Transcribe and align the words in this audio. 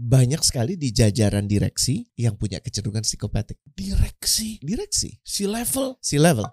banyak 0.00 0.40
sekali 0.40 0.80
di 0.80 0.88
jajaran 0.90 1.44
direksi 1.44 2.08
yang 2.16 2.32
punya 2.34 2.56
kecenderungan 2.56 3.04
psikopatik. 3.04 3.60
Direksi 3.68 4.56
Direksi, 4.64 5.20
si 5.20 5.44
level. 5.44 6.00
si 6.00 6.16
level. 6.16 6.48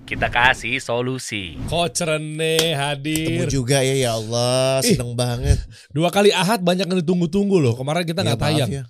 Kita 0.00 0.28
kasih 0.28 0.80
solusi. 0.80 1.56
Coach 1.64 2.02
Rene 2.02 2.56
Temu 2.58 2.76
hadir. 2.76 3.46
juga 3.48 3.80
ya 3.80 3.94
ya 3.94 4.10
Allah, 4.16 4.80
Ih. 4.84 4.96
seneng 4.96 5.12
banget. 5.14 5.60
Dua 5.92 6.08
kali 6.10 6.28
ahad 6.28 6.60
banyak 6.60 6.84
yang 6.84 6.98
ditunggu-tunggu 7.00 7.56
loh. 7.56 7.72
Kemarin 7.72 8.04
kita 8.04 8.20
Ya, 8.20 8.26
nggak 8.32 8.40
tayang. 8.40 8.70
ya. 8.70 8.84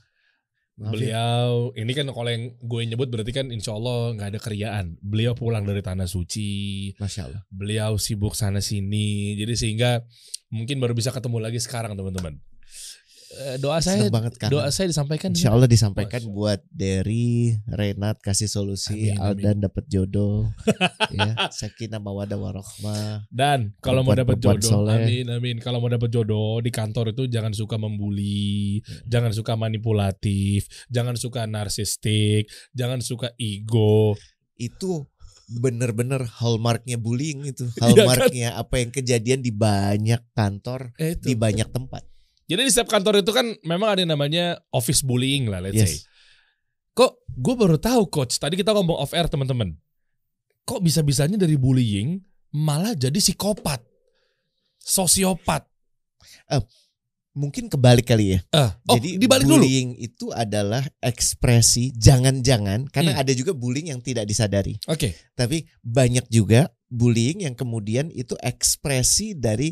Maaf 0.80 0.86
ya. 0.86 0.90
Beliau 0.96 1.50
ini 1.76 1.92
kan 1.92 2.06
kalau 2.08 2.30
yang 2.30 2.56
gue 2.56 2.80
nyebut 2.88 3.08
berarti 3.12 3.32
kan 3.36 3.46
insya 3.52 3.76
Allah 3.76 4.16
nggak 4.16 4.28
ada 4.32 4.40
keriaan. 4.40 4.86
Beliau 5.02 5.36
pulang 5.36 5.62
dari 5.62 5.84
tanah 5.84 6.08
suci. 6.08 6.48
Masya 6.96 7.20
Allah. 7.28 7.42
Beliau 7.52 7.94
sibuk 8.00 8.32
sana 8.32 8.64
sini. 8.64 9.36
Jadi 9.36 9.54
sehingga 9.60 10.00
mungkin 10.48 10.80
baru 10.80 10.96
bisa 10.96 11.12
ketemu 11.12 11.36
lagi 11.42 11.60
sekarang 11.60 11.94
teman-teman. 11.94 12.40
Eh, 13.30 13.56
Doa 13.56 13.78
saya 13.78 14.10
banget 14.10 14.34
kan. 14.36 14.50
doa 14.50 14.66
saya 14.68 14.90
disampaikan. 14.90 15.30
Insya 15.30 15.54
Allah 15.54 15.64
disampaikan 15.64 16.18
Masya 16.18 16.34
buat 16.34 16.60
dari 16.66 17.54
Renat 17.64 18.18
kasih 18.18 18.46
solusi, 18.46 19.14
Amin, 19.14 19.22
Aldan 19.22 19.62
dapat 19.62 19.86
jodoh, 19.86 20.50
ya, 21.14 21.46
Sakinah 21.46 21.98
mawadah 21.98 22.34
warohmah. 22.34 23.30
Dan 23.30 23.78
kalau 23.78 24.02
mau 24.02 24.12
dapat 24.12 24.34
jodoh, 24.36 24.66
soleh. 24.82 24.98
amin 24.98 25.26
amin. 25.30 25.56
Kalau 25.56 25.78
mau 25.78 25.86
dapat 25.86 26.10
jodoh 26.10 26.58
di 26.58 26.68
kantor 26.68 27.14
itu 27.14 27.30
jangan 27.30 27.54
suka 27.54 27.78
membuli, 27.78 28.82
Hmm. 28.82 29.06
jangan 29.06 29.30
suka 29.30 29.54
manipulatif, 29.54 30.66
jangan 30.88 31.14
suka 31.14 31.46
narsistik, 31.46 32.44
jangan 32.72 32.98
suka 32.98 33.30
ego. 33.36 34.18
Itu 34.56 35.06
bener-bener 35.48 36.26
hallmarknya 36.32 36.94
bullying 36.94 37.46
itu, 37.46 37.62
Iya 37.70 37.78
kan? 37.78 37.86
hallmarknya 37.86 38.48
apa 38.54 38.74
yang 38.76 38.90
kejadian 38.90 39.40
di 39.40 39.50
banyak 39.50 40.18
kantor, 40.32 40.90
Eh, 40.96 41.14
di 41.14 41.34
banyak 41.34 41.70
tempat. 41.70 42.09
Jadi 42.50 42.66
di 42.66 42.70
setiap 42.70 42.90
kantor 42.90 43.22
itu 43.22 43.30
kan 43.30 43.46
memang 43.62 43.94
ada 43.94 44.02
yang 44.02 44.10
namanya 44.10 44.58
office 44.74 45.06
bullying 45.06 45.46
lah, 45.46 45.62
let's 45.62 45.78
say. 45.78 45.86
Yes. 45.86 46.02
Kok 46.90 47.22
gue 47.30 47.54
baru 47.54 47.78
tahu 47.78 48.10
coach, 48.10 48.34
tadi 48.36 48.58
kita 48.58 48.74
ngomong 48.74 48.98
off 48.98 49.14
air 49.14 49.30
teman-teman. 49.30 49.78
Kok 50.66 50.82
bisa-bisanya 50.82 51.38
dari 51.38 51.54
bullying 51.54 52.18
malah 52.50 52.98
jadi 52.98 53.14
psikopat, 53.14 53.78
sosiopat. 54.76 55.62
Mungkin 57.30 57.70
kebalik 57.70 58.10
kali 58.10 58.34
ya. 58.34 58.38
Ah, 58.50 58.74
oh, 58.90 58.98
Jadi 58.98 59.14
dibalik 59.14 59.46
dulu. 59.46 59.62
bullying 59.62 59.94
itu 60.02 60.34
adalah 60.34 60.82
ekspresi 60.98 61.94
jangan-jangan 61.94 62.90
karena 62.90 63.14
Hmm. 63.14 63.22
ada 63.22 63.32
juga 63.38 63.54
bullying 63.54 63.94
yang 63.94 64.02
tidak 64.02 64.26
disadari. 64.26 64.74
Oke. 64.90 65.14
Tapi 65.38 65.62
banyak 65.78 66.26
juga 66.26 66.66
bullying 66.90 67.46
yang 67.46 67.54
kemudian 67.54 68.10
itu 68.10 68.34
ekspresi 68.42 69.38
dari 69.38 69.70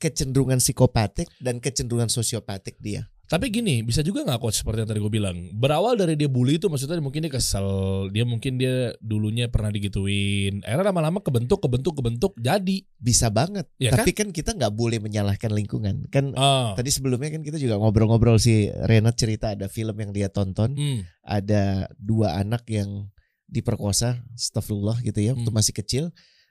kecenderungan 0.00 0.58
psikopatik 0.58 1.28
dan 1.38 1.60
kecenderungan 1.60 2.08
sosiopatik 2.08 2.80
dia. 2.80 3.06
Tapi 3.30 3.46
gini, 3.46 3.86
bisa 3.86 4.02
juga 4.02 4.26
nggak 4.26 4.42
coach 4.42 4.58
seperti 4.58 4.82
yang 4.82 4.90
tadi 4.90 4.98
gue 4.98 5.12
bilang. 5.12 5.38
Berawal 5.54 5.94
dari 5.94 6.18
dia 6.18 6.26
bully 6.26 6.58
itu 6.58 6.66
maksudnya 6.66 6.98
mungkin 6.98 7.22
dia 7.22 7.30
kesel, 7.30 8.10
dia 8.10 8.26
mungkin 8.26 8.58
dia 8.58 8.90
dulunya 8.98 9.46
pernah 9.46 9.70
digituin. 9.70 10.66
Akhirnya 10.66 10.90
lama-lama 10.90 11.22
kebentuk, 11.22 11.62
kebentuk, 11.62 11.94
kebentuk, 11.94 12.34
jadi. 12.34 12.82
Bisa 12.98 13.30
banget. 13.30 13.70
Ya 13.78 13.94
Tapi 13.94 14.18
kan? 14.18 14.34
kita 14.34 14.50
nggak 14.58 14.74
boleh 14.74 14.98
menyalahkan 14.98 15.54
lingkungan. 15.54 16.10
Kan 16.10 16.34
Ah, 16.34 16.74
tadi 16.74 16.90
sebelumnya 16.90 17.30
kan 17.30 17.46
kita 17.46 17.54
juga 17.54 17.78
ngobrol-ngobrol 17.78 18.42
si 18.42 18.66
Renat 18.66 19.14
cerita 19.14 19.54
ada 19.54 19.70
film 19.70 19.94
yang 19.94 20.10
dia 20.10 20.26
tonton, 20.26 20.74
hmm, 20.74 21.06
ada 21.22 21.86
dua 22.02 22.34
anak 22.34 22.66
yang 22.66 23.14
diperkosa, 23.46 24.26
astagfirullah 24.34 25.06
gitu 25.06 25.22
ya, 25.22 25.38
waktu 25.38 25.46
Hmm. 25.46 25.54
masih 25.54 25.74
kecil 25.78 26.04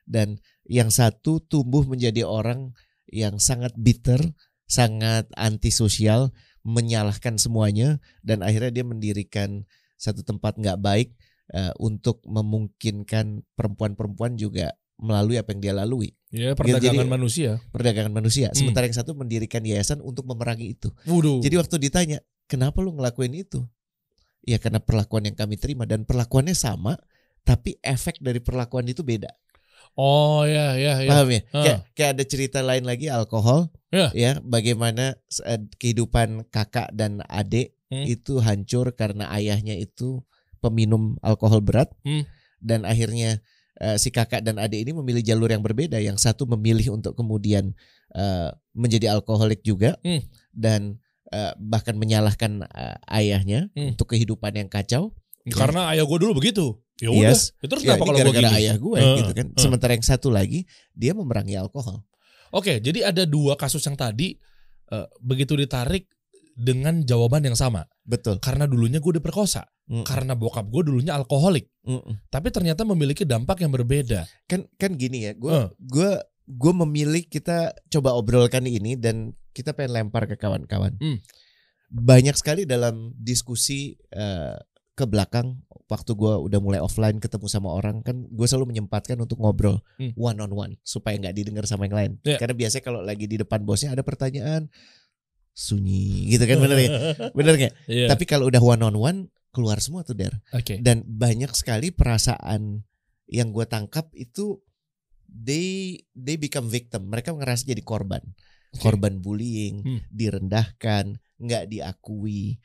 dan 0.07 0.39
yang 0.63 0.87
satu 0.87 1.43
tumbuh 1.43 1.83
menjadi 1.83 2.23
orang 2.23 2.71
yang 3.09 3.41
sangat 3.41 3.73
bitter, 3.75 4.21
sangat 4.69 5.29
antisosial, 5.35 6.31
menyalahkan 6.61 7.39
semuanya 7.41 7.97
dan 8.21 8.45
akhirnya 8.45 8.81
dia 8.81 8.85
mendirikan 8.85 9.65
satu 9.99 10.23
tempat 10.23 10.55
nggak 10.59 10.79
baik 10.79 11.09
eh, 11.51 11.73
untuk 11.81 12.21
memungkinkan 12.27 13.43
perempuan-perempuan 13.57 14.37
juga 14.37 14.71
melalui 14.99 15.39
apa 15.39 15.55
yang 15.55 15.61
dia 15.63 15.73
lalui 15.73 16.11
ya 16.29 16.53
perdagangan 16.53 17.07
Jadi- 17.07 17.15
manusia. 17.15 17.51
perdagangan 17.73 18.13
manusia. 18.13 18.47
Hmm. 18.53 18.57
Sementara 18.57 18.85
yang 18.85 18.97
satu 18.97 19.17
mendirikan 19.17 19.65
yayasan 19.65 19.99
untuk 20.03 20.27
memerangi 20.29 20.77
itu. 20.77 20.89
Waduh. 21.09 21.41
Jadi 21.41 21.55
waktu 21.57 21.75
ditanya, 21.81 22.17
kenapa 22.45 22.83
lu 22.83 22.93
ngelakuin 22.93 23.33
itu? 23.33 23.65
Ya 24.45 24.61
karena 24.61 24.79
perlakuan 24.79 25.25
yang 25.27 25.35
kami 25.35 25.59
terima 25.59 25.83
dan 25.89 26.05
perlakuannya 26.05 26.55
sama, 26.55 26.95
tapi 27.43 27.81
efek 27.81 28.21
dari 28.21 28.39
perlakuan 28.39 28.87
itu 28.87 29.01
beda. 29.01 29.31
Oh 29.99 30.47
ya, 30.47 30.79
ya, 30.79 31.03
ya. 31.03 31.09
Paham 31.11 31.27
ya? 31.27 31.41
Ah. 31.51 31.63
Kayak, 31.63 31.79
kayak 31.91 32.11
ada 32.15 32.23
cerita 32.23 32.59
lain 32.63 32.87
lagi 32.87 33.11
alkohol, 33.11 33.67
Ya. 33.91 34.07
ya 34.15 34.39
bagaimana 34.39 35.19
eh, 35.43 35.59
kehidupan 35.75 36.47
kakak 36.47 36.95
dan 36.95 37.19
adik 37.27 37.75
Hmm. 37.89 38.05
itu 38.05 38.37
hancur 38.37 38.93
karena 38.93 39.33
ayahnya 39.33 39.73
itu 39.73 40.21
peminum 40.61 41.17
alkohol 41.25 41.59
berat 41.59 41.89
Hmm. 42.05 42.23
dan 42.61 42.85
akhirnya 42.85 43.41
eh, 43.81 43.97
si 43.97 44.11
kakak 44.11 44.43
dan 44.43 44.59
adik 44.59 44.83
ini 44.85 44.91
memilih 44.93 45.23
jalur 45.23 45.49
yang 45.49 45.63
berbeda. 45.63 45.97
Yang 45.97 46.21
satu 46.21 46.43
memilih 46.45 46.93
untuk 46.93 47.15
kemudian 47.17 47.73
eh, 48.13 48.49
menjadi 48.77 49.17
alkoholik 49.17 49.65
juga 49.65 49.97
Hmm. 50.05 50.21
dan 50.53 51.01
eh, 51.33 51.53
bahkan 51.57 51.97
menyalahkan 51.97 52.61
eh, 52.61 52.97
ayahnya 53.09 53.73
Hmm. 53.73 53.95
untuk 53.97 54.13
kehidupan 54.13 54.53
yang 54.53 54.69
kacau. 54.69 55.15
Karena 55.49 55.89
ayah 55.95 56.05
gue 56.05 56.17
dulu 56.21 56.37
begitu. 56.37 56.77
Ya 56.99 57.09
udah. 57.09 57.31
Yes. 57.31 57.55
Ya 57.59 57.67
terus 57.67 57.81
Ya, 57.83 57.95
kenapa 57.95 58.03
kalau 58.11 58.19
gara-gara 58.19 58.49
ayah 58.59 58.75
gue 58.75 58.97
Heeh, 58.99 59.17
gitu 59.23 59.31
kan. 59.33 59.47
heeh. 59.51 59.59
Sementara 59.59 59.91
yang 59.95 60.05
satu 60.05 60.27
lagi 60.29 60.67
dia 60.91 61.15
memerangi 61.15 61.55
alkohol. 61.55 62.03
Oke, 62.51 62.81
jadi 62.81 63.13
ada 63.13 63.23
dua 63.23 63.55
kasus 63.55 63.79
yang 63.85 63.95
tadi 63.95 64.35
eh, 64.89 65.07
begitu 65.21 65.53
ditarik 65.55 66.09
dengan 66.59 66.99
jawaban 67.07 67.45
yang 67.45 67.55
sama. 67.55 67.87
Betul. 68.03 68.43
Karena 68.43 68.67
dulunya 68.67 68.99
gue 68.99 69.15
diperkosa. 69.15 69.63
Mm. 69.87 70.03
Karena 70.03 70.33
bokap 70.35 70.67
gue 70.67 70.83
dulunya 70.85 71.15
alkoholik. 71.15 71.71
Mm-mm. 71.87 72.27
Tapi 72.27 72.51
ternyata 72.51 72.83
memiliki 72.83 73.23
dampak 73.23 73.63
yang 73.63 73.71
berbeda. 73.71 74.27
Kan 74.45 74.67
kan 74.75 74.99
gini 74.99 75.29
ya, 75.29 75.33
gue 75.39 75.49
Eh. 75.49 75.67
gue 75.79 76.09
gue 76.49 76.73
memilih 76.83 77.23
kita 77.29 77.71
coba 77.87 78.17
obrolkan 78.17 78.65
ini 78.65 78.97
dan 78.97 79.31
kita 79.53 79.71
pengen 79.77 80.09
lempar 80.09 80.25
ke 80.25 80.35
kawan-kawan. 80.35 80.97
Hmm. 80.97 81.21
Banyak 81.89 82.33
sekali 82.37 82.65
dalam 82.69 83.13
diskusi 83.17 83.97
eh, 84.13 84.57
ke 84.93 85.05
belakang 85.07 85.61
waktu 85.89 86.13
gue 86.13 86.33
udah 86.39 86.59
mulai 86.61 86.77
offline 86.77 87.17
ketemu 87.17 87.49
sama 87.49 87.73
orang 87.73 88.05
kan 88.05 88.21
gue 88.23 88.45
selalu 88.45 88.69
menyempatkan 88.69 89.17
untuk 89.17 89.41
ngobrol 89.41 89.81
Hmm. 89.97 90.13
one 90.13 90.37
on 90.39 90.53
one 90.53 90.73
supaya 90.85 91.17
nggak 91.17 91.33
didengar 91.33 91.65
sama 91.65 91.89
yang 91.89 91.97
lain. 91.97 92.11
Ya. 92.21 92.37
Karena 92.37 92.53
biasanya 92.53 92.83
kalau 92.85 93.01
lagi 93.01 93.25
di 93.25 93.35
depan 93.35 93.65
bosnya 93.65 93.91
ada 93.91 94.05
pertanyaan 94.05 94.69
sunyi 95.51 96.29
gitu 96.29 96.45
kan 96.45 96.57
bener 96.57 96.77
ya? 96.79 96.89
Bener 97.37 97.53
nggak? 97.57 97.73
Iya. 97.89 98.07
Tapi 98.07 98.23
kalau 98.23 98.47
udah 98.47 98.61
one 98.61 98.83
on 98.85 98.95
one 98.95 99.19
keluar 99.49 99.81
semua 99.81 100.05
tuh 100.05 100.13
der. 100.13 100.37
Oke. 100.53 100.77
Dan 100.79 101.03
banyak 101.03 101.51
sekali 101.51 101.89
perasaan 101.89 102.85
yang 103.25 103.49
gue 103.49 103.65
tangkap 103.65 104.13
itu 104.13 104.61
they 105.25 105.99
they 106.13 106.37
become 106.37 106.69
victim. 106.69 107.09
Mereka 107.09 107.33
ngerasa 107.33 107.65
jadi 107.65 107.81
korban, 107.81 108.21
Oke. 108.71 108.81
korban 108.81 109.19
bullying, 109.19 109.81
Hmm. 109.81 109.99
direndahkan, 110.07 111.17
nggak 111.37 111.65
diakui. 111.67 112.57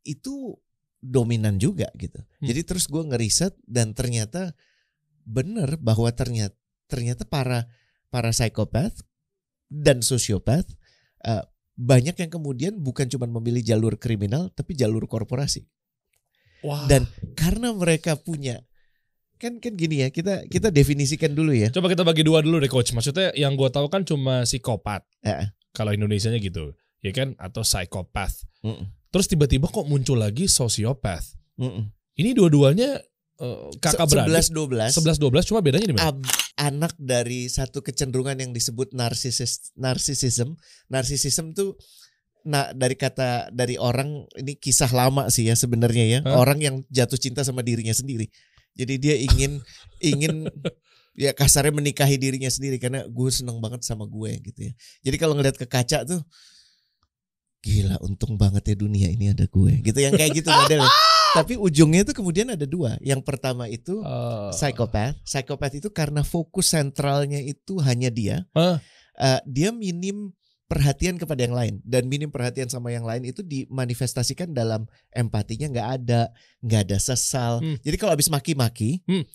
Itu 0.00 0.58
dominan 1.00 1.56
juga 1.56 1.88
gitu. 1.96 2.20
Hmm. 2.20 2.46
Jadi 2.46 2.60
terus 2.64 2.84
gue 2.86 3.00
ngeriset 3.00 3.56
dan 3.64 3.96
ternyata 3.96 4.52
bener 5.24 5.80
bahwa 5.80 6.08
ternyata 6.12 6.56
ternyata 6.88 7.24
para 7.24 7.68
para 8.12 8.32
psikopat 8.32 8.92
dan 9.68 10.04
sosiopat 10.04 10.64
eh, 11.24 11.44
banyak 11.76 12.16
yang 12.16 12.30
kemudian 12.30 12.74
bukan 12.76 13.08
cuma 13.08 13.24
memilih 13.28 13.64
jalur 13.64 13.96
kriminal 13.96 14.52
tapi 14.52 14.74
jalur 14.74 15.06
korporasi 15.06 15.64
Wah. 16.66 16.84
dan 16.90 17.06
karena 17.38 17.72
mereka 17.72 18.18
punya 18.18 18.60
kan 19.40 19.56
kan 19.56 19.72
gini 19.72 20.04
ya 20.04 20.08
kita 20.12 20.44
kita 20.52 20.68
definisikan 20.68 21.32
dulu 21.32 21.56
ya 21.56 21.72
coba 21.72 21.88
kita 21.88 22.04
bagi 22.04 22.20
dua 22.20 22.44
dulu 22.44 22.60
deh 22.60 22.68
coach. 22.68 22.92
Maksudnya 22.92 23.32
yang 23.32 23.56
gue 23.56 23.72
tahu 23.72 23.88
kan 23.88 24.04
cuma 24.04 24.44
psikopat. 24.44 25.00
Eh. 25.24 25.48
Kalau 25.72 25.96
Indonesianya 25.96 26.36
gitu, 26.42 26.76
ya 27.00 27.14
kan? 27.16 27.32
Atau 27.40 27.64
psikopat. 27.64 28.28
Mm-mm. 28.60 28.99
Terus 29.10 29.26
tiba-tiba 29.26 29.66
kok 29.66 29.86
muncul 29.90 30.18
lagi 30.22 30.46
sosiopath. 30.46 31.34
Mm-mm. 31.58 31.90
Ini 32.14 32.30
dua-duanya 32.34 33.02
eh, 33.40 33.60
kakak 33.82 34.06
beradik. 34.06 34.46
11 34.46 34.94
12 34.94 35.18
11 35.18 35.18
12 35.18 35.48
cuma 35.50 35.60
bedanya 35.60 35.86
di 35.90 35.94
mana? 35.98 36.14
ab- 36.14 36.30
anak 36.60 36.92
dari 37.00 37.48
satu 37.48 37.80
kecenderungan 37.80 38.36
yang 38.36 38.52
disebut 38.52 38.92
narsisis 38.92 39.72
narsisism 39.80 40.60
narsisism 40.92 41.56
tuh 41.56 41.80
nah 42.44 42.72
dari 42.72 42.96
kata 42.96 43.48
dari 43.52 43.76
orang 43.80 44.24
ini 44.36 44.56
kisah 44.56 44.88
lama 44.92 45.28
sih 45.28 45.48
ya 45.48 45.56
sebenarnya 45.56 46.04
ya 46.08 46.18
Hah? 46.24 46.40
orang 46.40 46.60
yang 46.60 46.76
jatuh 46.88 47.16
cinta 47.16 47.44
sama 47.44 47.60
dirinya 47.64 47.92
sendiri 47.92 48.28
jadi 48.76 48.94
dia 48.96 49.16
ingin 49.16 49.60
ingin 50.12 50.48
ya 51.16 51.32
kasarnya 51.36 51.72
menikahi 51.72 52.16
dirinya 52.16 52.48
sendiri 52.48 52.76
karena 52.80 53.04
gue 53.08 53.30
seneng 53.32 53.60
banget 53.60 53.84
sama 53.84 54.04
gue 54.08 54.40
gitu 54.40 54.60
ya 54.68 54.72
jadi 55.04 55.16
kalau 55.20 55.36
ngeliat 55.36 55.56
ke 55.56 55.64
kaca 55.68 56.04
tuh 56.04 56.20
gila 57.60 58.00
untung 58.00 58.34
banget 58.34 58.72
ya 58.72 58.76
dunia 58.76 59.08
ini 59.08 59.30
ada 59.30 59.44
gue 59.44 59.72
gitu 59.80 59.98
yang 59.98 60.12
kayak 60.12 60.32
gitu 60.34 60.48
modelnya 60.48 60.88
tapi 61.36 61.54
ujungnya 61.54 62.02
itu 62.02 62.10
kemudian 62.10 62.48
ada 62.48 62.64
dua 62.64 62.96
yang 62.98 63.20
pertama 63.20 63.64
itu 63.66 64.00
Eh, 64.00 64.50
Psikopat, 64.50 65.14
psikopat 65.22 65.70
itu 65.76 65.88
karena 65.88 66.20
fokus 66.20 66.66
sentralnya 66.68 67.38
itu 67.38 67.78
hanya 67.78 68.08
dia. 68.08 68.42
Hah? 68.50 68.80
Eh, 69.14 69.40
dia 69.44 69.70
minim 69.70 70.32
perhatian 70.66 71.14
kepada 71.16 71.42
yang 71.42 71.52
lain 71.52 71.74
dan 71.82 72.06
minim 72.06 72.30
perhatian 72.30 72.66
sama 72.66 72.88
yang 72.88 73.02
lain 73.02 73.22
itu 73.24 73.42
dimanifestasikan 73.42 74.50
dalam 74.50 74.86
empatinya 75.10 75.66
nggak 75.68 75.88
ada 75.98 76.20
nggak 76.60 76.80
ada 76.86 76.98
sesal 76.98 77.58
Hmm. 77.58 77.76
jadi 77.80 77.94
kalau 77.94 78.14
habis 78.14 78.26
maki-maki 78.26 79.02
Hmm. 79.04 79.26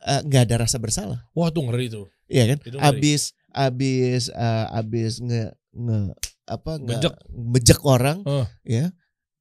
eh, 0.00 0.20
nggak 0.22 0.42
ada 0.46 0.56
rasa 0.62 0.78
bersalah 0.78 1.26
Wah 1.30 1.50
tuh 1.50 1.62
ngeri 1.62 1.86
tuh. 1.88 2.06
Iya 2.26 2.54
kan 2.54 2.58
ngeri. 2.64 2.78
habis 2.80 3.22
habis 3.50 4.30
eh, 4.30 4.66
habis 4.68 5.18
nge 5.20 5.42
nge 5.74 6.00
apa 6.46 6.78
nge, 6.78 6.94
Ngejek. 6.94 7.14
mejek 7.28 7.80
orang 7.82 8.18
Oh. 8.22 8.46
ya 8.62 8.94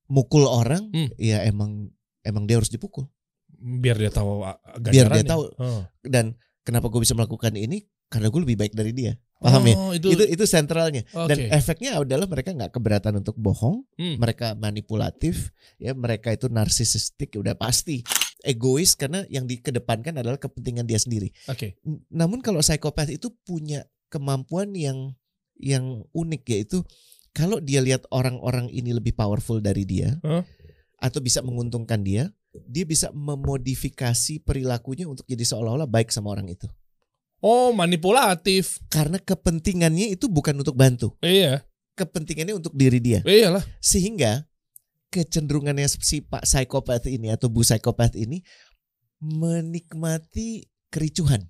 mukul 0.06 0.46
orang 0.46 0.90
Hmm. 0.90 1.10
ya 1.16 1.42
emang 1.42 1.90
emang 2.22 2.46
dia 2.46 2.58
harus 2.58 2.70
dipukul 2.70 3.06
Biar 3.56 3.96
dia 3.96 4.10
tahu 4.10 4.42
ah, 4.42 4.60
Biar 4.78 5.08
dia 5.08 5.24
tahu. 5.24 5.50
Oh. 5.56 5.82
dan 6.02 6.34
kenapa 6.62 6.86
gue 6.88 7.00
bisa 7.00 7.14
melakukan 7.14 7.54
ini 7.54 7.82
karena 8.06 8.28
gue 8.28 8.42
lebih 8.42 8.58
baik 8.60 8.74
dari 8.74 8.92
dia 8.92 9.14
paham 9.36 9.64
ya 9.64 9.76
Oh, 9.76 9.92
itu, 9.92 10.08
itu 10.10 10.24
itu 10.28 10.44
sentralnya 10.44 11.02
Oke. 11.12 11.30
dan 11.30 11.38
efeknya 11.52 11.98
adalah 11.98 12.26
mereka 12.26 12.50
nggak 12.52 12.72
keberatan 12.72 13.14
untuk 13.16 13.34
bohong 13.36 13.86
Hmm. 13.96 14.18
mereka 14.18 14.54
manipulatif 14.54 15.50
ya 15.78 15.94
mereka 15.94 16.30
itu 16.30 16.46
narsisistik 16.48 17.34
udah 17.36 17.54
pasti 17.54 18.02
egois 18.42 18.94
karena 18.94 19.26
yang 19.28 19.44
dikedepankan 19.44 20.16
adalah 20.16 20.38
kepentingan 20.38 20.86
dia 20.86 20.98
sendiri 20.98 21.30
Oke. 21.46 21.78
N- 21.82 22.06
namun 22.08 22.40
kalau 22.40 22.60
psikopat 22.60 23.10
itu 23.12 23.30
punya 23.40 23.82
kemampuan 24.08 24.70
yang 24.72 25.14
yang 25.56 26.04
unik 26.12 26.44
yaitu 26.48 26.84
kalau 27.36 27.60
dia 27.60 27.84
lihat 27.84 28.08
orang-orang 28.12 28.72
ini 28.72 28.96
lebih 28.96 29.12
powerful 29.16 29.60
dari 29.60 29.84
dia 29.84 30.20
Hah? 30.24 30.44
atau 31.00 31.20
bisa 31.20 31.44
menguntungkan 31.44 32.04
dia 32.04 32.32
dia 32.68 32.88
bisa 32.88 33.12
memodifikasi 33.12 34.40
perilakunya 34.42 35.04
untuk 35.08 35.28
jadi 35.28 35.44
seolah-olah 35.44 35.88
baik 35.88 36.12
sama 36.12 36.32
orang 36.32 36.52
itu 36.52 36.68
Oh 37.44 37.76
manipulatif. 37.76 38.80
karena 38.90 39.20
kepentingannya 39.20 40.16
itu 40.16 40.26
bukan 40.32 40.56
untuk 40.56 40.74
bantu 40.74 41.14
Iya. 41.20 41.62
kepentingannya 41.94 42.56
untuk 42.56 42.72
diri 42.74 42.98
dia 43.00 43.20
Iyalah. 43.22 43.62
sehingga 43.78 44.48
kecenderungannya 45.12 45.88
si 45.88 46.20
pak 46.20 46.44
psikopat 46.44 47.08
ini 47.08 47.32
atau 47.32 47.48
bu 47.48 47.64
psikopat 47.64 48.16
ini 48.20 48.44
menikmati 49.24 50.68
kericuhan. 50.92 51.44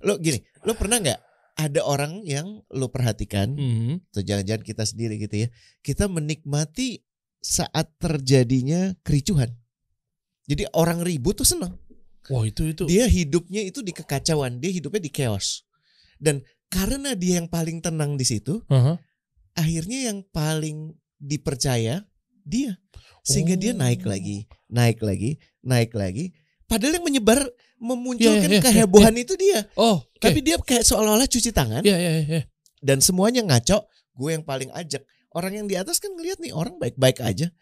Lo 0.00 0.16
gini, 0.16 0.40
lo 0.64 0.72
pernah 0.72 0.96
nggak 1.02 1.20
ada 1.58 1.82
orang 1.82 2.22
yang 2.22 2.62
lo 2.70 2.88
perhatikan 2.88 3.58
Mhm. 3.58 4.14
atau 4.14 4.22
jangan-jangan 4.22 4.62
kita 4.62 4.84
sendiri 4.86 5.18
gitu 5.18 5.42
ya, 5.42 5.48
kita 5.82 6.06
menikmati 6.06 7.02
saat 7.42 7.90
terjadinya 7.98 8.94
kericuhan. 9.02 9.50
Jadi 10.46 10.64
orang 10.72 11.02
ribut 11.02 11.36
tuh 11.36 11.46
senang. 11.46 11.74
Wah 12.30 12.44
itu 12.46 12.62
itu. 12.70 12.86
Dia 12.86 13.10
hidupnya 13.10 13.66
itu 13.66 13.82
di 13.82 13.90
kekacauan, 13.90 14.62
dia 14.62 14.70
hidupnya 14.70 15.02
di 15.02 15.10
chaos. 15.10 15.66
Dan 16.16 16.40
karena 16.68 17.18
dia 17.18 17.42
yang 17.42 17.48
paling 17.50 17.82
tenang 17.82 18.14
di 18.14 18.24
situ, 18.24 18.62
Aha. 18.70 19.00
akhirnya 19.56 20.12
yang 20.12 20.22
paling 20.30 20.94
dipercaya 21.18 22.06
dia 22.46 22.78
sehingga 23.26 23.58
dia 23.58 23.74
Oh. 23.74 23.78
naik 23.82 24.06
lagi 24.06 24.46
naik 24.70 25.02
lagi 25.02 25.36
naik 25.60 25.92
lagi 25.92 26.32
padahal 26.64 26.96
yang 26.96 27.04
menyebar 27.04 27.42
memunculkan 27.78 28.46
Iya, 28.46 28.58
iya, 28.58 28.62
kehebohan 28.62 29.14
itu 29.16 29.34
dia 29.38 29.66
Oh. 29.74 30.02
Oke. 30.02 30.18
tapi 30.20 30.38
dia 30.42 30.58
kayak 30.58 30.82
seolah-olah 30.82 31.26
cuci 31.26 31.50
tangan 31.50 31.82
Iya 31.82 31.96
iya 31.96 32.10
iya. 32.22 32.42
dan 32.82 32.98
semuanya 32.98 33.42
ngaco 33.46 33.86
gue 34.18 34.30
yang 34.34 34.42
paling 34.42 34.70
ajak 34.74 35.02
orang 35.32 35.54
yang 35.62 35.66
di 35.70 35.78
atas 35.78 36.02
kan 36.02 36.10
ngelihat 36.14 36.42
nih 36.42 36.50
orang 36.50 36.74
baik-baik 36.76 37.22
aja 37.22 37.54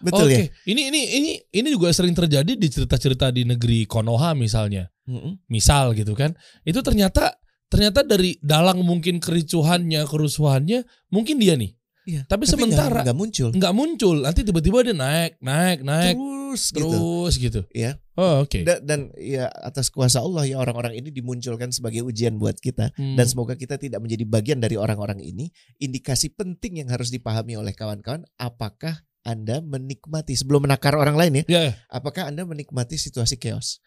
betul 0.00 0.26
Oke. 0.26 0.32
ya 0.32 0.44
Ini 0.64 0.82
ini 0.88 1.00
ini 1.12 1.30
ini 1.52 1.68
juga 1.68 1.92
sering 1.92 2.16
terjadi 2.16 2.56
di 2.56 2.68
cerita-cerita 2.72 3.28
di 3.28 3.44
negeri 3.44 3.84
Konoha 3.84 4.32
misalnya. 4.32 4.88
Mm-mm. 5.04 5.44
Misal 5.52 5.92
gitu 5.92 6.16
kan. 6.16 6.32
Itu 6.64 6.80
ternyata 6.80 7.36
ternyata 7.68 8.00
dari 8.00 8.40
dalang 8.40 8.80
mungkin 8.80 9.20
kericuhannya, 9.20 10.08
kerusuhannya 10.08 10.88
mungkin 11.12 11.36
dia 11.36 11.52
nih. 11.60 11.76
Iya, 12.10 12.22
Tapi, 12.26 12.42
nggak- 12.42 12.52
sementara 12.58 12.98
nggak 13.06 13.14
muncul 13.14 13.48
nggak 13.54 13.74
muncul. 13.74 14.16
Nanti 14.18 14.40
tiba-tiba 14.42 14.82
dia 14.82 14.96
naik, 14.96 15.38
naik, 15.38 15.78
naik 15.80 16.16
terus 16.18 16.62
gitu 16.74 16.90
terus 16.90 17.34
gitu. 17.38 17.60
Iya. 17.70 18.02
Oh, 18.18 18.42
oke. 18.42 18.66
Da- 18.66 18.82
dan 18.82 19.14
ya 19.14 19.46
atas 19.48 19.88
kuasa 19.88 20.18
Allah 20.18 20.44
ya 20.44 20.58
orang-orang 20.58 20.98
ini 20.98 21.08
dimunculkan 21.08 21.70
sebagai 21.70 22.02
ujian 22.02 22.36
buat 22.36 22.58
kita 22.58 22.90
Hmm. 22.98 23.14
dan 23.14 23.24
semoga 23.24 23.54
kita 23.54 23.78
tidak 23.78 24.02
menjadi 24.02 24.24
bagian 24.26 24.58
dari 24.58 24.74
orang-orang 24.74 25.22
ini. 25.22 25.48
Indikasi 25.78 26.28
penting 26.30 26.82
yang 26.82 26.90
harus 26.90 27.08
dipahami 27.08 27.54
oleh 27.54 27.70
kawan-kawan, 27.70 28.26
apakah 28.34 29.06
Anda 29.20 29.60
menikmati 29.60 30.32
sebelum 30.32 30.64
menakar 30.64 30.96
orang 30.96 31.14
lain 31.14 31.32
ya, 31.32 31.44
Ya, 31.46 31.60
ya. 31.68 31.72
apakah 31.86 32.26
Anda 32.26 32.42
menikmati 32.42 32.96
situasi 32.96 33.36
chaos? 33.36 33.78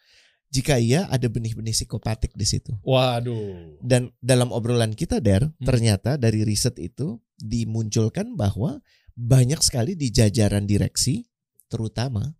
Jika 0.46 0.78
iya, 0.78 1.10
ada 1.10 1.26
benih-benih 1.26 1.74
psikopatik 1.74 2.30
di 2.32 2.46
situ. 2.46 2.70
Waduh. 2.80 3.82
Dan 3.82 4.14
dalam 4.18 4.54
obrolan 4.54 4.94
kita, 4.94 5.18
Der, 5.18 5.42
Hmm. 5.42 5.66
ternyata 5.66 6.14
dari 6.14 6.46
riset 6.46 6.78
itu 6.78 7.18
dimunculkan 7.36 8.34
bahwa 8.34 8.78
banyak 9.14 9.58
sekali 9.62 9.94
di 9.94 10.10
jajaran 10.10 10.66
direksi, 10.66 11.22
terutama 11.66 12.34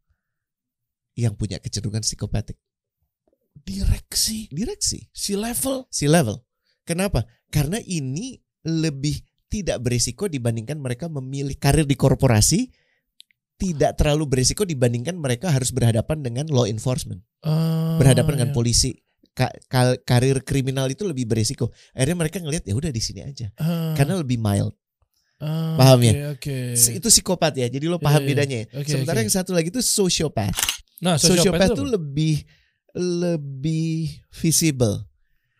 yang 1.14 1.34
punya 1.34 1.62
kecenderungan 1.62 2.02
psikopatik. 2.02 2.58
Direksi 3.54 4.50
Direksi, 4.50 5.08
si 5.14 5.38
level. 5.38 5.86
si 5.88 6.10
level. 6.10 6.42
Kenapa? 6.82 7.24
Karena 7.48 7.78
ini 7.80 8.36
lebih 8.66 9.22
tidak 9.46 9.78
berisiko 9.80 10.26
dibandingkan 10.26 10.76
mereka 10.76 11.06
memilih 11.06 11.54
karir 11.54 11.86
di 11.86 11.94
korporasi, 11.94 12.66
tidak 13.54 13.94
terlalu 13.94 14.26
berisiko 14.26 14.66
dibandingkan 14.66 15.14
mereka 15.14 15.54
harus 15.54 15.70
berhadapan 15.70 16.20
dengan 16.20 16.50
law 16.50 16.66
enforcement, 16.66 17.22
Ah, 17.46 17.94
berhadapan 18.02 18.42
dengan 18.42 18.50
ya. 18.50 18.56
polisi. 18.58 18.90
Ka- 19.34 19.54
ka- 19.70 19.98
karir 20.02 20.42
kriminal 20.42 20.90
itu 20.90 21.06
lebih 21.06 21.26
berisiko. 21.26 21.70
Akhirnya 21.94 22.18
mereka 22.18 22.38
ngelihat 22.42 22.66
ya 22.66 22.74
udah 22.74 22.90
di 22.90 23.02
sini 23.02 23.22
aja, 23.22 23.54
Ah, 23.56 23.94
karena 23.94 24.18
lebih 24.18 24.36
mild. 24.36 24.74
Ah, 25.40 25.74
paham 25.74 26.00
ya? 26.02 26.12
Oke. 26.30 26.30
oke. 26.34 26.56
Si- 26.74 26.98
Itu 26.98 27.08
psikopat 27.08 27.54
ya. 27.54 27.66
Jadi 27.66 27.86
lo 27.86 27.98
paham 27.98 28.20
Iya, 28.20 28.26
iya. 28.26 28.30
bedanya 28.30 28.56
ya. 28.60 28.66
Oke, 28.78 28.90
Sementara 28.90 29.18
oke. 29.18 29.24
yang 29.24 29.32
satu 29.32 29.50
lagi 29.50 29.68
itu 29.70 29.80
sociopath. 29.80 30.58
Nah, 31.00 31.16
Sociopath 31.16 31.72
itu 31.72 31.84
lebih 31.84 32.34
lebih 32.94 34.06
visible 34.30 35.02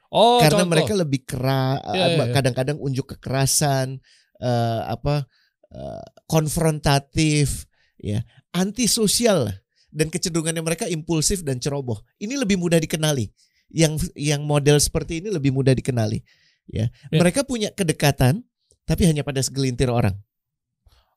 oh, 0.09 0.39
karena 0.39 0.63
contoh. 0.63 0.71
mereka 0.71 0.93
lebih 0.95 1.21
keras 1.27 1.83
Iya, 1.91 2.07
iya, 2.07 2.07
iya. 2.23 2.27
kadang-kadang 2.31 2.79
unjuk 2.79 3.19
kekerasan 3.19 3.99
eh, 4.39 4.81
apa 4.87 5.27
eh, 5.69 6.05
konfrontatif 6.31 7.67
ya 7.99 8.23
antisosial 8.55 9.51
dan 9.91 10.11
kecenderungannya 10.11 10.63
mereka 10.63 10.87
impulsif 10.87 11.43
dan 11.43 11.59
ceroboh 11.59 11.99
ini 12.19 12.39
lebih 12.39 12.55
mudah 12.55 12.79
dikenali 12.79 13.31
yang 13.71 13.99
yang 14.15 14.47
model 14.47 14.79
seperti 14.79 15.19
ini 15.19 15.35
lebih 15.35 15.51
mudah 15.51 15.75
dikenali 15.75 16.23
ya 16.65 16.89
Ya. 17.11 17.19
mereka 17.21 17.45
punya 17.45 17.69
kedekatan 17.69 18.41
tapi 18.85 19.09
hanya 19.09 19.21
pada 19.21 19.41
segelintir 19.41 19.89
orang 19.89 20.15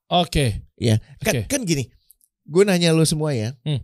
Oke. 0.08 0.64
Ya, 0.80 1.04
kan, 1.19 1.36
Oke. 1.36 1.42
kan 1.52 1.62
gini, 1.68 1.92
gue 2.48 2.63
nanya 2.63 2.96
lo 2.96 3.03
semua 3.03 3.36
ya, 3.36 3.51
Hmm. 3.68 3.84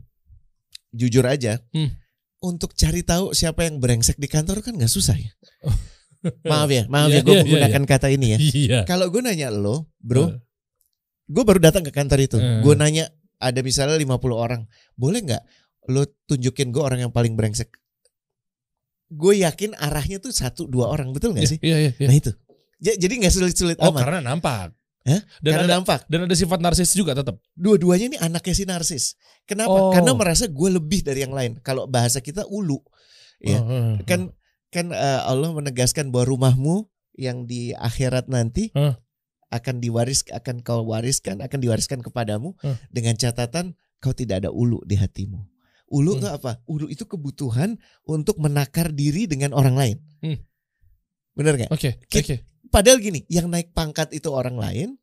jujur 0.95 1.27
aja, 1.27 1.59
Hmm. 1.75 1.91
untuk 2.39 2.71
cari 2.79 3.03
tahu 3.03 3.35
siapa 3.35 3.67
yang 3.67 3.83
brengsek 3.83 4.15
di 4.15 4.31
kantor 4.31 4.63
kan 4.63 4.79
nggak 4.79 4.87
susah 4.87 5.19
ya. 5.19 5.31
maaf 6.47 6.71
ya, 6.71 6.87
maaf 6.87 7.11
Iya, 7.11 7.19
ya, 7.19 7.21
gue 7.27 7.27
iya, 7.27 7.35
iya, 7.35 7.43
menggunakan 7.43 7.83
kata 7.83 8.07
ini 8.07 8.27
ya. 8.31 8.37
Iya. 8.39 8.79
Kalau 8.87 9.11
gue 9.11 9.19
nanya 9.19 9.51
lo, 9.51 9.91
bro, 9.99 10.31
Eh. 10.31 10.39
gue 11.27 11.43
baru 11.43 11.59
datang 11.59 11.83
ke 11.83 11.91
kantor 11.91 12.19
itu, 12.23 12.37
Hmm. 12.39 12.63
gue 12.63 12.73
nanya 12.79 13.11
ada 13.43 13.59
misalnya 13.59 13.99
50 13.99 14.39
orang, 14.39 14.63
boleh 14.95 15.19
nggak 15.19 15.43
lo 15.91 16.07
tunjukin 16.23 16.71
gue 16.71 16.79
orang 16.79 17.03
yang 17.03 17.11
paling 17.11 17.35
brengsek? 17.35 17.67
Gue 19.11 19.43
yakin 19.43 19.75
arahnya 19.75 20.23
tuh 20.23 20.31
satu 20.31 20.65
dua 20.65 20.87
orang, 20.87 21.11
betul 21.11 21.35
nggak 21.35 21.51
sih? 21.51 21.59
Iya, 21.59 21.77
iya, 21.83 21.91
iya. 21.99 22.07
Nah 22.07 22.15
itu, 22.15 22.31
jadi 22.83 23.13
nggak 23.15 23.31
sulit-sulit 23.31 23.77
Oh, 23.79 23.89
amat. 23.89 23.99
karena 24.03 24.19
nampak. 24.19 24.75
Hah? 25.03 25.19
Dan 25.39 25.51
Karena 25.51 25.63
ada 25.63 25.75
nampak. 25.77 25.99
dan 26.07 26.19
ada 26.23 26.31
sifat 26.31 26.59
narsis 26.59 26.91
juga 26.91 27.11
tetap. 27.11 27.35
dua-duanya 27.53 28.05
ini 28.07 28.17
anaknya 28.17 28.53
si 28.53 28.63
narsis. 28.63 29.03
Kenapa? 29.43 29.71
Oh. 29.71 29.91
Karena 29.91 30.11
merasa 30.11 30.47
gue 30.47 30.69
lebih 30.71 31.03
dari 31.03 31.23
yang 31.23 31.31
lain. 31.31 31.59
Kalau 31.59 31.83
bahasa 31.85 32.19
kita 32.19 32.47
ulu, 32.47 32.79
ya 33.39 33.59
Oh, 33.59 33.63
oh, 33.63 33.71
oh. 33.71 33.95
kan 34.03 34.31
kan 34.67 34.89
eh, 34.89 35.21
Allah 35.21 35.51
menegaskan 35.51 36.07
bahwa 36.07 36.27
rumahmu 36.29 36.87
yang 37.15 37.43
di 37.43 37.75
akhirat 37.75 38.25
nanti 38.25 38.71
Hah? 38.71 38.95
akan 39.51 39.77
diwaris 39.77 40.23
akan 40.25 40.63
kau 40.63 40.87
wariskan 40.87 41.37
akan 41.39 41.59
diwariskan 41.59 41.99
kepadamu 41.99 42.55
Hah? 42.59 42.79
dengan 42.87 43.13
catatan 43.13 43.75
kau 43.99 44.11
tidak 44.11 44.41
ada 44.41 44.49
ulu 44.49 44.79
di 44.83 44.95
hatimu. 44.95 45.39
Ulu 45.91 46.11
Hmm. 46.17 46.31
apa? 46.31 46.63
Ulu 46.65 46.87
itu 46.87 47.03
kebutuhan 47.03 47.75
untuk 48.03 48.39
menakar 48.39 48.89
diri 48.89 49.27
dengan 49.27 49.51
orang 49.51 49.75
lain. 49.75 49.97
Hmm. 50.23 50.39
Bener 51.35 51.53
nggak? 51.55 51.69
Oke, 51.69 51.99
Kit- 52.07 52.23
oke. 52.23 52.35
Padahal 52.73 52.97
gini, 52.97 53.21
yang 53.29 53.45
naik 53.45 53.69
pangkat 53.77 54.09
itu 54.17 54.33
orang 54.33 54.57
lain, 54.57 54.97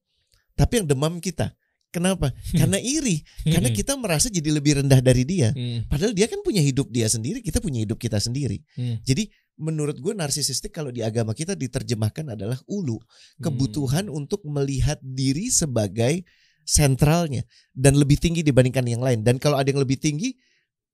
tapi 0.59 0.83
yang 0.83 0.91
demam 0.91 1.23
kita. 1.23 1.55
Kenapa? 1.91 2.31
Karena 2.55 2.79
iri. 2.79 3.23
Karena 3.43 3.71
kita 3.71 3.99
merasa 3.99 4.31
jadi 4.31 4.51
lebih 4.51 4.83
rendah 4.83 4.99
dari 5.03 5.27
dia. 5.27 5.51
Hmm, 5.51 5.87
Padahal 5.91 6.15
dia 6.15 6.27
kan 6.31 6.39
punya 6.43 6.63
hidup 6.63 6.91
dia 6.91 7.07
sendiri, 7.11 7.43
kita 7.43 7.59
punya 7.59 7.83
hidup 7.83 7.99
kita 7.99 8.19
sendiri. 8.19 8.63
hmm, 8.79 9.03
Jadi 9.03 9.31
menurut 9.59 9.99
gue 9.99 10.15
narsisistik 10.15 10.71
kalau 10.71 10.95
di 10.95 11.03
agama 11.03 11.35
kita 11.35 11.55
diterjemahkan 11.59 12.35
adalah 12.39 12.59
ulu, 12.71 12.99
kebutuhan 13.43 14.07
untuk 14.07 14.43
melihat 14.47 14.99
diri 15.03 15.51
sebagai 15.51 16.23
sentralnya 16.63 17.43
dan 17.75 17.99
lebih 17.99 18.23
tinggi 18.23 18.47
dibandingkan 18.47 18.87
yang 18.87 19.03
lain. 19.03 19.27
Dan 19.27 19.43
kalau 19.43 19.59
ada 19.59 19.67
yang 19.67 19.83
lebih 19.83 19.99
tinggi, 19.99 20.39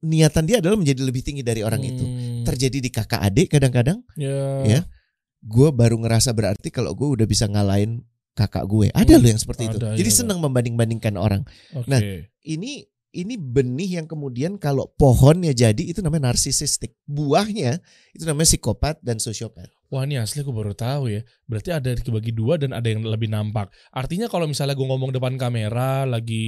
niatan 0.01 0.49
dia 0.49 0.65
adalah 0.65 0.81
menjadi 0.81 1.05
lebih 1.05 1.21
tinggi 1.21 1.45
dari 1.45 1.61
orang 1.61 1.85
itu. 1.85 2.05
Hmm. 2.05 2.45
Terjadi 2.49 2.79
di 2.81 2.89
kakak 2.89 3.21
adik 3.21 3.53
kadang-kadang, 3.53 4.01
Ya. 4.17 4.65
Ya. 4.65 4.81
Gue 5.47 5.69
baru 5.71 5.97
ngerasa 6.03 6.35
berarti 6.35 6.75
kalau 6.75 6.93
gue 6.93 7.07
udah 7.07 7.27
bisa 7.27 7.47
ngalahin 7.47 8.03
kakak 8.35 8.67
gue. 8.67 8.91
Ada 8.93 9.17
Hmm, 9.17 9.23
loh 9.23 9.29
yang 9.31 9.41
seperti 9.41 9.63
itu. 9.71 9.79
ada, 9.79 9.95
Jadi 9.95 10.11
iya, 10.11 10.19
senang 10.19 10.39
membanding-bandingkan 10.43 11.15
orang. 11.17 11.43
Oke. 11.73 11.87
Nah, 11.89 12.01
Ini 12.47 12.87
ini 13.17 13.41
benih 13.41 13.97
yang 13.97 14.07
kemudian 14.07 14.61
kalau 14.61 14.93
pohonnya 15.01 15.57
jadi 15.57 15.81
itu 15.81 16.05
namanya 16.05 16.37
narsisistik. 16.37 16.93
Buahnya 17.09 17.81
itu 18.13 18.29
namanya 18.29 18.53
psikopat 18.53 19.01
dan 19.01 19.17
sosiopat. 19.17 19.73
Wah 19.87 20.03
ini 20.03 20.19
asli 20.19 20.43
gue 20.43 20.51
baru 20.51 20.75
tahu 20.75 21.15
ya. 21.15 21.23
Berarti 21.47 21.71
ada 21.71 21.95
dibagi 21.95 22.35
dua 22.35 22.59
dan 22.59 22.75
ada 22.75 22.91
yang 22.91 23.07
lebih 23.07 23.31
nampak. 23.31 23.71
Artinya 23.95 24.27
kalau 24.27 24.51
misalnya 24.51 24.75
gue 24.75 24.83
ngomong 24.83 25.15
depan 25.15 25.39
kamera 25.39 26.03
lagi 26.03 26.43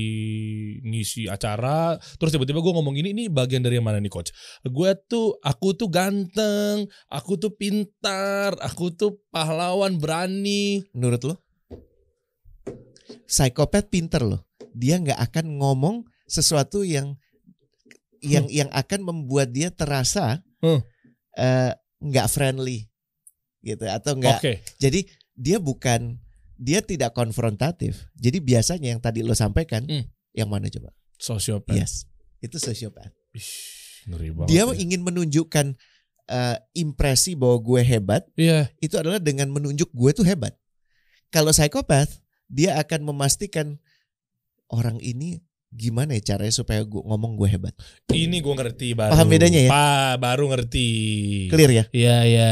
ngisi 0.83 1.31
acara, 1.31 1.95
terus 2.19 2.35
tiba-tiba 2.35 2.59
gue 2.59 2.75
ngomong 2.75 2.99
ini, 2.99 3.15
ini 3.15 3.25
bagian 3.31 3.63
dari 3.63 3.79
yang 3.79 3.87
mana 3.87 4.03
nih 4.03 4.11
coach? 4.11 4.35
Gue 4.67 4.91
tuh, 5.07 5.39
aku 5.39 5.79
tuh 5.79 5.87
ganteng, 5.87 6.91
aku 7.07 7.39
tuh 7.39 7.55
pintar, 7.55 8.59
aku 8.59 8.91
tuh 8.91 9.23
pahlawan 9.31 10.03
berani. 10.03 10.83
Menurut 10.91 11.23
lo? 11.23 11.35
Psikopat 13.31 13.87
pinter 13.87 14.27
loh. 14.27 14.51
Dia 14.75 14.99
nggak 14.99 15.21
akan 15.31 15.63
ngomong 15.63 15.97
sesuatu 16.29 16.85
yang 16.85 17.17
yang 18.21 18.47
yang 18.51 18.69
akan 18.71 19.01
membuat 19.03 19.51
dia 19.51 19.73
terasa 19.73 20.43
Hmm. 20.59 20.83
eh, 21.39 21.71
nggak 21.99 22.27
friendly 22.31 22.91
gitu 23.63 23.87
atau 23.87 24.15
nggak 24.19 24.43
Jadi 24.79 25.07
dia 25.35 25.59
bukan 25.59 26.19
dia 26.59 26.83
tidak 26.83 27.15
konfrontatif. 27.15 28.11
Jadi 28.19 28.43
biasanya 28.43 28.91
yang 28.95 29.01
tadi 29.03 29.23
lo 29.23 29.35
sampaikan 29.35 29.87
Hmm. 29.87 30.05
yang 30.35 30.51
mana 30.51 30.67
coba? 30.67 30.91
Sosiopat. 31.19 31.75
Yes, 31.75 32.07
itu 32.39 32.59
sosiopat. 32.59 33.11
Ih, 33.35 33.51
ngeri 34.11 34.31
banget. 34.35 34.49
Dia 34.51 34.63
ya. 34.67 34.75
ingin 34.75 35.03
menunjukkan 35.03 35.79
eh, 36.29 36.57
impresi 36.77 37.33
bahwa 37.33 37.57
gue 37.57 37.81
hebat 37.81 38.21
Iya. 38.37 38.69
itu 38.85 39.01
adalah 39.01 39.17
dengan 39.17 39.49
menunjuk 39.49 39.89
gue 39.95 40.11
tuh 40.13 40.29
hebat. 40.29 40.53
Kalau 41.33 41.57
psikopat 41.57 42.05
dia 42.53 42.77
akan 42.77 43.09
memastikan 43.09 43.81
orang 44.69 45.01
ini 45.01 45.41
gimana 45.69 46.17
ya 46.17 46.23
caranya 46.25 46.51
supaya 46.51 46.81
gue 46.81 46.99
ngomong 46.99 47.37
gue 47.37 47.49
hebat. 47.49 47.75
Ini 48.09 48.41
gue 48.41 48.55
ngerti 48.55 48.97
baru. 48.97 49.13
Paham 49.13 49.29
bedanya 49.29 49.61
ya? 49.61 49.71
Pa, 49.71 49.89
baru 50.17 50.49
ngerti. 50.49 50.89
Clear 51.49 51.71
ya? 51.71 51.85
Iya, 51.93 52.17
iya. 52.25 52.51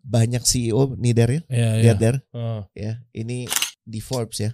Banyak 0.00 0.40
CEO 0.40 0.96
nih 0.96 1.12
der 1.12 1.30
ya, 1.30 1.40
Iya, 1.46 1.68
iya. 1.68 1.82
lihat 1.84 1.98
der 1.98 2.16
Oh. 2.32 2.64
ya. 2.72 3.04
Ini 3.10 3.44
di 3.82 4.00
Forbes 4.00 4.40
ya, 4.40 4.50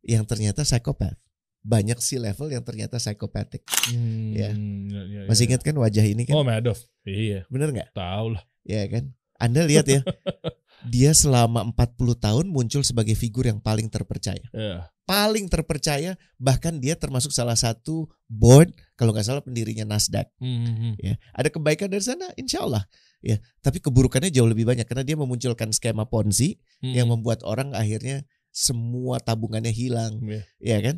yang 0.00 0.22
ternyata 0.22 0.62
psikopat. 0.62 1.18
Banyak 1.60 1.98
C 1.98 2.16
level 2.16 2.48
yang 2.48 2.64
ternyata 2.64 2.96
psikopatik. 2.96 3.60
Hmm, 3.90 4.32
Ya. 4.32 4.54
iya, 4.54 5.02
iya, 5.04 5.20
Masih 5.26 5.44
iya. 5.44 5.50
ingat 5.52 5.60
kan 5.60 5.74
wajah 5.76 6.04
ini 6.06 6.22
kan? 6.24 6.34
Oh, 6.34 6.46
Madoff. 6.46 6.86
Iya, 7.02 7.44
Bener 7.50 7.68
nggak? 7.68 7.92
tahu 7.92 8.38
lah. 8.38 8.42
Ya 8.62 8.86
kan? 8.86 9.12
Anda 9.36 9.64
lihat 9.64 9.88
ya, 9.88 10.00
dia 10.86 11.12
selama 11.12 11.64
40 11.74 12.16
tahun 12.16 12.46
muncul 12.48 12.80
sebagai 12.80 13.12
figur 13.12 13.44
yang 13.44 13.60
paling 13.60 13.90
terpercaya. 13.92 14.40
Iya. 14.54 14.88
Paling 15.04 15.50
terpercaya, 15.50 16.14
bahkan 16.38 16.78
dia 16.78 16.94
termasuk 16.94 17.34
salah 17.34 17.58
satu 17.58 18.06
board, 18.30 18.70
kalau 18.94 19.10
nggak 19.10 19.26
salah 19.26 19.42
pendirinya 19.42 19.82
Nasdaq. 19.82 20.30
Hmm, 20.38 20.58
hmm, 20.62 20.76
hmm. 20.78 20.94
Ya, 21.02 21.14
ada 21.34 21.50
kebaikan 21.50 21.90
dari 21.90 22.04
sana, 22.06 22.30
insya 22.38 22.62
Allah. 22.62 22.86
Ya, 23.20 23.36
tapi 23.60 23.82
keburukannya 23.82 24.30
jauh 24.30 24.46
lebih 24.48 24.64
banyak 24.64 24.86
karena 24.86 25.02
dia 25.04 25.18
memunculkan 25.18 25.74
skema 25.74 26.06
ponzi 26.06 26.56
Hmm. 26.80 26.94
yang 26.94 27.10
membuat 27.10 27.42
orang 27.44 27.74
akhirnya 27.76 28.22
semua 28.48 29.18
tabungannya 29.20 29.74
hilang, 29.74 30.22
Iya. 30.22 30.42
ya 30.62 30.78
kan? 30.80 30.96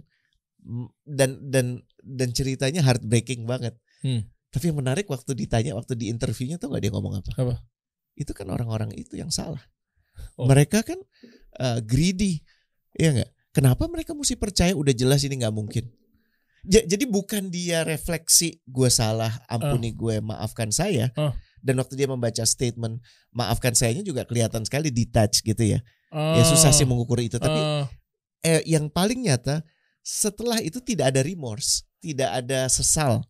Mm, 0.62 0.86
Dan 1.02 1.30
dan 1.50 1.66
dan 2.04 2.28
ceritanya 2.30 2.84
heartbreaking 2.86 3.48
banget. 3.48 3.74
Hmm. 4.04 4.28
Tapi 4.52 4.68
yang 4.70 4.78
menarik 4.84 5.08
waktu 5.08 5.32
ditanya, 5.32 5.72
waktu 5.72 5.96
di 5.96 6.12
interviewnya 6.12 6.60
tuh 6.60 6.68
nggak 6.68 6.82
dia 6.84 6.92
ngomong 6.92 7.24
apa? 7.24 7.32
Apa? 7.34 7.54
Itu 8.12 8.36
kan 8.36 8.52
orang-orang 8.52 8.92
itu 8.92 9.16
yang 9.16 9.32
salah. 9.32 9.64
Oh. 10.36 10.48
Mereka 10.48 10.80
kan 10.82 10.98
uh, 11.60 11.78
greedy, 11.84 12.40
ya 12.96 13.12
nggak? 13.12 13.30
Kenapa 13.52 13.84
mereka 13.84 14.16
mesti 14.16 14.32
percaya 14.34 14.72
udah 14.72 14.96
jelas 14.96 15.20
ini 15.22 15.44
nggak 15.44 15.52
mungkin? 15.52 15.84
Ja- 16.64 16.86
Jadi 16.86 17.04
bukan 17.04 17.52
dia 17.52 17.84
refleksi 17.84 18.62
gue 18.64 18.88
salah, 18.88 19.42
ampuni 19.46 19.92
gue, 19.92 20.22
maafkan 20.24 20.72
saya. 20.72 21.12
Oh. 21.18 21.34
Dan 21.62 21.78
waktu 21.78 21.94
dia 21.94 22.08
membaca 22.10 22.42
statement 22.42 22.98
maafkan 23.30 23.70
sayanya 23.76 24.02
juga 24.02 24.26
kelihatan 24.26 24.66
sekali 24.66 24.90
detach 24.90 25.44
gitu 25.44 25.62
ya. 25.62 25.78
Ya 26.12 26.42
susah 26.44 26.74
sih 26.74 26.84
mengukur 26.84 27.16
itu. 27.22 27.40
Tapi 27.40 27.56
Ah, 27.56 27.86
eh, 28.42 28.60
yang 28.68 28.90
paling 28.92 29.24
nyata 29.24 29.62
setelah 30.02 30.58
itu 30.58 30.82
tidak 30.82 31.14
ada 31.14 31.22
remorse, 31.22 31.86
tidak 32.02 32.42
ada 32.42 32.66
sesal. 32.66 33.22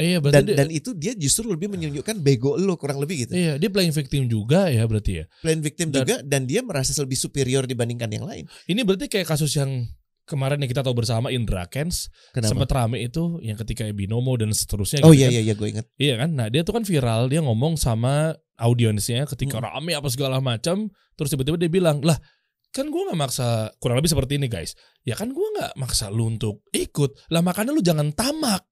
Iya 0.00 0.18
Dan 0.18 0.42
dia, 0.42 0.56
dan 0.56 0.68
itu 0.68 0.90
dia 0.92 1.12
justru 1.14 1.46
lebih 1.46 1.68
menunjukkan 1.68 2.16
bego 2.18 2.56
lo 2.56 2.74
kurang 2.74 2.98
lebih 2.98 3.24
gitu. 3.24 3.32
iya 3.32 3.54
dia 3.54 3.68
playing 3.68 3.92
victim 3.92 4.26
juga 4.26 4.66
ya 4.66 4.82
berarti 4.84 5.12
ya. 5.20 5.24
Plan 5.38 5.60
victim 5.60 5.88
Dan- 5.88 5.98
juga 6.02 6.14
dan 6.20 6.42
dia 6.44 6.60
merasa 6.60 6.90
lebih 6.98 7.14
superior 7.14 7.64
dibandingkan 7.64 8.08
yang 8.08 8.24
lain. 8.24 8.44
Ini 8.64 8.80
berarti 8.82 9.06
kayak 9.06 9.28
kasus 9.28 9.52
yang 9.54 9.86
kemarin 10.24 10.62
yang 10.62 10.70
kita 10.70 10.80
tahu 10.80 10.94
bersama 10.94 11.26
Indra 11.28 11.66
Kens 11.66 12.06
sempat 12.32 12.70
rame 12.70 13.02
itu 13.02 13.42
yang 13.42 13.58
ketika 13.58 13.82
binomo 13.90 14.38
dan 14.38 14.50
seterusnya 14.50 15.02
Oh 15.02 15.10
gitu 15.10 15.20
iya 15.20 15.26
kan. 15.26 15.34
iya 15.34 15.40
iya 15.42 15.54
gue 15.54 15.68
ingat. 15.68 15.86
Iya 15.98 16.14
kan? 16.16 16.30
Nah, 16.32 16.46
dia 16.46 16.62
tuh 16.62 16.70
kan 16.72 16.86
viral, 16.86 17.26
dia 17.26 17.42
ngomong 17.42 17.74
sama 17.74 18.30
audiensnya 18.54 19.26
ketika 19.26 19.58
Hmm. 19.58 19.66
rame 19.66 19.92
apa 19.92 20.06
segala 20.06 20.38
macam, 20.38 20.86
terus 21.16 21.28
tiba-tiba 21.28 21.58
dia 21.58 21.66
bilang, 21.66 21.98
"Lah, 22.00 22.14
kan 22.70 22.86
gua 22.86 23.10
nggak 23.10 23.18
maksa 23.18 23.46
kurang 23.82 23.98
lebih 23.98 24.06
seperti 24.06 24.38
ini, 24.38 24.46
guys. 24.46 24.78
Ya 25.02 25.18
kan 25.18 25.34
gua 25.34 25.50
nggak 25.50 25.72
maksa 25.74 26.06
lu 26.06 26.30
untuk 26.30 26.62
ikut. 26.70 27.26
Lah 27.28 27.42
makanya 27.42 27.74
lu 27.74 27.82
jangan 27.82 28.14
tamak." 28.14 28.62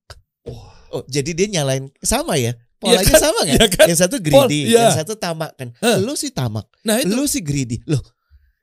Oh 0.47 0.71
jadi 1.07 1.31
dia 1.33 1.47
nyalain 1.53 1.87
sama 2.01 2.37
ya? 2.37 2.53
Polanya 2.79 3.03
Iya 3.03 3.11
kan? 3.11 3.21
sama 3.21 3.41
kan? 3.43 3.55
Iya 3.55 3.67
kan? 3.69 3.87
Yang 3.91 4.01
satu 4.01 4.17
greedy, 4.19 4.39
Pol- 4.39 4.71
iya. 4.71 4.79
yang 4.85 4.95
satu 4.97 5.15
tamak 5.15 5.51
kan. 5.55 5.69
Eh. 5.77 5.99
Lu 5.99 6.15
sih 6.15 6.31
tamak, 6.31 6.67
Nah, 6.83 6.99
itu 6.99 7.11
lu 7.11 7.27
sih 7.27 7.43
greedy. 7.43 7.83
Loh, 7.85 7.99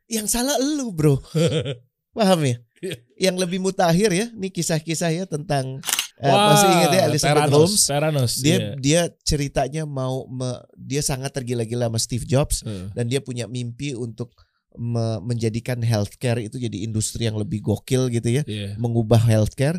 yang 0.07 0.23
salah 0.25 0.55
lu 0.55 0.89
bro. 0.89 1.19
Paham 2.15 2.39
ya? 2.41 2.55
Iya. 2.79 2.95
Yang 3.21 3.35
lebih 3.41 3.59
mutakhir 3.59 4.09
ya, 4.09 4.25
nih 4.31 4.47
kisah-kisah 4.49 5.11
ya 5.11 5.23
tentang 5.25 5.83
eh, 6.15 6.31
Wah, 6.31 6.47
masih 6.49 6.67
ingat 6.69 6.89
ya 6.89 7.01
Elizabeth 7.05 7.35
Theranos, 7.43 7.55
Holmes? 7.59 7.83
Theranos, 7.83 8.31
Dia 8.39 8.55
iya. 8.55 8.67
dia 8.77 9.01
ceritanya 9.21 9.83
mau 9.83 10.23
me- 10.25 10.63
dia 10.73 11.03
sangat 11.03 11.31
tergila-gila 11.31 11.91
sama 11.91 11.99
Steve 11.99 12.23
Jobs 12.23 12.63
Eh, 12.63 12.87
dan 12.93 13.11
dia 13.11 13.19
punya 13.19 13.45
mimpi 13.45 13.91
untuk 13.91 14.31
me- 14.75 15.19
menjadikan 15.21 15.79
healthcare 15.79 16.39
itu 16.39 16.55
jadi 16.55 16.83
industri 16.83 17.27
yang 17.27 17.35
lebih 17.35 17.59
gokil 17.59 18.07
gitu 18.07 18.31
ya, 18.31 18.43
iya. 18.47 18.75
mengubah 18.75 19.19
healthcare. 19.19 19.75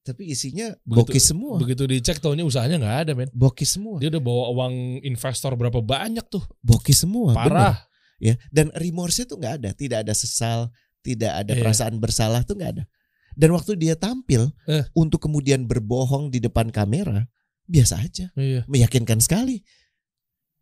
Tapi 0.00 0.32
isinya 0.32 0.72
Begitu- 0.82 1.12
bokis 1.12 1.24
semua, 1.28 1.60
Begitu 1.60 1.84
dicek 1.84 2.18
taunya 2.18 2.40
usahanya 2.40 2.80
nggak 2.80 2.96
ada, 3.04 3.12
men. 3.12 3.28
bokis 3.36 3.76
semua, 3.76 4.00
Dia 4.00 4.08
udah 4.08 4.22
bawa 4.22 4.44
uang 4.56 4.74
investor 5.04 5.52
berapa 5.54 5.78
banyak 5.78 6.24
tuh. 6.26 6.40
bokis 6.60 7.04
semua. 7.04 7.36
Parah. 7.36 7.76
ya 8.20 8.36
dan 8.52 8.68
remorse 8.76 9.24
itu 9.24 9.32
nggak 9.32 9.54
ada 9.64 9.70
tidak 9.72 10.04
ada 10.04 10.12
sesal 10.12 10.68
tidak 11.00 11.32
ada 11.40 11.56
Iya. 11.56 11.64
perasaan 11.64 11.96
bersalah 11.96 12.44
tuh 12.44 12.52
nggak 12.52 12.72
ada 12.76 12.84
dan 13.32 13.48
waktu 13.56 13.80
dia 13.80 13.96
tampil 13.96 14.52
Eh. 14.68 14.84
untuk 14.92 15.24
kemudian 15.24 15.64
berbohong 15.64 16.28
di 16.28 16.36
depan 16.36 16.68
kamera 16.68 17.24
biasa 17.64 17.96
aja 17.96 18.28
Iya. 18.36 18.68
meyakinkan 18.68 19.24
sekali 19.24 19.64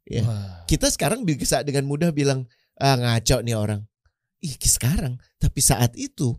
Ya. 0.07 0.23
Wah. 0.23 0.63
kita 0.71 0.87
sekarang 0.87 1.27
bisa 1.27 1.67
dengan 1.67 1.91
mudah 1.91 2.15
bilang 2.15 2.47
ah 2.79 2.95
ngaco 2.95 3.43
nih 3.43 3.59
orang 3.59 3.83
ih 4.39 4.55
sekarang 4.55 5.19
tapi 5.37 5.59
saat 5.59 5.99
itu 5.99 6.39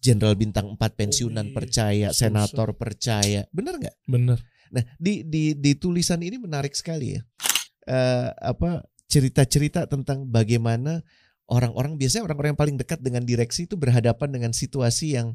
jenderal 0.00 0.34
bintang 0.34 0.74
4 0.74 0.80
pensiunan 0.96 1.46
Wih, 1.48 1.54
percaya 1.54 2.08
susah. 2.10 2.18
senator 2.28 2.72
percaya 2.74 3.44
bener 3.52 3.76
nggak 3.76 3.96
Bener. 4.08 4.40
Nah, 4.70 4.86
di 4.96 5.26
di 5.26 5.58
di 5.58 5.74
tulisan 5.74 6.22
ini 6.22 6.38
menarik 6.38 6.72
sekali 6.72 7.18
ya. 7.18 7.22
Eh 7.90 8.28
apa 8.38 8.86
cerita-cerita 9.10 9.90
tentang 9.90 10.30
bagaimana 10.30 11.02
orang-orang 11.50 11.98
biasanya 11.98 12.30
orang-orang 12.30 12.54
yang 12.54 12.60
paling 12.62 12.76
dekat 12.78 13.02
dengan 13.02 13.26
direksi 13.26 13.66
itu 13.66 13.74
berhadapan 13.74 14.30
dengan 14.30 14.52
situasi 14.54 15.18
yang 15.18 15.34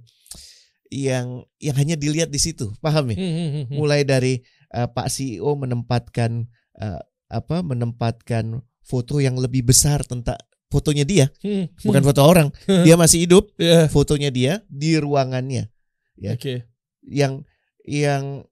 yang 0.88 1.44
yang 1.60 1.76
hanya 1.76 2.00
dilihat 2.00 2.32
di 2.32 2.40
situ, 2.40 2.72
paham 2.80 3.12
ya? 3.12 3.18
Hmm, 3.20 3.34
hmm, 3.36 3.50
hmm. 3.52 3.76
Mulai 3.76 4.08
dari 4.08 4.40
eh, 4.72 4.88
Pak 4.88 5.12
CEO 5.12 5.52
menempatkan 5.60 6.48
eh, 6.80 7.02
apa 7.28 7.58
menempatkan 7.60 8.64
foto 8.86 9.20
yang 9.20 9.36
lebih 9.36 9.68
besar 9.68 10.06
tentang 10.08 10.40
fotonya 10.76 11.08
dia, 11.08 11.26
Hmm, 11.40 11.72
hmm. 11.72 11.88
bukan 11.88 12.04
foto 12.04 12.22
orang. 12.22 12.48
Dia 12.68 13.00
masih 13.00 13.24
hidup, 13.24 13.56
Iya. 13.56 13.88
fotonya 13.88 14.28
dia 14.30 14.54
di 14.68 15.00
ruangannya. 15.00 15.72
Ya. 16.20 16.36
Oke. 16.36 16.68
yang 17.06 17.46
yang 17.86 18.44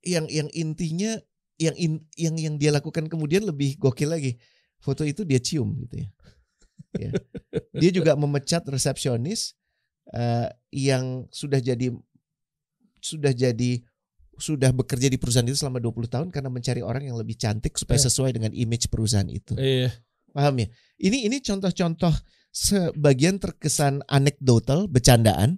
yang 0.00 0.24
yang 0.30 0.46
intinya 0.54 1.18
yang 1.58 1.74
in, 1.74 1.92
yang 2.14 2.38
yang 2.38 2.54
dia 2.54 2.70
lakukan 2.70 3.10
kemudian 3.10 3.42
lebih 3.42 3.74
gokil 3.76 4.06
lagi 4.06 4.38
foto 4.78 5.02
itu 5.02 5.26
dia 5.26 5.42
cium 5.42 5.74
gitu 5.80 6.04
ya, 6.04 6.08
Ya. 6.94 7.10
dia 7.74 7.90
juga 7.90 8.14
memecat 8.14 8.62
resepsionis 8.64 9.58
eh, 10.06 10.46
yang 10.70 11.26
sudah 11.28 11.58
jadi 11.58 11.90
sudah 13.00 13.32
jadi 13.32 13.82
sudah 14.36 14.70
bekerja 14.70 15.08
di 15.08 15.16
perusahaan 15.16 15.42
itu 15.42 15.56
selama 15.56 15.80
20 15.80 16.06
tahun 16.06 16.28
karena 16.28 16.46
mencari 16.46 16.84
orang 16.84 17.08
yang 17.08 17.16
lebih 17.16 17.34
cantik 17.34 17.74
supaya 17.74 17.96
Eh. 17.98 18.04
sesuai 18.04 18.36
dengan 18.36 18.52
image 18.52 18.86
perusahaan 18.86 19.26
itu 19.26 19.56
Iya. 19.56 19.90
Paham 20.36 20.60
ya 20.60 20.68
ini 21.00 21.24
ini 21.24 21.40
contoh-contoh 21.40 22.12
sebagian 22.52 23.40
terkesan 23.40 24.04
anekdotal 24.04 24.84
bercandaan 24.92 25.56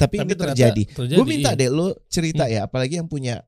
tapi, 0.00 0.16
ini 0.16 0.32
ternyata 0.32 0.56
terjadi 0.56 0.82
terjadi, 0.96 1.16
Gue 1.20 1.26
minta 1.28 1.52
iya. 1.52 1.60
deh 1.60 1.68
lo 1.68 1.92
cerita 2.08 2.48
ya, 2.48 2.64
apalagi 2.64 2.96
yang 2.96 3.04
punya 3.04 3.44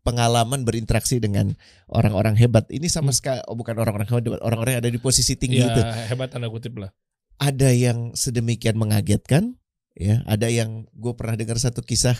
pengalaman 0.00 0.64
berinteraksi 0.64 1.20
dengan 1.20 1.52
orang-orang 1.92 2.34
hebat. 2.40 2.64
Ini 2.72 2.88
sama 2.88 3.12
Hmm. 3.12 3.18
sekali 3.20 3.40
oh 3.44 3.52
bukan 3.52 3.76
orang-orang 3.76 4.08
hebat, 4.08 4.40
orang-orang 4.40 4.72
yang 4.76 4.82
ada 4.82 4.92
di 4.92 4.96
posisi 4.96 5.36
tinggi 5.36 5.60
ya 5.60 5.68
itu. 5.68 5.82
hebat 6.08 6.32
tanda 6.32 6.48
kutip 6.48 6.72
lah. 6.80 6.88
Ada 7.36 7.68
yang 7.68 8.16
sedemikian 8.16 8.80
mengagetkan, 8.80 9.60
ya. 9.92 10.24
Ada 10.24 10.48
yang 10.48 10.88
gue 10.88 11.12
pernah 11.12 11.36
dengar 11.36 11.60
satu 11.60 11.84
kisah 11.84 12.16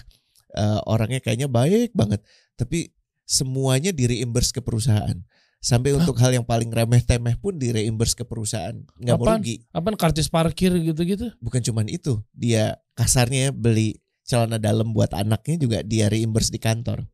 eh, 0.52 0.80
orangnya 0.84 1.24
kayaknya 1.24 1.48
baik 1.48 1.96
banget, 1.96 2.20
tapi 2.60 2.92
semuanya 3.24 3.96
di 3.96 4.04
reimburse 4.12 4.52
ke 4.52 4.60
perusahaan. 4.60 5.16
Sampai 5.62 5.94
Hah? 5.94 6.02
untuk 6.02 6.18
hal 6.18 6.34
yang 6.34 6.42
paling 6.42 6.74
remeh 6.74 6.98
temeh 7.06 7.38
pun 7.38 7.54
di 7.54 7.70
reimburse 7.70 8.18
ke 8.18 8.26
perusahaan, 8.26 8.74
nggak 8.98 9.14
mau 9.14 9.38
rugi. 9.38 9.62
Apaan 9.70 9.94
karcis 9.94 10.26
parkir 10.26 10.74
gitu-gitu? 10.74 11.30
Bukan 11.38 11.62
cuman 11.62 11.86
itu, 11.86 12.18
dia 12.34 12.82
kasarnya 12.98 13.46
ya 13.46 13.50
beli 13.54 14.02
celana 14.26 14.58
dalam 14.58 14.90
buat 14.90 15.14
anaknya 15.14 15.62
juga 15.62 15.78
dia 15.86 16.10
reimburse 16.10 16.50
di 16.50 16.58
kantor. 16.58 17.06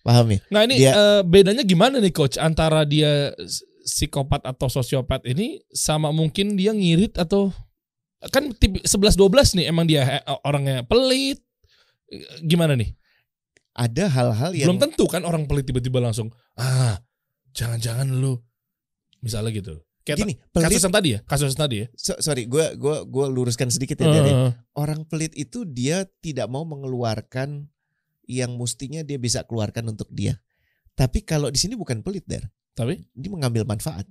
Paham 0.00 0.32
ya? 0.32 0.40
Nah 0.48 0.64
ini 0.64 0.80
Dia- 0.80 0.96
eh, 0.96 1.22
bedanya 1.28 1.60
gimana 1.60 2.00
nih 2.00 2.14
coach 2.16 2.40
antara 2.40 2.88
dia 2.88 3.36
psikopat 3.84 4.40
atau 4.48 4.72
sosiopat 4.72 5.20
ini 5.28 5.60
sama 5.76 6.16
mungkin 6.16 6.56
dia 6.56 6.72
ngirit 6.72 7.20
atau 7.20 7.52
kan 8.32 8.48
tip 8.56 8.80
11 8.80 9.12
12 9.12 9.60
nih 9.60 9.66
emang 9.68 9.84
dia 9.84 10.08
eh, 10.08 10.24
orangnya 10.40 10.88
pelit. 10.88 11.44
Gimana 12.40 12.80
nih? 12.80 12.96
Ada 13.76 14.08
hal-hal 14.08 14.56
yang 14.56 14.72
Belum 14.72 14.80
tentu 14.80 15.04
kan 15.04 15.20
orang 15.26 15.44
pelit 15.44 15.68
tiba-tiba 15.68 16.00
langsung 16.00 16.32
ah 16.56 16.96
jangan-jangan 17.56 18.12
lu 18.12 18.36
misalnya 19.18 19.50
gitu. 19.50 19.80
Kayak 20.06 20.22
gini, 20.22 20.34
pelit 20.54 20.70
kasus 20.70 20.82
yang 20.86 20.94
tadi 20.94 21.08
ya, 21.10 21.20
kasus 21.26 21.46
yang 21.50 21.62
tadi 21.66 21.76
ya. 21.82 21.86
So- 21.98 22.20
sorry, 22.22 22.46
gue 22.46 22.78
gua 22.78 23.02
gua 23.02 23.26
luruskan 23.26 23.74
sedikit 23.74 23.98
ya. 23.98 24.06
Eh, 24.06 24.14
Dari 24.14 24.32
orang 24.78 25.02
pelit 25.02 25.34
itu 25.34 25.66
dia 25.66 26.06
tidak 26.22 26.46
mau 26.46 26.62
mengeluarkan 26.62 27.66
yang 28.30 28.54
mestinya 28.54 29.02
dia 29.02 29.18
bisa 29.18 29.42
keluarkan 29.42 29.90
untuk 29.90 30.06
dia. 30.14 30.38
Tapi 30.94 31.26
kalau 31.26 31.50
di 31.50 31.58
sini 31.58 31.74
bukan 31.74 32.06
pelit, 32.06 32.22
der, 32.22 32.46
tapi 32.72 33.02
dia 33.10 33.30
mengambil 33.30 33.66
manfaat. 33.66 34.06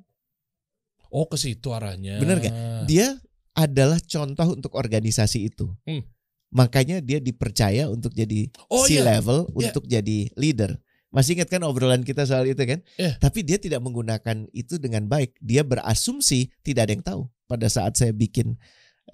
oh 1.07 1.31
ke 1.31 1.39
situ 1.39 1.71
arahnya. 1.71 2.19
Bener 2.19 2.43
gak? 2.43 2.51
Dia 2.91 3.15
adalah 3.55 4.03
contoh 4.03 4.51
untuk 4.51 4.75
organisasi 4.75 5.47
itu. 5.47 5.71
Hmm. 5.87 6.03
Makanya 6.51 6.99
dia 6.99 7.23
dipercaya 7.23 7.87
untuk 7.87 8.11
jadi 8.11 8.51
Oh 8.67 8.83
C 8.83 8.99
iya. 8.99 9.15
level 9.15 9.47
Iya. 9.55 9.71
untuk 9.71 9.87
jadi 9.87 10.27
leader. 10.35 10.75
Masih 11.15 11.39
ingat 11.39 11.47
kan 11.47 11.63
obrolan 11.63 12.03
kita 12.03 12.27
soal 12.27 12.43
itu 12.43 12.59
kan? 12.59 12.83
Iya. 12.99 13.15
Tapi 13.15 13.47
dia 13.47 13.55
tidak 13.55 13.79
menggunakan 13.79 14.51
itu 14.51 14.75
dengan 14.75 15.07
baik. 15.07 15.39
Dia 15.39 15.63
berasumsi 15.63 16.51
tidak 16.59 16.91
ada 16.91 16.91
yang 16.91 17.05
tahu. 17.07 17.21
Pada 17.47 17.71
saat 17.71 17.95
saya 17.95 18.11
bikin, 18.11 18.59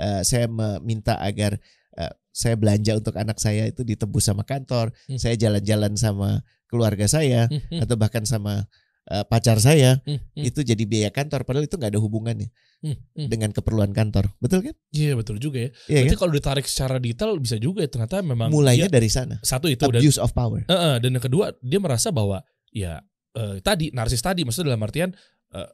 eh, 0.01 0.25
saya 0.25 0.49
meminta 0.49 1.21
agar 1.21 1.61
eh, 1.93 2.13
saya 2.33 2.57
belanja 2.57 2.97
untuk 2.97 3.13
anak 3.21 3.37
saya 3.37 3.69
itu 3.69 3.85
ditebus 3.85 4.25
sama 4.25 4.41
kantor. 4.41 4.89
Hmm. 5.05 5.21
Saya 5.21 5.37
jalan-jalan 5.37 5.93
sama 5.93 6.41
keluarga 6.71 7.05
saya 7.05 7.51
Hmm, 7.51 7.59
hmm, 7.67 7.79
atau 7.83 7.95
bahkan 7.99 8.23
sama 8.23 8.65
eh, 9.07 9.23
pacar 9.23 9.57
saya 9.57 9.97
hmm, 10.03 10.37
hmm, 10.37 10.43
itu 10.45 10.59
jadi 10.61 10.83
biaya 10.83 11.09
kantor. 11.09 11.41
Padahal 11.41 11.65
itu 11.65 11.75
nggak 11.75 11.91
ada 11.93 11.99
hubungannya 11.99 12.49
hmm, 12.81 12.95
hmm. 13.17 13.27
dengan 13.27 13.49
keperluan 13.49 13.89
kantor. 13.89 14.29
Betul 14.37 14.61
kan? 14.61 14.75
Iya 14.91 15.15
betul 15.15 15.37
juga 15.37 15.57
ya. 15.57 15.69
Iya 15.87 15.97
Berarti 16.03 16.13
kan? 16.13 16.19
kalau 16.19 16.33
ditarik 16.33 16.65
secara 16.65 16.95
detail 16.97 17.31
bisa 17.37 17.55
juga 17.55 17.81
ya 17.81 17.89
ternyata 17.89 18.21
memang 18.21 18.49
Mulainya 18.49 18.85
dia- 18.85 18.95
dari 18.97 19.09
sana. 19.09 19.41
satu 19.41 19.65
itu 19.65 19.81
dan 19.81 19.97
Abuse 19.97 20.19
of 20.19 20.31
power. 20.31 20.61
Eh, 20.63 20.73
eh, 20.73 20.95
dan 20.99 21.09
yang 21.11 21.23
kedua 21.23 21.55
dia 21.57 21.79
merasa 21.79 22.11
bahwa 22.11 22.43
ya 22.69 23.01
eh, 23.31 23.57
tadi 23.59 23.89
narsis 23.89 24.19
tadi 24.19 24.43
maksudnya 24.43 24.75
dalam 24.75 24.83
artian 24.83 25.09
eh, 25.49 25.69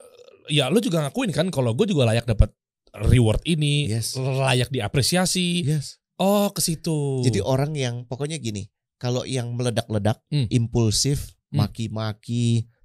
ya 0.47 0.69
lu 0.69 0.79
juga 0.79 1.03
ngakuin 1.03 1.35
kan 1.35 1.49
kalau 1.49 1.73
gue 1.73 1.83
juga 1.85 2.07
layak 2.07 2.23
dapat 2.23 2.53
reward 2.97 3.43
ini, 3.43 3.85
Yes. 3.85 4.15
layak 4.15 4.71
diapresiasi. 4.71 5.61
Yes. 5.61 5.99
Oh, 6.17 6.49
ke 6.49 6.65
situ. 6.65 7.21
Jadi 7.21 7.37
orang 7.39 7.77
yang 7.77 7.95
pokoknya 8.03 8.41
gini, 8.41 8.65
kalau 8.97 9.21
yang 9.21 9.53
meledak-ledak, 9.53 10.17
Hmm. 10.33 10.49
impulsif, 10.49 11.37
Hmm. 11.53 11.61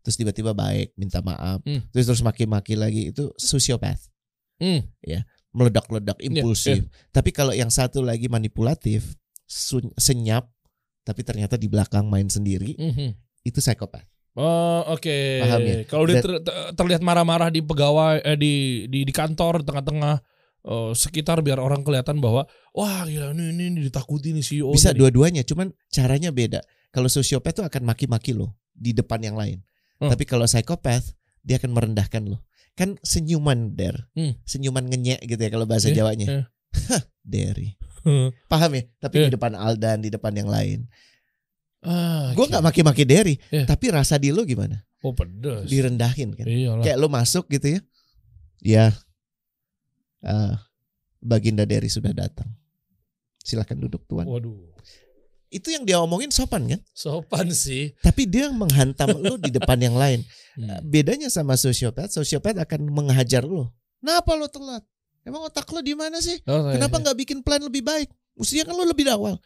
Terus 0.03 0.19
tiba-tiba 0.19 0.53
baik, 0.53 0.93
minta 0.99 1.23
maaf, 1.23 1.63
Hmm. 1.63 1.83
terus 1.95 2.11
terus 2.11 2.23
maki-maki 2.23 2.75
lagi 2.75 3.15
itu 3.15 3.31
sosiopath, 3.39 4.11
Hmm, 4.59 4.87
meledak-ledak, 5.53 6.19
Iya, 6.19 6.29
impulsif. 6.43 6.87
Tapi 7.11 7.31
kalau 7.35 7.53
yang 7.53 7.69
satu 7.69 8.01
lagi 8.03 8.27
manipulatif, 8.27 9.15
senyap, 9.99 10.49
tapi 11.03 11.21
ternyata 11.27 11.61
di 11.61 11.69
belakang 11.69 12.09
main 12.09 12.27
sendiri, 12.31 12.75
hmm, 12.79 12.93
hmm. 12.95 13.11
itu 13.45 13.59
psikopat. 13.61 14.07
Oh, 14.33 14.97
oke. 14.97 15.17
Paham 15.45 15.61
ya? 15.61 15.77
Kalau 15.85 16.05
dia 16.09 16.25
ter- 16.25 16.41
ter- 16.41 16.73
terlihat 16.73 17.05
marah-marah 17.05 17.53
di 17.53 17.61
pegawai 17.61 18.25
eh, 18.25 18.39
di 18.41 18.55
di 18.89 19.05
di 19.05 19.13
kantor 19.13 19.61
tengah-tengah 19.61 20.25
eh, 20.65 20.93
sekitar 20.97 21.45
biar 21.45 21.61
orang 21.61 21.85
kelihatan 21.85 22.17
bahwa 22.17 22.49
wah 22.73 23.05
gila 23.05 23.37
ini 23.37 23.53
ini, 23.53 23.65
ini 23.77 23.79
ditakuti 23.93 24.33
nih 24.33 24.41
CEO. 24.41 24.73
Bisa 24.73 24.97
dua-duanya, 24.97 25.45
cuman 25.45 25.69
caranya 25.93 26.33
beda. 26.33 26.65
Kalau 26.89 27.13
sosiopat 27.13 27.61
tuh 27.61 27.65
akan 27.69 27.85
maki-maki 27.85 28.33
lo 28.33 28.57
di 28.73 28.97
depan 28.97 29.21
yang 29.21 29.37
lain. 29.37 29.61
Hmm. 30.03 30.11
Tapi 30.11 30.25
kalau 30.27 30.45
psikopat, 30.45 31.03
dia 31.41 31.57
akan 31.57 31.71
merendahkan 31.71 32.27
lo. 32.27 32.43
Kan 32.75 32.99
senyuman 33.01 33.73
der, 33.73 34.11
Hmm. 34.13 34.35
senyuman 34.43 34.83
ngenyek 34.83 35.23
gitu 35.23 35.39
ya 35.39 35.49
kalau 35.49 35.65
bahasa 35.65 35.89
Iya, 35.89 36.03
Jawanya. 36.03 36.27
iya. 36.27 36.43
Hah, 36.91 37.03
Derry. 37.23 37.79
Paham 38.49 38.71
ya? 38.75 38.83
Tapi 38.99 39.15
Iya. 39.17 39.25
di 39.29 39.33
depan 39.33 39.53
Aldan, 39.55 39.99
di 40.01 40.11
depan 40.11 40.33
yang 40.33 40.51
lain. 40.51 40.91
Ah, 41.83 42.31
Gue 42.33 42.47
nggak 42.47 42.63
maki-maki 42.63 43.03
Derry, 43.05 43.39
Iya. 43.49 43.67
tapi 43.67 43.91
rasa 43.91 44.17
di 44.17 44.35
lo 44.35 44.43
gimana? 44.43 44.83
Oh 45.03 45.13
pedes. 45.13 45.67
Direndahin 45.67 46.31
kan? 46.33 46.47
Iyalah. 46.47 46.83
Kayak 46.83 46.99
lo 46.99 47.07
masuk 47.07 47.47
gitu 47.49 47.75
ya. 47.75 47.81
Ya. 48.61 48.87
eh, 50.23 50.55
Baginda 51.19 51.63
Derry 51.63 51.87
sudah 51.87 52.11
datang. 52.11 52.47
Silahkan 53.39 53.75
duduk 53.75 54.07
tuan. 54.07 54.23
Waduh. 54.27 54.71
Itu 55.53 55.69
yang 55.69 55.85
dia 55.85 56.01
omongin 56.01 56.33
sopan 56.33 56.65
kan? 56.65 56.81
Sopan 56.97 57.53
sih. 57.53 57.93
Tapi 58.01 58.25
dia 58.25 58.49
menghantam 58.49 59.13
lo 59.23 59.37
di 59.37 59.53
depan 59.53 59.77
yang 59.77 59.93
lain. 59.93 60.25
Hmm. 60.57 60.81
Bedanya 60.89 61.29
sama 61.29 61.61
sosiopat, 61.61 62.09
sosiopat 62.09 62.57
akan 62.57 62.89
menghajar 62.89 63.45
lo. 63.45 63.69
Kenapa 64.01 64.33
lo 64.33 64.49
telat? 64.49 64.81
Emang 65.23 65.45
otak 65.45 65.69
lo 65.71 65.85
di 65.85 65.93
mana 65.93 66.19
sih? 66.19 66.41
Oh, 66.49 66.73
iya, 66.73 66.81
Kenapa 66.81 66.97
iya. 66.99 67.03
nggak 67.07 67.17
bikin 67.21 67.39
plan 67.45 67.61
lebih 67.61 67.85
baik? 67.85 68.09
Mestinya 68.35 68.73
kan 68.73 68.75
lo 68.75 68.85
lebih 68.89 69.07
awal. 69.13 69.37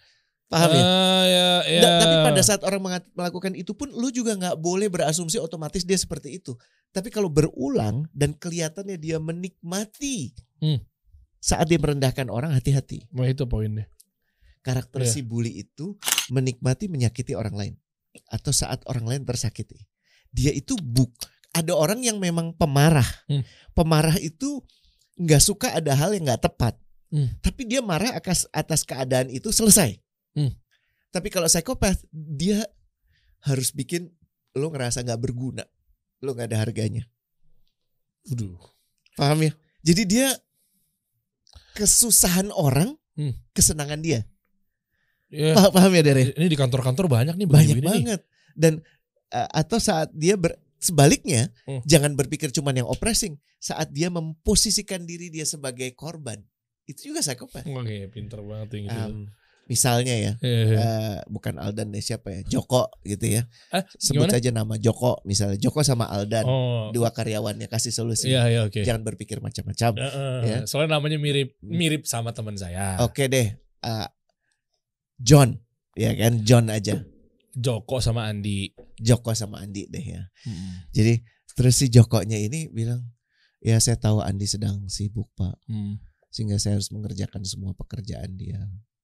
Paham 0.47 0.71
ya? 0.71 0.83
Ah, 0.87 1.25
ya, 1.27 1.49
ya. 1.67 1.81
Nggak, 1.83 1.93
tapi 1.99 2.17
pada 2.23 2.41
saat 2.47 2.63
orang 2.63 3.03
melakukan 3.19 3.53
itu 3.59 3.75
pun 3.75 3.91
lu 3.91 4.15
juga 4.15 4.39
nggak 4.39 4.57
boleh 4.63 4.87
berasumsi 4.87 5.43
otomatis 5.43 5.83
dia 5.83 5.99
seperti 5.99 6.39
itu. 6.39 6.55
Tapi 6.95 7.11
kalau 7.11 7.27
berulang 7.27 8.07
dan 8.15 8.31
kelihatannya 8.33 8.95
dia 8.97 9.19
menikmati 9.19 10.33
Hmm. 10.63 10.81
saat 11.43 11.67
dia 11.69 11.77
merendahkan 11.77 12.31
orang 12.33 12.55
hati-hati. 12.55 13.05
Wah, 13.13 13.29
itu 13.29 13.45
poinnya. 13.45 13.91
Karakter 14.67 15.07
Iya. 15.07 15.13
si 15.15 15.21
bully 15.23 15.63
itu 15.63 15.95
menikmati 16.27 16.91
menyakiti 16.91 17.39
orang 17.39 17.55
lain 17.55 17.75
atau 18.35 18.51
saat 18.51 18.83
orang 18.91 19.07
lain 19.07 19.23
tersakiti. 19.23 19.79
Dia 20.35 20.51
itu 20.51 20.75
buk. 20.75 21.15
Ada 21.55 21.71
orang 21.73 22.03
yang 22.03 22.19
memang 22.19 22.51
pemarah. 22.53 23.07
Hmm. 23.31 23.47
Pemarah 23.73 24.19
itu 24.19 24.61
nggak 25.17 25.39
suka 25.41 25.71
ada 25.71 25.95
hal 25.95 26.13
yang 26.19 26.27
nggak 26.27 26.43
tepat. 26.51 26.75
Hmm. 27.15 27.31
Tapi 27.39 27.63
dia 27.65 27.79
marah 27.79 28.11
atas 28.11 28.51
atas 28.51 28.83
keadaan 28.83 29.31
itu 29.31 29.55
selesai. 29.55 29.95
Hmm. 30.35 30.51
Tapi 31.15 31.31
kalau 31.31 31.47
psikopat 31.47 31.97
dia 32.11 32.67
harus 33.47 33.71
bikin 33.71 34.11
lo 34.59 34.69
ngerasa 34.69 35.07
nggak 35.07 35.23
berguna, 35.23 35.63
lo 36.21 36.35
nggak 36.35 36.51
ada 36.51 36.59
harganya. 36.61 37.07
Waduh. 38.27 38.59
Paham 39.15 39.47
ya? 39.47 39.53
Jadi 39.87 40.03
dia 40.05 40.29
kesusahan 41.73 42.51
orang, 42.51 42.97
Hmm. 43.17 43.33
kesenangan 43.57 44.03
dia. 44.05 44.29
Ya, 45.29 45.53
Paham, 45.53 45.71
paham 45.73 45.91
ya 45.91 46.03
Dere? 46.03 46.23
ini 46.33 46.47
di 46.47 46.55
kantor-kantor 46.55 47.07
banyak 47.07 47.35
nih 47.35 47.47
Banyak 47.47 47.55
begini-begini 47.75 47.83
nih. 47.83 48.05
banget. 48.07 48.21
Dan 48.55 48.73
uh, 49.31 49.49
atau 49.53 49.77
saat 49.77 50.09
dia 50.13 50.35
ber, 50.35 50.55
sebaliknya 50.77 51.51
Hmm. 51.65 51.83
jangan 51.83 52.15
berpikir 52.15 52.49
cuman 52.51 52.77
yang 52.77 52.87
oppressing. 52.87 53.35
Saat 53.59 53.91
dia 53.91 54.07
memposisikan 54.07 55.03
diri 55.03 55.27
dia 55.29 55.43
sebagai 55.43 55.91
korban, 55.93 56.39
itu 56.85 57.11
juga 57.11 57.21
psikopat. 57.21 57.67
Oke, 57.67 58.07
pinter 58.09 58.39
banget 58.41 58.69
yang 58.73 58.85
gitu. 58.87 59.03
Um, 59.03 59.19
misalnya 59.67 60.15
ya, 60.15 60.33
Eh, 60.39 60.79
uh, 60.79 61.19
bukan 61.27 61.59
Aldan 61.59 61.91
deh 61.91 61.99
siapa 61.99 62.31
ya, 62.31 62.41
Joko 62.47 62.87
gitu 63.03 63.27
ya. 63.27 63.43
ah, 63.73 63.83
Sebut 63.93 64.31
saja 64.31 64.55
nama 64.55 64.79
Joko 64.79 65.19
misalnya. 65.25 65.59
Joko 65.59 65.83
sama 65.83 66.07
Aldan, 66.07 66.47
Oh, 66.47 66.95
dua 66.95 67.11
karyawannya 67.11 67.67
kasih 67.67 67.91
solusi. 67.91 68.31
iya 68.31 68.47
iya 68.47 68.63
oke. 68.63 68.79
Jangan 68.79 69.03
berpikir 69.03 69.43
macam-macam. 69.43 69.91
Eh, 69.97 70.07
eh, 70.07 70.39
Ya. 70.47 70.59
Soalnya 70.65 70.95
namanya 70.95 71.19
mirip 71.19 71.59
mirip 71.61 72.07
sama 72.07 72.31
teman 72.31 72.55
saya. 72.55 73.03
Oke 73.03 73.27
deh, 73.27 73.59
uh, 73.83 74.07
John, 75.17 75.57
ya 75.93 76.13
kan 76.13 76.43
John 76.43 76.69
aja. 76.69 77.01
Joko 77.53 77.99
sama 77.99 78.29
Andi. 78.29 78.73
Joko 78.97 79.33
sama 79.33 79.65
Andi 79.65 79.89
deh 79.89 80.05
ya. 80.05 80.23
Hmm. 80.45 80.85
Jadi 80.93 81.25
terus 81.53 81.75
si 81.75 81.89
Jokonya 81.89 82.37
ini 82.37 82.69
bilang, 82.69 83.01
ya 83.59 83.81
saya 83.81 83.97
tahu 83.97 84.21
Andi 84.21 84.45
sedang 84.45 84.85
sibuk 84.87 85.33
pak, 85.33 85.57
Hmm. 85.65 85.97
sehingga 86.29 86.61
saya 86.61 86.77
harus 86.77 86.93
mengerjakan 86.93 87.41
semua 87.43 87.73
pekerjaan 87.73 88.37
dia. 88.37 88.61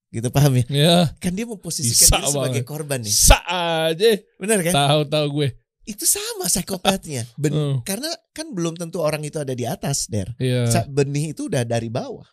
Gitu 0.09 0.29
paham 0.29 0.61
ya? 0.61 0.65
Ya, 0.69 0.97
Kan 1.17 1.33
dia 1.33 1.49
memposisikan 1.49 1.97
Bisa 1.97 2.15
diri 2.15 2.29
sebagai 2.29 2.61
banget. 2.61 2.69
korban 2.69 2.99
nih. 3.01 3.09
sa 3.09 3.41
aja. 3.89 4.13
Benar 4.37 4.61
kan? 4.61 4.73
Tahu-tahu 4.77 5.27
gue. 5.33 5.49
Itu 5.83 6.05
sama 6.05 6.45
psikopatnya. 6.45 7.25
Ben- 7.35 7.51
Hmm. 7.51 7.77
Karena 7.81 8.07
kan 8.31 8.53
belum 8.53 8.77
tentu 8.77 9.01
orang 9.01 9.25
itu 9.25 9.41
ada 9.41 9.51
di 9.51 9.65
atas, 9.65 10.05
Der. 10.05 10.29
Iya. 10.37 10.69
Sa- 10.69 10.85
Benih 10.85 11.33
itu 11.33 11.49
udah 11.49 11.65
dari 11.65 11.89
bawah. 11.89 12.23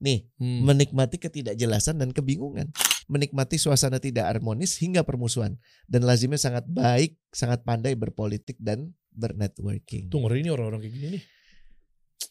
Nih, 0.00 0.24
Hmm. 0.40 0.64
menikmati 0.64 1.20
ketidakjelasan 1.20 2.00
dan 2.00 2.16
kebingungan, 2.16 2.72
menikmati 3.04 3.60
suasana 3.60 4.00
tidak 4.00 4.32
harmonis 4.32 4.80
hingga 4.80 5.04
permusuhan, 5.04 5.60
dan 5.84 6.08
lazimnya 6.08 6.40
sangat 6.40 6.64
baik, 6.64 7.20
sangat 7.28 7.60
pandai 7.68 7.92
berpolitik 7.92 8.56
dan 8.56 8.96
bernetworking. 9.12 10.08
Tuh 10.08 10.24
ngeri 10.24 10.40
ini 10.40 10.48
orang-orang 10.48 10.80
kayak 10.80 10.94
gini 10.96 11.06
nih. 11.20 11.22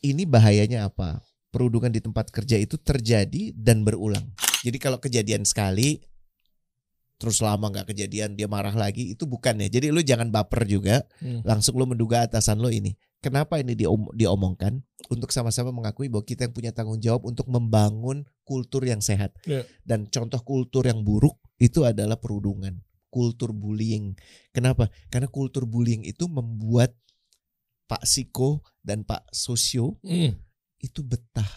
Ini 0.02 0.24
bahayanya 0.26 0.90
apa? 0.90 1.22
Perundungan 1.54 1.94
di 1.94 2.02
tempat 2.02 2.34
kerja 2.34 2.58
itu 2.58 2.82
terjadi 2.82 3.54
dan 3.54 3.86
berulang. 3.86 4.34
Jadi 4.66 4.78
kalau 4.82 4.98
kejadian 4.98 5.46
sekali, 5.46 6.02
terus 7.20 7.44
lama 7.44 7.70
nggak 7.70 7.94
kejadian 7.94 8.34
dia 8.34 8.48
marah 8.48 8.74
lagi 8.74 9.14
itu 9.14 9.28
bukan 9.30 9.62
ya. 9.62 9.68
Jadi 9.70 9.92
lu 9.94 10.02
jangan 10.02 10.32
baper 10.34 10.66
juga, 10.66 11.06
Hmm. 11.22 11.46
langsung 11.46 11.78
lu 11.78 11.86
menduga 11.86 12.26
atasan 12.26 12.58
lo 12.58 12.74
ini. 12.74 12.98
Kenapa 13.20 13.60
ini 13.60 13.76
diom- 13.76 14.16
diomongkan? 14.16 14.80
Untuk 15.12 15.36
sama-sama 15.36 15.76
mengakui 15.76 16.08
bahwa 16.08 16.24
kita 16.24 16.48
yang 16.48 16.56
punya 16.56 16.72
tanggung 16.72 17.04
jawab 17.04 17.28
untuk 17.28 17.52
membangun 17.52 18.24
kultur 18.48 18.88
yang 18.88 19.04
sehat. 19.04 19.36
Iya. 19.44 19.68
Dan 19.84 20.08
contoh 20.08 20.40
kultur 20.40 20.88
yang 20.88 21.04
buruk 21.04 21.36
itu 21.60 21.84
adalah 21.84 22.16
perundungan, 22.16 22.80
kultur 23.12 23.52
bullying. 23.52 24.16
Kenapa? 24.56 24.88
Karena 25.12 25.28
kultur 25.28 25.68
bullying 25.68 26.08
itu 26.08 26.32
membuat 26.32 26.96
Pak 27.86 28.08
Siko 28.08 28.64
dan 28.80 29.04
Pak 29.04 29.28
Sosio 29.36 30.00
Hmm. 30.00 30.40
itu 30.80 31.04
betah. 31.04 31.50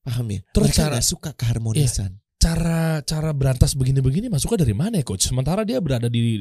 Paham 0.00 0.26
ya? 0.30 0.40
Terus 0.54 0.70
Mereka 0.72 0.80
cara- 0.86 1.02
suka 1.02 1.30
keharmonisan. 1.34 2.16
Cara 2.40 3.04
cara 3.04 3.36
berantas 3.36 3.76
begini-begini 3.76 4.32
masuknya 4.32 4.64
dari 4.64 4.72
mana 4.72 4.96
ya 4.96 5.04
coach? 5.04 5.28
Sementara 5.28 5.60
dia 5.60 5.76
berada 5.76 6.08
di 6.08 6.40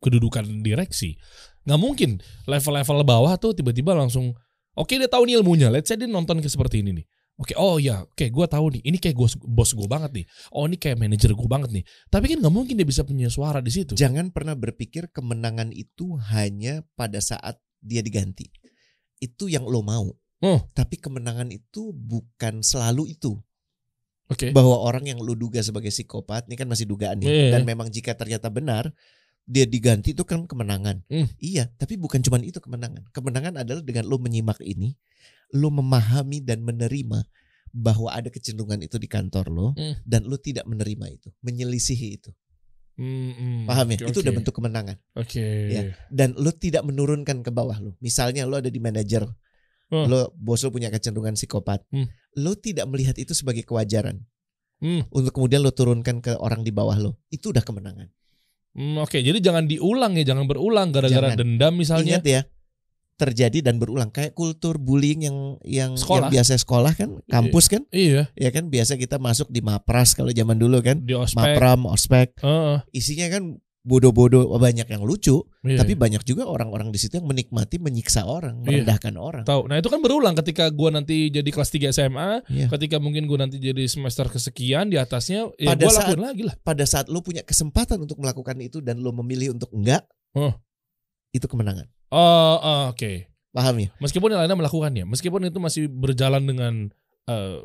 kedudukan 0.00 0.64
direksi. 0.64 1.16
Nggak 1.68 1.80
mungkin 1.80 2.10
level-level 2.48 3.04
bawah 3.04 3.36
tuh 3.36 3.52
tiba-tiba 3.52 3.92
langsung 3.92 4.32
oke 4.74 4.92
dia 4.96 5.08
tahu 5.08 5.28
nih 5.28 5.40
ilmunya. 5.40 5.68
Let's 5.68 5.92
say 5.92 6.00
dia 6.00 6.08
nonton 6.08 6.40
ke 6.40 6.48
seperti 6.48 6.80
ini 6.80 7.00
nih. 7.00 7.06
Oke, 7.40 7.56
oh 7.56 7.80
ya, 7.80 8.04
oke 8.04 8.28
gue 8.28 8.46
tahu 8.52 8.66
nih. 8.76 8.82
Ini 8.84 8.96
kayak 9.00 9.16
gua, 9.16 9.28
bos 9.48 9.72
gue 9.72 9.88
banget 9.88 10.12
nih. 10.12 10.26
Oh 10.52 10.68
ini 10.68 10.76
kayak 10.76 11.00
manajer 11.00 11.32
gue 11.32 11.48
banget 11.48 11.72
nih. 11.72 11.84
Tapi 12.12 12.24
kan 12.28 12.36
nggak 12.44 12.52
mungkin 12.52 12.76
dia 12.76 12.84
bisa 12.84 13.00
punya 13.00 13.32
suara 13.32 13.64
di 13.64 13.72
situ. 13.72 13.96
Jangan 13.96 14.28
pernah 14.28 14.52
berpikir 14.52 15.08
kemenangan 15.08 15.72
itu 15.72 16.20
hanya 16.36 16.84
pada 17.00 17.16
saat 17.24 17.56
dia 17.80 18.04
diganti. 18.04 18.44
Itu 19.16 19.48
yang 19.48 19.64
lo 19.64 19.80
mau. 19.80 20.12
Oh. 20.44 20.60
Tapi 20.76 21.00
kemenangan 21.00 21.48
itu 21.48 21.96
bukan 21.96 22.60
selalu 22.60 23.16
itu. 23.16 23.40
Oke. 24.28 24.52
Bahwa 24.52 24.76
orang 24.84 25.08
yang 25.08 25.18
lo 25.24 25.32
duga 25.32 25.64
sebagai 25.64 25.88
psikopat, 25.88 26.44
ini 26.44 26.60
kan 26.60 26.68
masih 26.68 26.84
dugaan 26.84 27.24
nih. 27.24 27.28
Iya. 27.28 27.48
Dan 27.56 27.64
memang 27.64 27.88
jika 27.88 28.12
ternyata 28.12 28.52
benar, 28.52 28.92
dia 29.50 29.66
diganti 29.66 30.14
itu 30.14 30.22
kan 30.22 30.46
kemenangan. 30.46 31.02
Hmm. 31.10 31.26
Iya, 31.42 31.66
tapi 31.74 31.98
bukan 31.98 32.22
cuma 32.22 32.38
itu 32.38 32.62
kemenangan. 32.62 33.10
Kemenangan 33.10 33.58
adalah 33.58 33.82
dengan 33.82 34.06
lo 34.06 34.22
menyimak 34.22 34.62
ini, 34.62 34.94
lo 35.50 35.74
memahami 35.74 36.38
dan 36.38 36.62
menerima 36.62 37.26
bahwa 37.74 38.14
ada 38.14 38.30
kecenderungan 38.30 38.78
itu 38.86 38.94
di 39.02 39.10
kantor 39.10 39.50
lo, 39.50 39.66
Hmm. 39.74 39.98
dan 40.06 40.22
lo 40.30 40.38
tidak 40.38 40.70
menerima 40.70 41.06
itu, 41.10 41.34
menyelisihi 41.42 42.08
itu. 42.14 42.30
Hmm, 42.94 43.32
hmm. 43.34 43.60
Paham 43.66 43.86
ya? 43.90 43.96
Oke, 44.06 44.10
Itu 44.14 44.18
udah 44.22 44.34
bentuk 44.34 44.54
kemenangan. 44.54 44.96
Oke. 45.18 45.42
Ya. 45.72 45.82
dan 46.12 46.38
lo 46.38 46.54
tidak 46.54 46.86
menurunkan 46.86 47.42
ke 47.42 47.50
bawah 47.50 47.78
lo. 47.82 47.98
Misalnya 47.98 48.46
lo 48.46 48.62
ada 48.62 48.70
di 48.70 48.78
manajer, 48.78 49.26
Oh. 49.90 50.06
lo 50.06 50.30
bos 50.38 50.62
lo 50.62 50.70
punya 50.70 50.86
kecenderungan 50.86 51.34
psikopat, 51.34 51.82
Hmm. 51.90 52.06
lo 52.38 52.54
tidak 52.54 52.86
melihat 52.86 53.18
itu 53.18 53.34
sebagai 53.34 53.66
kewajaran 53.66 54.22
Hmm. 54.78 55.02
untuk 55.10 55.34
kemudian 55.34 55.66
lo 55.66 55.74
turunkan 55.74 56.22
ke 56.22 56.38
orang 56.38 56.62
di 56.62 56.70
bawah 56.70 56.94
lo. 56.94 57.18
Itu 57.26 57.50
udah 57.50 57.66
kemenangan. 57.66 58.06
Hmm, 58.70 59.02
Oke, 59.02 59.18
jadi 59.18 59.38
jangan 59.38 59.66
diulang 59.66 60.14
ya, 60.14 60.22
jangan 60.22 60.46
berulang 60.46 60.94
gara-gara 60.94 61.34
Jangan. 61.34 61.38
dendam 61.38 61.74
misalnya. 61.74 62.18
Ingat 62.18 62.24
ya, 62.24 62.40
terjadi 63.16 63.60
dan 63.60 63.76
berulang 63.76 64.08
kayak 64.08 64.32
kultur 64.32 64.80
bullying 64.80 65.26
yang 65.26 65.38
yang, 65.60 65.92
Sekolah. 65.92 66.30
yang 66.30 66.40
biasa 66.40 66.56
sekolah 66.56 66.92
kan, 66.94 67.20
kampus 67.28 67.68
kan, 67.68 67.82
Iya, 67.92 68.32
ya 68.32 68.48
kan 68.48 68.72
biasa 68.72 68.96
kita 68.96 69.20
masuk 69.20 69.50
di 69.50 69.60
mapras 69.60 70.16
kalau 70.16 70.30
zaman 70.30 70.56
dulu 70.56 70.80
kan, 70.80 71.02
di 71.02 71.12
ospek. 71.12 71.36
mapram, 71.36 71.84
ospek, 71.84 72.32
Heeh, 72.40 72.80
isinya 72.90 73.28
kan 73.28 73.60
bodoh-bodoh 73.80 74.44
banyak 74.54 74.84
yang 74.84 75.00
lucu, 75.00 75.40
iya. 75.64 75.80
tapi 75.80 75.96
banyak 75.96 76.20
juga 76.22 76.44
orang-orang 76.44 76.92
di 76.92 77.00
situ 77.00 77.16
yang 77.16 77.24
menikmati 77.24 77.80
menyiksa 77.80 78.28
orang, 78.28 78.60
Iya. 78.60 78.84
merendahkan 78.84 79.14
orang. 79.16 79.44
tahu. 79.48 79.72
Nah, 79.72 79.80
itu 79.80 79.88
kan 79.88 80.04
berulang 80.04 80.36
ketika 80.36 80.68
gua 80.68 80.92
nanti 80.92 81.32
jadi 81.32 81.48
kelas 81.48 81.72
3 81.72 81.88
SMA, 81.88 82.44
Iya. 82.46 82.68
ketika 82.68 83.00
mungkin 83.00 83.24
gua 83.24 83.48
nanti 83.48 83.56
jadi 83.56 83.80
semester 83.88 84.28
kesekian 84.28 84.92
di 84.92 85.00
atasnya, 85.00 85.48
ya 85.56 85.72
Pada 85.72 85.80
gua 85.80 85.92
saat- 85.92 86.08
lakuin 86.12 86.22
lagi 86.22 86.42
lah. 86.44 86.54
pada 86.60 86.84
saat 86.84 87.08
lo 87.08 87.24
punya 87.24 87.40
kesempatan 87.40 87.96
untuk 87.98 88.20
melakukan 88.20 88.60
itu 88.60 88.84
dan 88.84 89.00
lo 89.00 89.16
memilih 89.16 89.56
untuk 89.56 89.72
enggak, 89.72 90.04
Oh. 90.36 90.52
itu 91.32 91.48
kemenangan. 91.48 91.88
Oh, 92.12 92.56
oh, 92.58 92.82
oke. 92.92 93.32
Paham 93.50 93.80
ya? 93.80 93.88
Meskipun 93.98 94.30
yang 94.30 94.44
lainnya 94.44 94.60
melakukannya, 94.60 95.04
meskipun 95.08 95.42
itu 95.42 95.56
masih 95.56 95.88
berjalan 95.88 96.44
dengan 96.44 96.74
eh, 97.26 97.58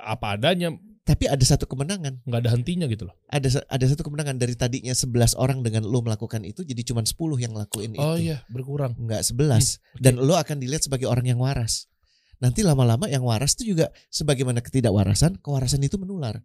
apa 0.00 0.38
adanya, 0.38 0.70
Tapi 1.10 1.26
ada 1.26 1.42
satu 1.42 1.66
kemenangan. 1.66 2.22
nggak 2.22 2.40
ada 2.46 2.50
hentinya 2.54 2.86
gitu 2.86 3.10
loh. 3.10 3.14
Ada 3.26 3.66
ada 3.66 3.84
satu 3.90 4.06
kemenangan 4.06 4.38
dari 4.38 4.54
tadinya 4.54 4.94
11 4.94 5.34
orang 5.34 5.58
dengan 5.66 5.82
lo 5.82 5.98
melakukan 6.06 6.46
itu 6.46 6.62
jadi 6.62 6.86
cuma 6.86 7.02
10 7.02 7.18
yang 7.42 7.50
lakuin 7.50 7.98
Oh 7.98 8.14
itu. 8.14 8.30
iya, 8.30 8.46
berkurang. 8.46 8.94
Enggak 8.94 9.26
11. 9.26 9.34
Hmm. 9.34 9.98
Dan 9.98 10.22
lo 10.22 10.38
akan 10.38 10.62
dilihat 10.62 10.86
sebagai 10.86 11.10
orang 11.10 11.26
yang 11.26 11.42
waras. 11.42 11.90
Nanti 12.38 12.62
lama-lama 12.62 13.10
yang 13.10 13.26
waras 13.26 13.58
itu 13.58 13.74
juga 13.74 13.90
sebagaimana 14.08 14.62
ketidakwarasan, 14.62 15.42
kewarasan 15.42 15.82
itu 15.82 15.98
menular. 15.98 16.38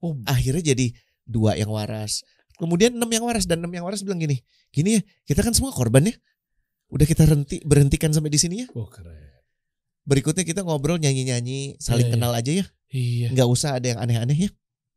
Oh, 0.00 0.16
Akhirnya 0.24 0.72
jadi 0.74 0.96
dua 1.22 1.54
yang 1.54 1.68
waras. 1.68 2.24
Kemudian 2.56 2.96
enam 2.96 3.08
yang 3.12 3.28
waras 3.28 3.44
dan 3.44 3.60
enam 3.60 3.70
yang 3.70 3.84
waras 3.84 4.00
bilang 4.00 4.18
gini, 4.18 4.40
gini 4.70 4.96
ya, 4.96 5.02
kita 5.26 5.44
kan 5.44 5.52
semua 5.52 5.68
korban 5.70 6.08
ya. 6.08 6.14
Udah 6.88 7.04
kita 7.04 7.26
henti, 7.26 7.60
berhentikan 7.62 8.08
sampai 8.08 8.30
di 8.30 8.38
sini 8.38 8.56
ya. 8.62 8.66
oh 8.72 8.86
keren. 8.88 9.20
Berikutnya 10.04 10.44
kita 10.44 10.60
ngobrol 10.60 11.00
nyanyi-nyanyi, 11.00 11.80
saling 11.80 12.08
Iya, 12.08 12.12
iya. 12.12 12.14
kenal 12.18 12.32
aja 12.32 12.52
ya. 12.52 12.64
Iya. 12.94 13.34
Nggak 13.34 13.48
usah 13.50 13.82
ada 13.82 13.86
yang 13.90 13.98
aneh-aneh 13.98 14.46
ya. 14.46 14.50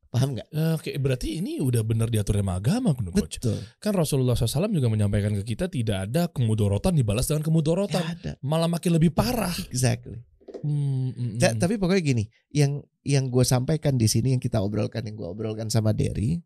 Paham 0.07 0.37
nggak? 0.37 0.47
Oke, 0.79 0.95
berarti 1.01 1.41
ini 1.41 1.59
udah 1.59 1.83
benar 1.83 2.07
diatur 2.07 2.39
sama 2.39 2.61
agama, 2.61 2.95
kan, 2.95 3.11
coach? 3.11 3.41
Betul. 3.43 3.59
Kan 3.81 3.91
Rasulullah 3.91 4.39
SAW 4.39 4.71
juga 4.71 4.87
menyampaikan 4.87 5.35
ke 5.35 5.43
kita 5.43 5.67
tidak 5.67 6.07
ada 6.07 6.31
kemudorotan 6.31 6.95
dibalas 6.95 7.27
dengan 7.27 7.43
kemudorotan, 7.43 8.03
ada. 8.05 8.31
malah 8.39 8.71
makin 8.71 8.95
lebih 8.95 9.11
parah. 9.11 9.51
Exactly. 9.67 10.23
Hmm, 10.63 11.11
hmm, 11.11 11.29
hmm. 11.37 11.59
Tapi 11.59 11.75
pokoknya 11.75 12.01
gini, 12.01 12.23
yang 12.55 12.79
yang 13.03 13.27
gue 13.27 13.43
sampaikan 13.43 13.99
di 13.99 14.07
sini, 14.07 14.31
yang 14.31 14.41
kita 14.41 14.63
obrolkan, 14.63 15.03
yang 15.03 15.19
gue 15.19 15.27
obrolkan 15.27 15.67
sama 15.67 15.91
Derry, 15.91 16.39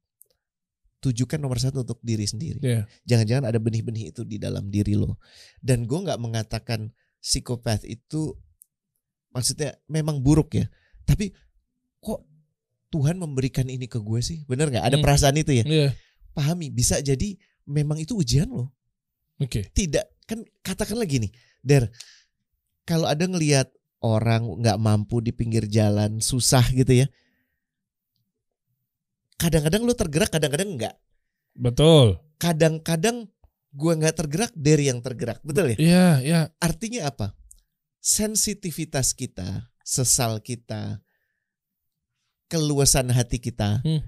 tujukan 1.01 1.41
nomor 1.41 1.57
satu 1.57 1.85
untuk 1.85 2.01
diri 2.05 2.25
sendiri. 2.25 2.61
Iya. 2.61 2.81
Jangan-jangan 3.05 3.45
ada 3.49 3.61
benih-benih 3.61 4.13
itu 4.13 4.21
di 4.25 4.37
dalam 4.41 4.69
diri 4.69 4.93
lo. 4.93 5.17
Dan 5.61 5.89
gue 5.89 5.99
nggak 6.01 6.21
mengatakan 6.21 6.93
psikopat 7.21 7.85
itu 7.85 8.37
maksudnya 9.33 9.77
memang 9.89 10.21
buruk 10.21 10.57
ya. 10.57 10.65
Tapi 11.11 11.27
kok 11.99 12.23
Tuhan 12.87 13.19
memberikan 13.19 13.67
ini 13.67 13.91
ke 13.91 13.99
gue 13.99 14.23
sih? 14.23 14.47
Bener 14.47 14.71
nggak? 14.71 14.87
Ada 14.87 14.95
Hmm. 14.95 15.03
perasaan 15.03 15.35
itu 15.35 15.51
ya? 15.51 15.63
Iya. 15.67 15.89
Pahami. 16.31 16.71
Bisa 16.71 17.03
jadi 17.03 17.35
memang 17.67 17.99
itu 17.99 18.15
ujian 18.15 18.47
lo. 18.47 18.71
Oke. 19.43 19.67
Tidak 19.75 20.23
kan 20.23 20.39
katakanlah 20.63 21.03
gini, 21.03 21.27
Der. 21.59 21.91
Kalau 22.87 23.11
ada 23.11 23.27
ngelihat 23.27 23.67
orang 23.99 24.47
nggak 24.63 24.79
mampu 24.79 25.19
di 25.19 25.35
pinggir 25.35 25.67
jalan 25.67 26.23
susah 26.23 26.63
gitu 26.71 27.03
ya. 27.03 27.07
Kadang-kadang 29.35 29.81
lo 29.83 29.93
tergerak, 29.97 30.29
kadang-kadang 30.29 30.69
enggak. 30.77 30.95
Betul. 31.57 32.21
Kadang-kadang 32.37 33.27
gua 33.73 33.97
nggak 33.97 34.15
tergerak, 34.17 34.51
dari 34.53 34.87
yang 34.87 35.01
tergerak, 35.01 35.41
betul 35.41 35.73
ya? 35.73 35.77
Iya, 35.77 36.07
iya. 36.21 36.41
Artinya 36.61 37.09
apa? 37.09 37.33
Sensitivitas 38.01 39.13
kita, 39.13 39.70
sesal 39.91 40.39
kita, 40.39 41.03
keluasan 42.47 43.11
hati 43.11 43.39
kita, 43.39 43.83
Hmm. 43.83 43.99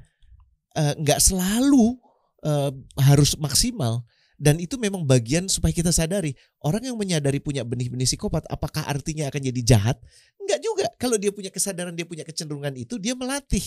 eh, 0.79 0.93
nggak 0.99 1.19
selalu 1.19 1.99
eh, 2.43 2.71
harus 2.99 3.39
maksimal. 3.39 4.03
Dan 4.35 4.59
itu 4.59 4.75
memang 4.75 5.07
bagian 5.07 5.47
supaya 5.47 5.71
kita 5.71 5.95
sadari 5.95 6.35
orang 6.59 6.91
yang 6.91 6.99
menyadari 6.99 7.39
punya 7.39 7.63
benih-benih 7.63 8.03
psikopat, 8.03 8.43
apakah 8.51 8.83
artinya 8.83 9.31
akan 9.31 9.39
jadi 9.47 9.61
jahat? 9.63 9.95
Enggak 10.35 10.59
juga. 10.59 10.91
Kalau 10.99 11.15
dia 11.15 11.31
punya 11.31 11.47
kesadaran, 11.47 11.95
dia 11.95 12.03
punya 12.03 12.27
kecenderungan 12.27 12.75
itu, 12.75 12.99
dia 12.99 13.15
melatih. 13.15 13.63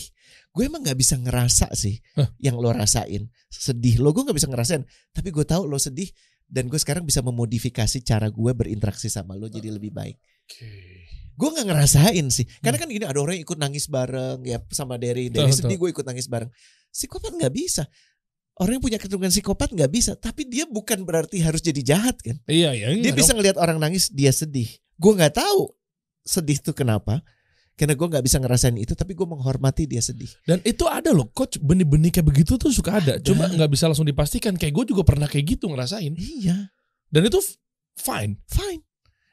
Gue 0.53 0.69
emang 0.69 0.85
nggak 0.85 0.93
bisa 0.93 1.17
ngerasa 1.17 1.73
sih 1.73 1.97
Hah? 2.13 2.29
yang 2.37 2.61
lo 2.61 2.69
rasain. 2.69 3.25
Sedih 3.49 3.97
lo, 3.97 4.13
gue 4.13 4.21
nggak 4.29 4.37
bisa 4.37 4.45
ngerasain. 4.45 4.85
Tapi 5.09 5.33
gue 5.33 5.45
tahu 5.49 5.65
lo 5.65 5.81
sedih 5.81 6.13
dan 6.45 6.69
gue 6.69 6.77
sekarang 6.77 7.01
bisa 7.01 7.25
memodifikasi 7.25 7.97
cara 8.05 8.29
gue 8.29 8.51
berinteraksi 8.53 9.09
sama 9.09 9.33
lo 9.33 9.49
jadi 9.49 9.73
lebih 9.73 9.89
baik. 9.89 10.21
Oke. 10.45 10.69
Gue 11.37 11.53
nggak 11.53 11.69
ngerasain 11.69 12.25
sih, 12.33 12.49
karena 12.65 12.81
kan 12.81 12.89
gini 12.89 13.05
ada 13.05 13.21
orang 13.21 13.37
yang 13.37 13.45
ikut 13.45 13.61
nangis 13.61 13.85
bareng 13.85 14.41
ya 14.41 14.57
sama 14.73 14.97
Derry, 14.97 15.29
Derry 15.29 15.53
sedih 15.53 15.77
gue 15.77 15.93
ikut 15.93 16.01
nangis 16.01 16.25
bareng. 16.25 16.49
Psikopat 16.89 17.37
nggak 17.37 17.53
bisa. 17.53 17.85
Orang 18.57 18.81
yang 18.81 18.83
punya 18.89 18.97
kecenderungan 18.97 19.29
psikopat 19.29 19.69
nggak 19.69 19.91
bisa, 19.93 20.17
tapi 20.17 20.49
dia 20.49 20.65
bukan 20.65 21.05
berarti 21.05 21.37
harus 21.45 21.61
jadi 21.61 21.77
jahat 21.85 22.17
kan. 22.25 22.41
Iya, 22.49 22.73
iya. 22.73 22.89
Dia 22.89 23.13
enggak 23.13 23.17
bisa 23.21 23.31
ngelihat 23.37 23.57
orang 23.61 23.77
nangis, 23.77 24.09
dia 24.09 24.33
sedih. 24.33 24.65
Gue 24.97 25.13
nggak 25.13 25.37
tahu 25.37 25.77
sedih 26.25 26.57
itu 26.57 26.73
kenapa, 26.73 27.21
karena 27.77 27.93
gue 27.93 28.07
nggak 28.09 28.25
bisa 28.25 28.41
ngerasain 28.41 28.73
itu, 28.73 28.97
tapi 28.97 29.13
gue 29.13 29.29
menghormati 29.29 29.85
dia 29.85 30.01
sedih. 30.01 30.33
Dan 30.41 30.57
itu 30.65 30.89
ada 30.89 31.13
loh, 31.13 31.29
coach. 31.29 31.61
Benih-benih 31.61 32.09
kayak 32.09 32.25
begitu 32.33 32.57
tuh 32.57 32.73
suka 32.73 32.97
ada. 32.97 33.21
Ada. 33.21 33.29
Cuma 33.29 33.45
nggak 33.45 33.69
bisa 33.69 33.85
langsung 33.85 34.09
dipastikan. 34.09 34.57
Kayak 34.57 34.73
gue 34.73 34.97
juga 34.97 35.05
pernah 35.05 35.29
kayak 35.29 35.53
gitu 35.53 35.69
ngerasain. 35.69 36.17
Iya, 36.17 36.73
Dan 37.13 37.29
itu 37.29 37.37
fine. 37.93 38.41
fine. 38.49 38.86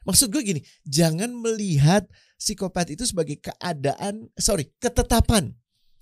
Maksud 0.05 0.29
gue 0.29 0.41
gini, 0.41 0.61
jangan 0.85 1.33
melihat 1.33 2.05
psikopat 2.37 2.93
itu 2.93 3.03
sebagai 3.03 3.41
keadaan, 3.41 4.29
sorry, 4.37 4.69
ketetapan, 4.77 5.51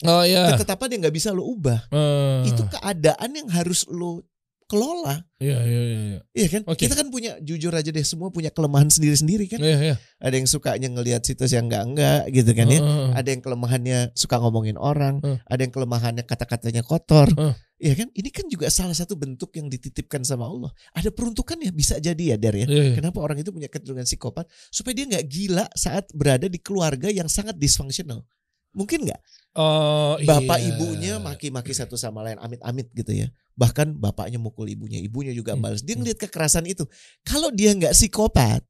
Oh 0.04 0.22
iya. 0.22 0.52
ketetapan 0.54 0.88
yang 0.92 1.00
nggak 1.08 1.16
bisa 1.16 1.32
lo 1.32 1.48
ubah. 1.48 1.88
Eh, 1.88 2.52
Itu 2.52 2.68
keadaan 2.68 3.30
yang 3.32 3.48
harus 3.48 3.88
lo 3.88 4.28
kelola, 4.64 5.22
Iya 5.38 5.60
iya 5.60 5.82
iya. 5.86 6.00
iya. 6.02 6.20
iya 6.34 6.48
kan? 6.50 6.62
Oke. 6.66 6.88
Kita 6.88 6.96
kan 6.98 7.12
punya 7.14 7.38
jujur 7.40 7.70
aja 7.70 7.92
deh, 7.92 8.02
semua 8.02 8.32
punya 8.34 8.50
kelemahan 8.50 8.90
sendiri-sendiri 8.90 9.46
kan. 9.46 9.60
Iya 9.62 9.78
iya. 9.80 9.96
Ada 10.18 10.36
yang 10.40 10.48
sukanya 10.50 10.88
ngelihat 10.90 11.22
situs 11.22 11.52
yang 11.52 11.68
enggak-enggak 11.70 12.32
gitu 12.32 12.52
kan 12.58 12.68
ya. 12.68 12.80
Heeh. 12.82 13.10
Ada 13.14 13.30
yang 13.38 13.42
kelemahannya 13.44 14.00
suka 14.16 14.40
ngomongin 14.40 14.80
orang, 14.80 15.20
Eh. 15.22 15.38
ada 15.46 15.62
yang 15.62 15.70
kelemahannya 15.70 16.24
kata-katanya 16.26 16.82
kotor. 16.82 17.28
Eh. 17.38 17.54
Iya 17.84 17.94
kan? 18.00 18.08
Ini 18.16 18.30
kan 18.32 18.46
juga 18.48 18.72
salah 18.72 18.96
satu 18.96 19.20
bentuk 19.20 19.52
yang 19.60 19.68
dititipkan 19.68 20.24
sama 20.24 20.48
Allah. 20.48 20.72
Ada 20.96 21.12
peruntukannya 21.12 21.68
bisa 21.76 22.00
jadi 22.00 22.32
ya, 22.32 22.36
Der 22.40 22.56
ya. 22.56 22.68
Iya, 22.72 22.84
iya. 22.88 22.96
Kenapa 22.96 23.20
orang 23.20 23.44
itu 23.44 23.52
punya 23.52 23.68
kecenderungan 23.68 24.08
psikopat 24.08 24.48
supaya 24.72 24.96
dia 24.96 25.06
nggak 25.12 25.26
gila 25.28 25.68
saat 25.76 26.08
berada 26.16 26.48
di 26.48 26.64
keluarga 26.64 27.12
yang 27.12 27.28
sangat 27.28 27.60
dysfunctional. 27.60 28.24
Mungkin 28.72 29.04
nggak? 29.04 29.22
Oh, 29.60 30.16
Bapak 30.24 30.64
iya. 30.64 30.72
ibunya 30.74 31.14
maki-maki 31.20 31.76
satu 31.76 32.00
sama 32.00 32.24
lain 32.24 32.40
amit-amit 32.40 32.88
gitu 32.96 33.12
ya. 33.14 33.28
Bahkan 33.54 34.00
bapaknya 34.00 34.40
mukul 34.40 34.66
ibunya, 34.72 34.98
ibunya 34.98 35.36
juga 35.36 35.54
Hmm, 35.54 35.62
balas. 35.62 35.84
Dia 35.84 35.94
hmm. 35.94 36.08
ngeliat 36.08 36.18
kekerasan 36.24 36.66
itu. 36.66 36.88
Kalau 37.22 37.52
dia 37.52 37.76
nggak 37.76 37.94
psikopat, 37.94 38.64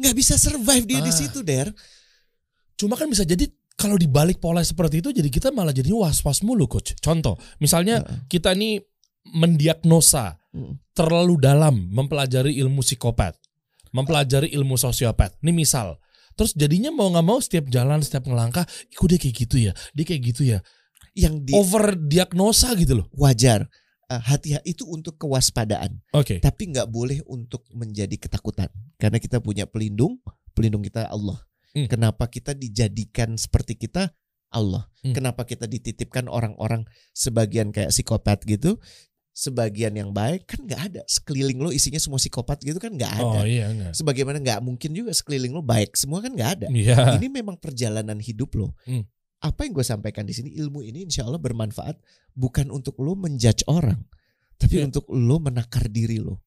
nggak 0.00 0.14
bisa 0.14 0.38
survive 0.38 0.86
dia 0.86 1.02
di 1.02 1.10
Ah. 1.10 1.18
situ, 1.18 1.42
Der. 1.42 1.68
Cuma 2.78 2.94
kan 2.94 3.10
bisa 3.10 3.26
jadi 3.26 3.50
kalau 3.76 3.94
dibalik 3.94 4.40
pola 4.40 4.64
seperti 4.64 4.98
itu 4.98 5.12
jadi 5.12 5.28
kita 5.28 5.48
malah 5.52 5.70
jadi 5.70 5.92
was-was 5.92 6.40
mulu 6.40 6.64
coach. 6.66 6.96
Contoh, 6.98 7.36
misalnya 7.60 8.00
Heeh. 8.00 8.24
kita 8.26 8.56
ini 8.56 8.80
mendiagnosa 9.36 10.38
Hmm. 10.56 10.80
terlalu 10.96 11.36
dalam 11.36 11.92
mempelajari 11.92 12.56
ilmu 12.56 12.80
psikopat, 12.80 13.36
mempelajari 13.92 14.48
ilmu 14.56 14.80
sosiopat. 14.80 15.36
Ini 15.44 15.52
misal. 15.52 16.00
Terus 16.32 16.56
jadinya 16.56 16.88
mau 16.88 17.12
nggak 17.12 17.26
mau 17.28 17.36
setiap 17.36 17.68
jalan, 17.68 18.00
setiap 18.00 18.24
ngelangkah, 18.24 18.64
kok 18.64 19.06
dia 19.08 19.20
kayak 19.20 19.36
gitu 19.36 19.56
ya, 19.60 19.72
dia 19.92 20.04
kayak 20.08 20.22
gitu 20.24 20.42
ya. 20.48 20.64
Yang 21.12 21.34
di 21.44 21.52
Over 21.52 21.96
diagnosa 21.96 22.72
gitu 22.72 23.04
loh. 23.04 23.06
wajar. 23.12 23.68
Eh, 24.06 24.16
Hati-hati 24.16 24.64
itu 24.70 24.86
untuk 24.86 25.18
kewaspadaan, 25.18 25.98
Oke. 26.14 26.38
tapi 26.40 26.72
nggak 26.72 26.88
boleh 26.88 27.20
untuk 27.26 27.66
menjadi 27.74 28.16
ketakutan. 28.16 28.70
Karena 28.96 29.18
kita 29.18 29.42
punya 29.42 29.68
pelindung, 29.68 30.22
pelindung 30.54 30.80
kita 30.80 31.10
Allah. 31.10 31.36
Hmm. 31.76 31.92
Kenapa 31.92 32.24
kita 32.32 32.56
dijadikan 32.56 33.36
seperti 33.36 33.76
kita? 33.76 34.16
Allah. 34.48 34.88
Hmm. 35.04 35.12
Kenapa 35.12 35.44
kita 35.44 35.68
dititipkan 35.68 36.32
orang-orang 36.32 36.88
sebagian 37.12 37.68
kayak 37.68 37.92
psikopat 37.92 38.40
gitu, 38.48 38.80
sebagian 39.36 39.92
yang 39.92 40.10
baik 40.16 40.48
kan 40.48 40.64
nggak 40.64 40.80
ada. 40.80 41.02
Sekeliling 41.04 41.60
lo 41.60 41.68
isinya 41.68 42.00
semua 42.00 42.16
psikopat 42.16 42.64
gitu 42.64 42.80
kan 42.80 42.96
nggak 42.96 43.12
ada. 43.20 43.38
Oh 43.42 43.44
iya 43.44 43.68
enggak. 43.68 43.92
Sebagaimana 43.92 44.40
nggak 44.40 44.60
mungkin 44.64 44.96
juga 44.96 45.12
sekeliling 45.12 45.52
lo 45.52 45.60
baik 45.60 45.92
semua 45.92 46.24
kan 46.24 46.32
nggak 46.32 46.50
ada. 46.62 46.68
Iya. 46.72 47.20
Ini 47.20 47.28
memang 47.28 47.60
perjalanan 47.60 48.16
hidup 48.16 48.56
lo. 48.56 48.72
Hmm. 48.88 49.04
Apa 49.44 49.68
yang 49.68 49.76
gue 49.76 49.84
sampaikan 49.84 50.24
di 50.24 50.32
sini 50.32 50.56
ilmu 50.56 50.80
ini 50.80 51.04
insya 51.04 51.28
Allah 51.28 51.36
bermanfaat 51.36 52.00
bukan 52.32 52.72
untuk 52.72 52.96
lo 53.04 53.12
menjudge 53.12 53.68
orang, 53.68 54.00
tapi 54.56 54.80
Ya. 54.80 54.88
untuk 54.88 55.04
lo 55.12 55.36
menakar 55.36 55.92
diri 55.92 56.16
lo 56.16 56.40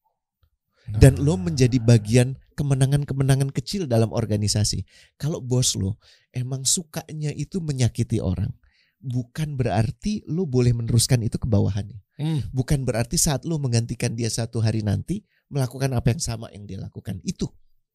dan 0.98 1.20
lo 1.20 1.36
menjadi 1.36 1.78
bagian 1.78 2.34
kemenangan-kemenangan 2.58 3.54
kecil 3.54 3.86
dalam 3.86 4.10
organisasi. 4.12 4.84
Kalau 5.16 5.40
bos 5.40 5.76
lo 5.76 6.00
emang 6.34 6.66
sukanya 6.66 7.30
itu 7.32 7.62
menyakiti 7.62 8.18
orang, 8.18 8.52
bukan 9.00 9.56
berarti 9.56 10.24
lo 10.28 10.44
boleh 10.44 10.76
meneruskan 10.76 11.24
itu 11.24 11.40
ke 11.40 11.48
bawahannya. 11.48 12.00
Hmm. 12.20 12.40
Bukan 12.52 12.84
berarti 12.84 13.16
saat 13.16 13.48
lo 13.48 13.56
menggantikan 13.56 14.12
dia 14.12 14.28
satu 14.28 14.60
hari 14.60 14.84
nanti 14.84 15.24
melakukan 15.48 15.90
apa 15.96 16.12
yang 16.12 16.22
sama 16.22 16.46
yang 16.52 16.68
dia 16.68 16.78
lakukan. 16.78 17.18
Itu 17.24 17.50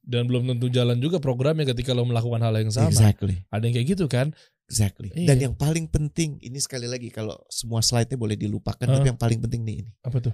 Dan 0.05 0.29
belum 0.29 0.45
tentu 0.45 0.69
jalan 0.69 1.01
juga 1.01 1.17
programnya 1.17 1.65
ketika 1.65 1.89
lo 1.97 2.05
melakukan 2.05 2.37
hal 2.45 2.53
yang 2.61 2.69
sama. 2.69 2.93
exactly. 2.93 3.41
Ada 3.49 3.63
yang 3.65 3.73
kayak 3.73 3.87
gitu 3.89 4.05
kan? 4.05 4.37
Exactly. 4.69 5.09
Iya. 5.13 5.33
Dan 5.33 5.37
yang 5.49 5.55
paling 5.57 5.89
penting 5.89 6.37
ini 6.41 6.61
sekali 6.61 6.85
lagi 6.85 7.09
kalau 7.09 7.37
semua 7.49 7.81
slide-nya 7.81 8.17
boleh 8.17 8.37
dilupakan, 8.37 8.85
Heeh. 8.85 8.97
tapi 9.01 9.07
yang 9.09 9.17
paling 9.17 9.41
penting 9.41 9.61
nih 9.65 9.75
ini. 9.85 9.91
Apa 10.05 10.21
tuh? 10.21 10.33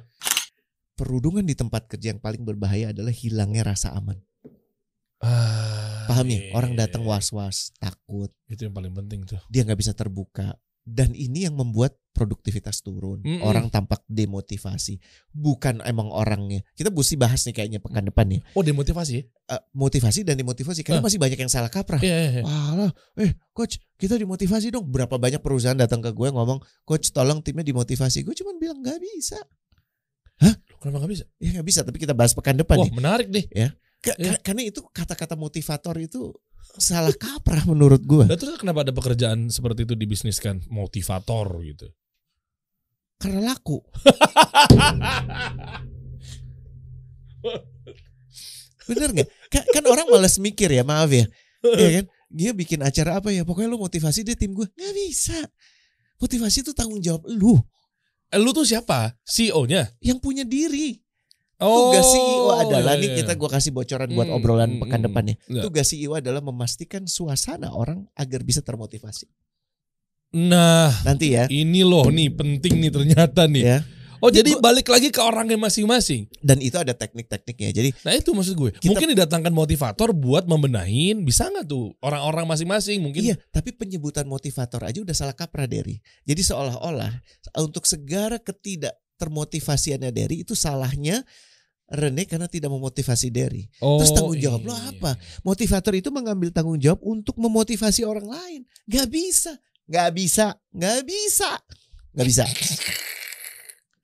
Perundungan 1.01 1.41
di 1.41 1.57
tempat 1.57 1.89
kerja 1.89 2.13
yang 2.13 2.21
paling 2.21 2.45
berbahaya 2.45 2.93
adalah 2.93 3.09
hilangnya 3.09 3.65
rasa 3.65 3.89
aman. 3.91 4.21
Ah, 5.17 6.05
Paham 6.05 6.29
ya? 6.29 6.37
iya, 6.37 6.53
Orang 6.53 6.73
datang 6.73 7.01
was-was, 7.01 7.73
takut, 7.77 8.29
Itu 8.45 8.65
yang 8.65 8.73
paling 8.73 8.89
penting 8.91 9.25
tuh. 9.25 9.41
dia 9.47 9.61
nggak 9.61 9.77
bisa 9.77 9.93
terbuka. 9.93 10.53
Dan 10.81 11.13
ini 11.13 11.45
yang 11.45 11.53
membuat 11.53 11.93
produktivitas 12.09 12.81
turun. 12.81 13.21
Mm-mm. 13.21 13.45
Orang 13.45 13.69
tampak 13.69 14.01
demotivasi. 14.05 14.97
Bukan 15.31 15.77
emang 15.85 16.09
orangnya. 16.09 16.65
Kita 16.73 16.89
mesti 16.89 17.13
bahas 17.15 17.45
nih 17.45 17.53
kayaknya 17.53 17.77
pekan 17.77 18.01
depan 18.03 18.25
nih. 18.25 18.41
Oh 18.53 18.61
demotivasi? 18.61 19.13
ya? 19.13 19.23
Eh, 19.57 19.61
motivasi 19.73 20.25
dan 20.25 20.37
demotivasi. 20.37 20.81
Karena 20.81 21.01
Ah. 21.01 21.05
masih 21.05 21.21
banyak 21.21 21.37
yang 21.37 21.49
salah 21.49 21.69
kaprah. 21.69 22.01
Iya, 22.01 22.17
iya, 22.17 22.29
iya. 22.31 22.43
Walah, 22.43 22.91
eh 23.17 23.37
coach 23.53 23.77
kita 23.95 24.17
dimotivasi 24.17 24.69
dong. 24.69 24.89
Berapa 24.89 25.17
banyak 25.17 25.37
perusahaan 25.39 25.77
datang 25.77 26.01
ke 26.01 26.09
gue 26.09 26.29
ngomong, 26.29 26.57
coach 26.81 27.13
tolong 27.13 27.41
timnya 27.41 27.61
dimotivasi. 27.63 28.21
Gue 28.21 28.33
cuman 28.33 28.57
bilang 28.57 28.81
nggak 28.81 28.97
bisa. 28.99 29.37
Kenapa 30.82 31.06
gak 31.06 31.12
bisa? 31.13 31.26
Ya 31.38 31.50
nggak 31.54 31.67
bisa, 31.67 31.80
tapi 31.86 32.02
kita 32.02 32.17
bahas 32.17 32.34
pekan 32.34 32.58
depan 32.58 32.82
Wah 32.82 32.89
nih. 32.89 32.94
menarik 32.98 33.28
nih. 33.30 33.46
Ka- 34.02 34.17
iya. 34.17 34.34
ka- 34.34 34.41
Karena 34.50 34.65
itu 34.65 34.82
kata-kata 34.89 35.38
motivator 35.38 35.94
itu 36.02 36.34
salah 36.74 37.13
kaprah 37.13 37.70
menurut 37.70 38.02
gue. 38.02 38.26
Dan 38.26 38.34
terus 38.34 38.58
kenapa 38.58 38.82
ada 38.82 38.89
pekerjaan 38.89 39.54
seperti 39.54 39.86
itu 39.86 39.94
dibisniskan? 39.94 40.65
Motivator 40.74 41.46
gitu. 41.62 41.86
Karena 43.22 43.54
laku. 43.54 43.78
Bener 48.89 49.10
nggak? 49.13 49.30
Ka- 49.54 49.67
Kan 49.70 49.84
orang 49.86 50.08
malas 50.10 50.41
mikir 50.41 50.74
ya, 50.74 50.82
maaf 50.82 51.13
ya. 51.13 51.26
Iya 51.62 51.89
kan? 52.02 52.06
Dia 52.32 52.52
bikin 52.56 52.82
acara 52.82 53.20
apa 53.22 53.30
ya? 53.30 53.46
Pokoknya 53.46 53.70
lu 53.70 53.78
motivasi 53.78 54.26
dia 54.26 54.34
tim 54.34 54.56
gue. 54.56 54.65
Nggak 54.65 54.94
bisa. 54.98 55.38
Motivasi 56.17 56.65
itu 56.65 56.72
tanggung 56.74 57.02
jawab 57.02 57.26
lu 57.28 57.58
lu 58.39 58.56
tuh 58.56 58.63
siapa? 58.63 59.17
CEO-nya? 59.28 59.91
yang 60.00 60.22
punya 60.22 60.48
diri. 60.48 61.02
Oh, 61.62 61.94
Tugas 61.94 62.10
CEO 62.10 62.46
adalah 62.58 62.98
iya, 62.98 63.02
nih 63.06 63.10
iya. 63.13 63.17
kita 63.22 63.38
gua 63.38 63.50
kasih 63.54 63.70
bocoran 63.70 64.10
buat 64.17 64.26
Hmm, 64.26 64.38
obrolan 64.41 64.70
hmm, 64.76 64.82
pekan 64.82 64.98
hmm. 64.98 65.08
depan 65.08 65.24
ya. 65.30 65.36
Iya. 65.46 65.62
Tugas 65.62 65.86
CEO 65.94 66.17
adalah 66.17 66.41
memastikan 66.41 67.06
suasana 67.06 67.70
orang 67.70 68.10
agar 68.17 68.41
bisa 68.41 68.65
termotivasi. 68.65 69.30
Nah, 70.32 70.89
Nanti 71.06 71.38
ya. 71.38 71.46
ini 71.52 71.86
loh 71.86 72.08
nih 72.10 72.34
penting 72.34 72.82
nih 72.82 72.89
ternyata 72.89 73.46
nih. 73.46 73.63
Ya. 73.67 73.80
Oh 74.21 74.29
jadi 74.29 74.53
gua- 74.53 74.69
balik 74.71 74.88
lagi 74.88 75.10
ke 75.10 75.17
orangnya 75.17 75.57
masing-masing. 75.57 76.29
Dan 76.38 76.62
itu 76.62 76.77
ada 76.77 76.93
teknik-tekniknya. 76.93 77.71
Jadi 77.73 77.89
Nah 78.05 78.13
itu 78.13 78.29
maksud 78.31 78.53
gue. 78.53 78.69
Kita- 78.77 78.88
Mungkin 78.93 79.17
didatangkan 79.17 79.49
motivator 79.49 80.13
buat 80.13 80.45
membenahin. 80.45 81.25
Bisa 81.25 81.49
nggak 81.49 81.65
tuh 81.65 81.91
orang-orang 81.99 82.45
masing-masing 82.45 83.01
mungkin? 83.01 83.21
iya, 83.25 83.36
tapi 83.49 83.73
penyebutan 83.73 84.29
motivator 84.29 84.86
aja 84.86 85.01
udah 85.01 85.15
salah 85.17 85.34
kaprah 85.34 85.65
Derry. 85.65 85.97
Jadi 86.23 86.41
seolah-olah 86.45 87.10
untuk 87.60 87.89
segala 87.89 88.38
ketidak 88.38 88.93
termotivasiannya 89.17 90.13
Derry 90.13 90.45
itu 90.45 90.53
salahnya 90.53 91.25
Rene 91.91 92.23
karena 92.23 92.47
tidak 92.47 92.71
memotivasi 92.71 93.27
Derry. 93.27 93.67
Oh, 93.84 93.99
Terus 93.99 94.15
tanggung 94.15 94.39
jawab 94.39 94.63
lo 94.63 94.71
iya. 94.71 94.95
apa? 94.95 95.12
Motivator 95.43 95.91
itu 95.91 96.07
mengambil 96.07 96.47
tanggung 96.47 96.79
jawab 96.79 97.03
untuk 97.03 97.36
memotivasi 97.36 98.07
orang 98.07 98.31
lain. 98.31 98.62
Gak 98.88 99.12
bisa, 99.12 99.60
gak 99.91 100.15
bisa, 100.15 100.55
gak 100.71 101.03
bisa, 101.03 101.60
gak 102.15 102.25
bisa. 102.25 102.45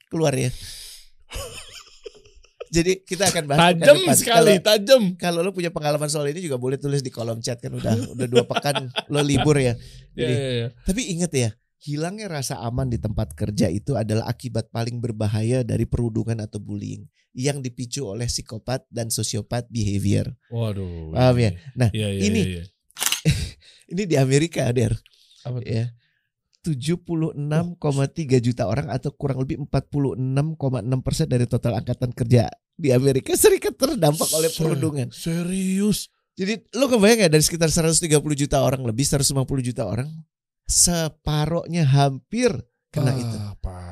Keluar 0.07 0.33
ya. 0.33 0.51
Jadi 2.67 2.99
kita 2.99 3.31
akan 3.31 3.43
bahas 3.47 3.59
Tajam 3.79 3.95
sekali, 4.11 4.59
Kalau- 4.59 4.65
tajam. 4.67 5.03
Kalau 5.15 5.39
lo 5.39 5.55
punya 5.55 5.71
pengalaman 5.71 6.11
soal 6.11 6.27
ini 6.31 6.43
juga 6.43 6.59
boleh 6.59 6.75
tulis 6.75 6.99
di 6.99 7.07
kolom 7.07 7.39
chat 7.39 7.63
kan 7.63 7.71
udah 7.71 8.11
udah 8.11 8.27
dua 8.27 8.43
pekan 8.43 8.91
lo 9.07 9.23
libur 9.23 9.55
ya. 9.55 9.71
Iya, 10.11 10.19
Jadi, 10.19 10.33
iya, 10.35 10.49
iya. 10.51 10.67
Tapi 10.83 11.01
ingat 11.15 11.31
ya, 11.31 11.49
hilangnya 11.79 12.27
rasa 12.27 12.59
aman 12.59 12.91
di 12.91 12.99
tempat 12.99 13.31
kerja 13.39 13.71
itu 13.71 13.95
adalah 13.95 14.27
akibat 14.27 14.67
paling 14.67 14.99
berbahaya 14.99 15.63
dari 15.63 15.87
perundungan 15.87 16.43
atau 16.43 16.59
bullying 16.59 17.07
yang 17.31 17.63
dipicu 17.63 18.03
oleh 18.03 18.27
psikopat 18.27 18.83
dan 18.91 19.07
sosiopat 19.07 19.71
behavior. 19.71 20.35
Waduh. 20.51 21.15
Paham 21.15 21.35
ya? 21.39 21.51
Nah, 21.71 21.89
Iya, 21.95 22.07
iya, 22.11 22.21
ini 22.27 22.41
iya, 22.43 22.53
iya. 22.59 22.63
ini 23.95 24.03
di 24.03 24.15
Amerika, 24.19 24.67
Der. 24.75 24.91
Apa 25.47 25.63
tuh? 25.63 25.71
Ya. 25.71 25.95
76,3 26.67 28.43
juta 28.43 28.63
orang 28.67 28.91
atau 28.91 29.15
kurang 29.15 29.39
lebih 29.39 29.63
46,6 29.63 30.19
persen 30.99 31.27
dari 31.31 31.45
total 31.47 31.79
angkatan 31.79 32.11
kerja 32.11 32.51
di 32.75 32.91
Amerika 32.91 33.33
Serikat 33.39 33.79
terdampak 33.79 34.27
oleh 34.35 34.51
perundungan. 34.51 35.07
Serius? 35.15 36.11
Jadi 36.37 36.69
lo 36.77 36.85
kebayang 36.85 37.25
gak 37.25 37.33
dari 37.33 37.41
sekitar 37.41 37.71
130 37.73 38.11
juta 38.37 38.61
orang 38.61 38.85
lebih 38.85 39.07
150 39.07 39.33
juta 39.63 39.89
orang 39.89 40.05
separohnya 40.67 41.87
hampir 41.87 42.51
kena 42.91 43.15
Ah, 43.15 43.17
itu. 43.17 43.37
Parah. 43.63 43.86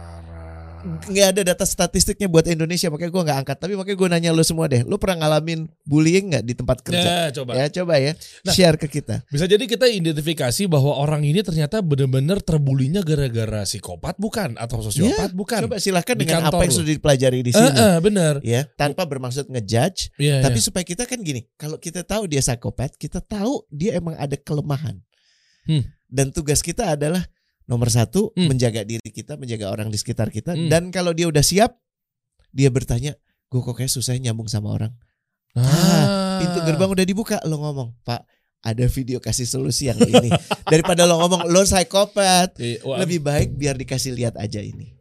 Nggak 0.86 1.28
ada 1.28 1.42
data 1.44 1.66
statistiknya 1.66 2.26
buat 2.26 2.46
Indonesia 2.46 2.88
makanya 2.88 3.10
gue 3.10 3.24
nggak 3.24 3.40
angkat 3.42 3.58
tapi 3.58 3.74
makanya 3.74 3.98
gue 3.98 4.08
nanya 4.08 4.30
lu 4.30 4.42
semua 4.42 4.66
deh 4.66 4.82
lu 4.82 4.96
pernah 4.96 5.26
ngalamin 5.26 5.66
bullying 5.82 6.30
nggak 6.30 6.44
di 6.44 6.54
tempat 6.54 6.78
kerja 6.80 7.02
Ya, 7.02 7.22
coba. 7.32 7.52
ya 7.54 7.66
coba 7.68 7.94
ya 7.98 8.14
Nah. 8.42 8.54
share 8.54 8.76
ke 8.76 8.88
kita 8.88 9.26
Bisa 9.26 9.46
jadi 9.46 9.62
kita 9.62 9.86
identifikasi 9.88 10.64
bahwa 10.66 10.94
orang 10.94 11.22
ini 11.24 11.42
ternyata 11.42 11.80
benar-benar 11.80 12.38
terbulinya 12.40 13.02
gara-gara 13.02 13.64
psikopat 13.64 14.16
bukan 14.16 14.54
atau 14.56 14.80
sosiopat 14.80 15.34
bukan. 15.34 15.66
coba 15.66 15.78
silahkan 15.78 16.14
Di 16.14 16.22
dengan 16.24 16.46
apa 16.46 16.62
yang 16.62 16.72
sudah 16.72 16.92
dipelajari 16.92 17.40
di 17.42 17.52
sini 17.52 17.70
eh, 17.72 17.98
benar. 18.00 18.34
ya 18.42 18.70
tanpa 18.72 19.04
bermaksud 19.04 19.48
ngejudge 19.48 20.14
Iya, 20.16 20.40
tapi 20.40 20.60
iya. 20.60 20.64
supaya 20.64 20.84
kita 20.84 21.04
kan 21.04 21.18
gini 21.20 21.50
kalau 21.56 21.76
kita 21.76 22.02
tahu 22.02 22.26
dia 22.26 22.40
psikopat 22.40 22.94
kita 22.94 23.20
tahu 23.20 23.66
dia 23.68 23.96
emang 23.96 24.14
ada 24.14 24.36
kelemahan 24.36 25.02
Hmm. 25.66 25.82
dan 26.06 26.30
tugas 26.30 26.62
kita 26.62 26.94
adalah 26.94 27.26
nomor 27.66 27.90
satu 27.90 28.30
Hmm. 28.32 28.48
menjaga 28.48 28.82
diri 28.82 29.08
kita 29.08 29.36
menjaga 29.36 29.68
orang 29.68 29.88
di 29.88 29.96
sekitar 29.96 30.30
kita 30.30 30.54
Hmm. 30.54 30.68
dan 30.68 30.90
kalau 30.90 31.12
dia 31.12 31.26
udah 31.26 31.42
siap 31.42 31.78
dia 32.50 32.70
bertanya 32.70 33.18
gue 33.46 33.60
kok 33.60 33.74
kayak 33.74 33.90
susah 33.90 34.16
nyambung 34.16 34.46
sama 34.46 34.72
orang 34.72 34.94
Ah. 35.54 36.38
pintu 36.38 36.60
gerbang 36.62 36.90
udah 36.90 37.04
dibuka 37.04 37.40
lo 37.44 37.58
ngomong 37.58 37.96
pak 38.02 38.28
ada 38.62 38.86
video 38.88 39.18
kasih 39.18 39.46
solusi 39.46 39.88
yang 39.88 39.98
ini 39.98 40.28
daripada 40.68 41.04
lo 41.04 41.16
ngomong 41.18 41.48
lo 41.48 41.64
psikopat 41.64 42.58
Iya, 42.58 42.84
lebih 42.98 43.22
baik 43.22 43.54
biar 43.54 43.74
dikasih 43.74 44.12
lihat 44.12 44.36
aja 44.36 44.60
ini 44.60 44.92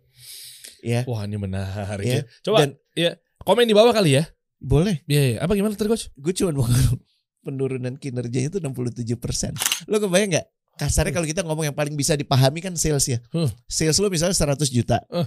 ya 0.80 1.02
wah 1.04 1.24
ini 1.24 1.36
menarik 1.36 2.04
Iya. 2.04 2.14
ya. 2.14 2.22
Coba 2.40 2.56
Dan- 2.60 2.76
ya 2.92 3.10
komen 3.40 3.64
di 3.64 3.72
bawah 3.72 3.90
kali 3.90 4.14
ya. 4.14 4.24
boleh 4.56 5.02
Iya, 5.04 5.22
iya. 5.26 5.38
apa 5.40 5.52
gimana 5.52 5.74
coach? 5.74 6.08
gue 6.10 6.32
cuma 6.34 6.54
mau 6.54 6.64
penurunan 7.42 7.92
kinerjanya 7.94 8.48
itu 8.48 8.58
67 8.58 9.18
persen 9.18 9.52
lo 9.84 9.98
kebayang 9.98 10.32
nggak 10.32 10.46
kasarnya 10.78 11.12
kalau 11.14 11.26
kita 11.26 11.42
ngomong 11.46 11.70
yang 11.70 11.76
paling 11.76 11.94
bisa 11.94 12.18
dipahami 12.18 12.60
kan 12.64 12.74
sales 12.74 13.06
ya. 13.06 13.18
Hmm. 13.30 13.50
sales 13.66 13.98
lo 13.98 14.10
misalnya 14.10 14.34
100 14.34 14.68
juta. 14.70 15.00
Eh. 15.10 15.26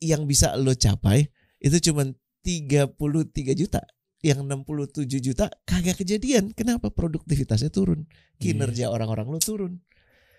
yang 0.00 0.24
bisa 0.24 0.56
lo 0.56 0.72
capai 0.72 1.28
itu 1.60 1.76
cuma 1.92 2.08
33 2.40 2.96
juta. 3.52 3.84
Yang 4.20 4.44
67 4.44 5.26
juta 5.32 5.48
kagak 5.64 5.96
kejadian. 6.00 6.52
Kenapa? 6.52 6.92
Produktivitasnya 6.92 7.72
turun. 7.72 8.04
Kinerja 8.36 8.92
orang-orang 8.92 9.28
lo 9.32 9.40
turun. 9.40 9.80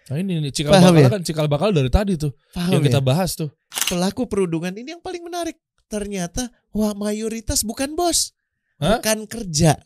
Nah 0.09 0.17
ini 0.17 0.41
nih 0.41 0.51
cikal 0.53 0.73
Paham 0.75 0.93
bakal 0.97 1.01
ya? 1.01 1.09
kan 1.13 1.21
cikal 1.21 1.47
bakal 1.47 1.69
dari 1.69 1.87
tadi 1.93 2.17
tuh 2.17 2.33
paham 2.57 2.73
yang 2.73 2.83
kita 2.83 2.99
ya? 2.99 3.05
bahas 3.05 3.37
tuh. 3.37 3.53
pelaku 3.85 4.25
perundungan 4.25 4.73
ini 4.73 4.97
yang 4.97 5.03
paling 5.03 5.21
menarik. 5.21 5.61
Ternyata 5.87 6.49
wah 6.73 6.97
mayoritas 6.97 7.61
bukan 7.61 7.93
bos. 7.93 8.33
Hah? 8.81 8.97
bukan 8.97 9.29
kerja. 9.29 9.77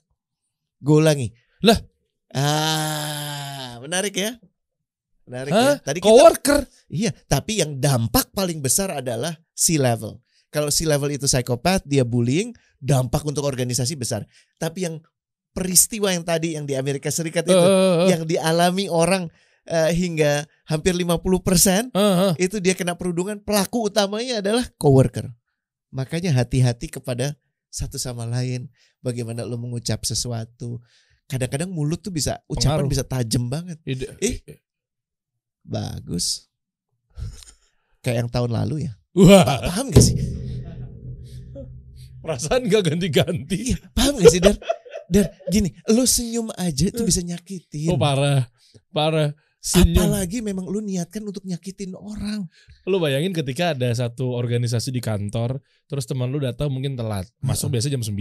Gue 0.79 1.03
ulangi. 1.03 1.27
Lah. 1.67 1.75
Ah 2.35 3.79
menarik 3.79 4.15
ya. 4.19 4.35
Menarik 5.25 5.51
Hah? 5.55 5.63
ya. 5.63 5.73
Tadi 5.81 5.97
kita 6.03 6.11
Coworker. 6.11 6.59
iya 6.91 7.09
tapi 7.25 7.63
yang 7.63 7.79
dampak 7.81 8.29
paling 8.35 8.61
besar 8.61 8.93
adalah 8.93 9.33
C 9.57 9.79
level 9.81 10.21
kalau 10.55 10.71
C 10.71 10.87
level 10.87 11.11
itu 11.11 11.27
psikopat 11.27 11.83
dia 11.83 12.07
bullying 12.07 12.55
dampak 12.79 13.27
untuk 13.27 13.43
organisasi 13.43 13.99
besar. 13.99 14.23
Tapi 14.55 14.87
yang 14.87 15.03
peristiwa 15.51 16.15
yang 16.15 16.23
tadi 16.23 16.55
yang 16.55 16.63
di 16.63 16.79
Amerika 16.79 17.11
Serikat 17.11 17.43
itu 17.43 17.51
Eh, 17.59 18.15
yang 18.15 18.23
dialami 18.23 18.87
orang 18.87 19.27
eh, 19.67 19.91
hingga 19.91 20.47
hampir 20.63 20.95
50% 20.95 21.03
eh, 21.03 21.91
eh. 21.91 22.33
itu 22.39 22.63
dia 22.63 22.71
kena 22.71 22.95
perundungan. 22.95 23.43
Pelaku 23.43 23.91
utamanya 23.91 24.39
adalah 24.39 24.63
coworker. 24.79 25.27
Makanya 25.91 26.31
hati-hati 26.31 26.87
kepada 26.87 27.35
satu 27.67 27.99
sama 27.99 28.23
lain. 28.23 28.71
Bagaimana 29.03 29.43
lo 29.43 29.59
mengucap 29.59 30.07
sesuatu 30.07 30.79
kadang-kadang 31.25 31.69
mulut 31.69 31.99
tuh 31.99 32.09
bisa 32.09 32.37
ucapan 32.45 32.85
Pengaruh. 32.85 32.91
bisa 32.91 33.03
tajam 33.03 33.43
banget. 33.45 33.77
Ide- 33.83 34.13
Eh. 34.19 34.37
bagus. 35.61 36.47
Kayak 37.99 38.17
yang 38.21 38.29
tahun 38.29 38.51
lalu 38.53 38.85
ya. 38.85 38.93
Wah, 39.15 39.41
paham 39.63 39.89
gak 39.89 40.03
sih? 40.03 40.15
Perasaan 42.19 42.65
gak 42.65 42.83
ganti-ganti. 42.85 43.73
iya 43.73 43.77
paham 43.91 44.17
gak 44.17 44.29
sih 44.29 44.41
dar? 44.41 44.57
Dar 45.05 45.25
gini 45.47 45.69
lo 45.87 46.01
senyum 46.03 46.49
aja 46.51 46.89
itu 46.89 47.01
bisa 47.01 47.21
nyakitin. 47.21 47.89
Oh 47.89 47.97
parah, 47.97 48.49
parah. 48.89 49.29
Senyum. 49.65 49.97
apalagi 49.97 50.45
memang 50.45 50.69
lu 50.69 50.77
niatkan 50.77 51.25
untuk 51.25 51.41
nyakitin 51.41 51.97
orang 51.97 52.45
Lu 52.85 53.01
bayangin 53.01 53.33
ketika 53.33 53.73
ada 53.73 53.89
satu 53.97 54.37
organisasi 54.37 54.93
di 54.93 55.01
kantor, 55.01 55.57
terus 55.89 56.05
teman 56.05 56.29
lu 56.29 56.37
datang 56.37 56.69
mungkin 56.69 56.93
telat, 56.93 57.25
masuk 57.41 57.73
biasa 57.73 57.89
jam 57.89 58.05
9. 58.05 58.13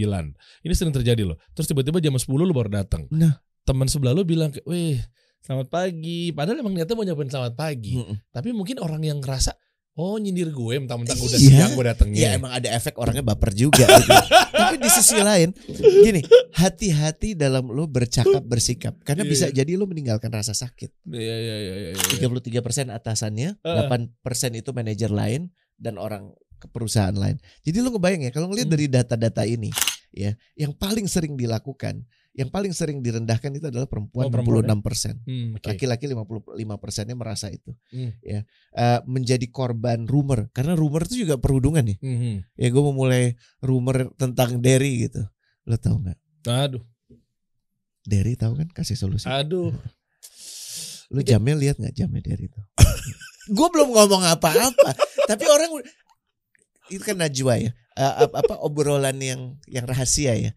Ini 0.65 0.73
sering 0.73 0.89
terjadi 0.89 1.21
loh. 1.21 1.37
Terus 1.53 1.69
tiba-tiba 1.69 2.01
jam 2.01 2.17
10 2.17 2.25
lu 2.33 2.49
baru 2.49 2.81
datang. 2.81 3.05
Nah. 3.13 3.37
Teman 3.61 3.85
sebelah 3.85 4.17
lu 4.17 4.25
bilang, 4.25 4.49
"Wih, 4.65 4.97
selamat 5.45 5.69
pagi." 5.69 6.33
Padahal 6.33 6.65
emang 6.65 6.73
niatnya 6.73 6.97
mau 6.97 7.05
nyapain 7.05 7.29
selamat 7.29 7.53
pagi. 7.53 7.97
Mm-mm. 7.97 8.17
Tapi 8.33 8.49
mungkin 8.53 8.81
orang 8.81 9.01
yang 9.05 9.17
ngerasa, 9.21 9.53
"Oh, 9.95 10.15
nyindir 10.15 10.51
gue 10.51 10.75
mentang-mentang 10.77 11.15
udah 11.15 11.39
Iya. 11.39 11.49
siang 11.49 11.71
gue 11.73 11.85
datengnya." 11.87 12.19
Ya 12.19 12.29
emang 12.35 12.51
ada 12.51 12.67
efek 12.69 12.95
orangnya 12.95 13.23
baper 13.23 13.51
juga 13.51 13.87
gitu. 13.87 14.11
Tapi 14.51 14.75
di 14.77 14.89
sisi 14.91 15.15
lain 15.17 15.55
gini, 16.03 16.21
hati-hati 16.51 17.33
dalam 17.33 17.67
lo 17.67 17.85
bercakap 17.85 18.43
bersikap 18.43 18.99
karena 19.01 19.23
Iya, 19.23 19.31
bisa 19.31 19.45
iya. 19.49 19.63
jadi 19.63 19.71
lo 19.75 19.85
meninggalkan 19.85 20.29
rasa 20.29 20.51
sakit. 20.51 20.91
Iya, 21.07 21.35
iya, 21.35 21.55
iya, 21.57 21.75
iya, 21.75 21.89
iya. 21.95 22.03
33% 22.19 22.91
atasannya, 22.91 23.49
Heeh. 23.57 23.75
8% 23.87 24.51
itu 24.53 24.69
manajer 24.71 25.11
lain 25.11 25.47
dan 25.75 25.95
orang 25.95 26.31
ke 26.55 26.67
perusahaan 26.67 27.13
lain. 27.13 27.35
Jadi 27.61 27.77
lo 27.79 27.91
ngebayang 27.91 28.23
ya 28.23 28.31
kalau 28.31 28.47
ngelihat 28.47 28.67
Hmm. 28.67 28.75
dari 28.79 28.85
data-data 28.87 29.43
ini 29.43 29.71
ya, 30.11 30.31
yang 30.55 30.71
paling 30.71 31.05
sering 31.05 31.35
dilakukan, 31.35 32.07
yang 32.35 32.51
paling 32.51 32.75
sering 32.75 32.99
direndahkan 32.99 33.47
itu 33.55 33.71
adalah 33.71 33.87
perempuan, 33.87 34.27
Oh, 34.27 34.31
perempuan 34.31 34.67
66%. 34.67 35.23
Hmm, 35.23 35.55
oke. 35.55 35.67
Laki-laki 35.71 36.03
55 36.05 36.51
persennya 36.75 37.15
merasa 37.15 37.47
itu. 37.47 37.71
Hmm. 37.89 38.11
Ya, 38.19 38.43
Eh, 38.75 38.99
menjadi 39.07 39.47
korban 39.47 40.03
rumor 40.03 40.51
karena 40.51 40.75
rumor 40.75 41.07
itu 41.07 41.23
juga 41.23 41.39
perundungan 41.39 41.87
ya. 41.87 41.95
Mhm. 42.03 42.59
Ya 42.59 42.67
gue 42.67 42.81
mau 42.83 42.91
mulai 42.91 43.39
rumor 43.59 44.11
tentang 44.15 44.59
Derry 44.59 45.07
gitu. 45.07 45.23
Lo 45.63 45.79
tau 45.79 45.95
nggak? 45.95 46.19
Aduh, 46.45 46.83
Derry 48.03 48.35
tahu 48.35 48.59
kan 48.59 48.67
kasih 48.69 48.99
solusi. 48.99 49.25
aduh. 49.25 49.71
Lu 51.13 51.21
jamnya 51.21 51.55
lihat 51.55 51.79
nggak 51.79 51.95
jamnya 51.95 52.19
Derry 52.19 52.51
itu? 52.51 52.61
gue 53.55 53.67
belum 53.71 53.95
ngomong 53.95 54.27
apa-apa. 54.27 54.91
Tapi 55.23 55.43
orang 55.47 55.71
itu 56.91 57.01
kan 57.01 57.15
najwa 57.15 57.57
ya. 57.57 57.71
Apa, 57.95 58.43
apa 58.43 58.53
obrolan 58.59 59.15
yang 59.17 59.55
yang 59.65 59.87
rahasia 59.87 60.35
ya. 60.35 60.51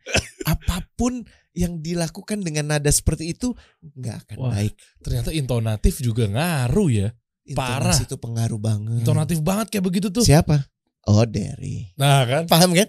Apa 0.48 0.84
pun 0.96 1.24
yang 1.52 1.82
dilakukan 1.82 2.40
dengan 2.40 2.72
nada 2.72 2.88
seperti 2.88 3.34
itu 3.34 3.52
nggak 3.82 4.16
akan 4.24 4.36
Wah, 4.40 4.50
baik. 4.54 4.74
Ternyata 5.02 5.30
intonatif 5.34 6.00
juga 6.00 6.24
ngaruh 6.30 6.88
ya. 6.88 7.08
parah. 7.56 7.96
Intonasi 7.96 8.04
itu 8.08 8.16
pengaruh 8.20 8.60
banget. 8.60 9.00
Intonatif 9.04 9.38
banget 9.40 9.66
kayak 9.72 9.84
begitu 9.84 10.08
tuh. 10.12 10.24
Siapa? 10.24 10.68
Oh 11.08 11.24
Derry. 11.24 11.92
Nah 11.96 12.24
kan. 12.28 12.44
Paham 12.44 12.76
kan? 12.76 12.88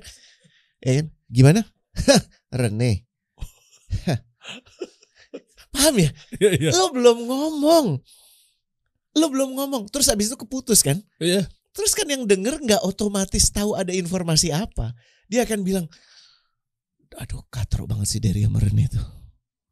Ya 0.84 0.92
kan? 1.00 1.06
Gimana? 1.32 1.62
Rene. 2.60 3.08
Paham 5.74 5.96
ya? 5.96 6.10
Iya, 6.36 6.50
iya. 6.60 6.70
Lo 6.76 6.92
belum 6.92 7.18
ngomong. 7.24 7.86
Lo 9.16 9.26
belum 9.32 9.50
ngomong. 9.56 9.84
Terus 9.88 10.12
habis 10.12 10.28
itu 10.28 10.38
keputus 10.38 10.84
kan? 10.84 11.00
Iya. 11.22 11.48
Terus 11.72 11.94
kan 11.96 12.10
yang 12.10 12.26
denger 12.26 12.60
nggak 12.60 12.82
otomatis 12.84 13.48
tahu 13.54 13.78
ada 13.78 13.94
informasi 13.94 14.52
apa. 14.52 14.92
Dia 15.30 15.46
akan 15.46 15.62
bilang, 15.62 15.86
aduh 17.20 17.44
katro 17.52 17.84
banget 17.84 18.08
sih 18.08 18.22
dari 18.24 18.48
sama 18.48 18.64
Rene 18.64 18.88
itu. 18.88 19.02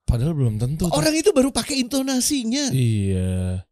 Padahal 0.07 0.35
belum 0.35 0.55
tentu. 0.55 0.87
tuh. 0.87 0.95
Orang 0.95 1.11
itu 1.15 1.35
baru 1.35 1.51
pakai 1.51 1.83
intonasinya. 1.83 2.71
Iya. 2.71 3.63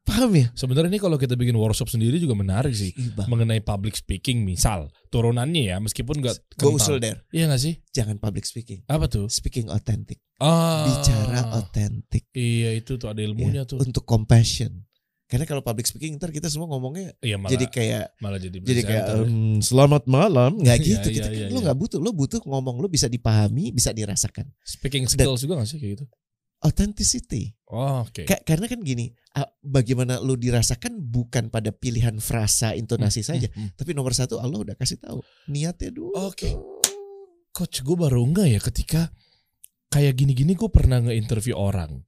Paham 0.00 0.32
ya? 0.32 0.48
Sebenarnya 0.56 0.88
ini 0.88 0.98
kalau 0.98 1.20
kita 1.20 1.36
bikin 1.36 1.52
workshop 1.54 1.92
sendiri 1.92 2.16
juga 2.16 2.32
menarik 2.32 2.72
sih. 2.72 2.90
Ih, 2.96 3.12
Bang. 3.12 3.28
Mengenai 3.28 3.60
public 3.60 3.94
speaking 4.00 4.42
misal. 4.42 4.88
Turunannya 5.12 5.70
ya 5.70 5.76
meskipun 5.76 6.24
nggak 6.24 6.56
Go 6.56 6.74
usul 6.80 6.96
there. 6.98 7.20
Iya 7.30 7.52
gak 7.52 7.60
sih? 7.60 7.76
Jangan 7.92 8.16
public 8.16 8.48
speaking. 8.48 8.80
Apa 8.88 9.06
tuh? 9.06 9.28
Speaking 9.28 9.68
authentic. 9.68 10.18
Ah, 10.40 10.88
Bicara 10.88 11.52
otentik. 11.60 12.32
Iya 12.32 12.72
itu 12.80 12.96
tuh 12.96 13.12
ada 13.12 13.20
ilmunya 13.20 13.68
tuh. 13.68 13.84
Untuk 13.84 14.08
compassion. 14.08 14.88
Karena 15.30 15.46
kalau 15.46 15.62
public 15.62 15.86
speaking 15.86 16.18
ntar 16.18 16.34
kita 16.34 16.50
semua 16.50 16.66
ngomongnya 16.66 17.14
Iya 17.22 17.38
malah 17.38 17.54
jadi 17.54 17.66
kayak 17.70 18.04
malah 18.18 18.42
jadi 18.42 18.56
jadi 18.58 18.82
kayak. 18.82 19.04
"Em, 19.22 19.62
selamat 19.62 20.10
malam 20.10 20.58
nggak 20.58 20.74
Iya, 20.82 20.88
gitu 20.98 21.08
iya, 21.08 21.16
kita 21.22 21.28
iya, 21.30 21.46
lo 21.46 21.62
iya. 21.62 21.64
nggak 21.70 21.78
butuh 21.78 21.98
lo 22.02 22.10
butuh 22.10 22.42
ngomong 22.42 22.82
lo 22.82 22.90
bisa 22.90 23.06
dipahami 23.06 23.70
bisa 23.70 23.94
dirasakan 23.94 24.50
speaking 24.66 25.06
skills 25.06 25.46
juga 25.46 25.62
gak 25.62 25.70
sih 25.70 25.78
kayak 25.78 25.92
gitu? 25.96 26.04
authenticity 26.60 27.54
Oh, 27.70 28.02
oke. 28.02 28.26
Ka- 28.26 28.42
karena 28.42 28.66
kan 28.66 28.82
gini 28.82 29.14
bagaimana 29.62 30.18
lo 30.18 30.34
dirasakan 30.34 30.98
bukan 30.98 31.46
pada 31.48 31.70
pilihan 31.70 32.18
frasa 32.18 32.74
intonasi 32.74 33.22
saja 33.22 33.46
Hmm, 33.54 33.70
hmm. 33.70 33.78
tapi 33.78 33.94
nomor 33.94 34.10
satu 34.10 34.42
Allah 34.42 34.58
udah 34.58 34.74
kasih 34.74 34.98
tahu 34.98 35.22
niatnya 35.46 35.94
dulu 35.94 36.10
Oke. 36.18 36.50
Coach 37.50 37.80
gue 37.80 37.94
baru 37.94 38.26
enggak 38.26 38.46
ya 38.46 38.58
ketika 38.60 39.00
kayak 39.86 40.14
gini-gini 40.14 40.54
gue 40.54 40.70
pernah 40.70 41.02
nge-interview 41.02 41.54
orang. 41.54 42.02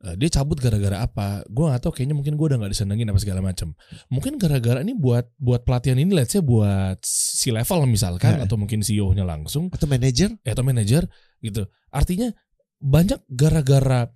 Eh, 0.00 0.16
dia 0.16 0.32
cabut 0.32 0.56
gara-gara 0.56 1.04
apa? 1.04 1.44
Gue 1.44 1.68
gak 1.68 1.84
tahu 1.84 1.92
kayaknya 1.92 2.16
mungkin 2.16 2.40
gue 2.40 2.46
udah 2.48 2.56
nggak 2.56 2.72
disenengin 2.72 3.12
apa 3.12 3.20
segala 3.20 3.44
macam. 3.44 3.76
Mungkin 4.08 4.40
gara-gara 4.40 4.80
ini 4.80 4.96
buat 4.96 5.28
buat 5.36 5.60
pelatihan 5.60 6.00
ini 6.00 6.16
let's 6.16 6.32
say 6.32 6.40
buat 6.40 6.96
si 7.04 7.52
level 7.52 7.84
misalkan 7.84 8.40
Ha. 8.40 8.48
atau 8.48 8.56
mungkin 8.56 8.80
CEO-nya 8.80 9.28
langsung 9.28 9.68
atau 9.68 9.84
manajer 9.84 10.32
eh, 10.40 10.56
atau 10.56 10.64
manajer 10.64 11.04
gitu. 11.44 11.68
Artinya 11.92 12.32
banyak 12.80 13.20
gara-gara 13.28 14.08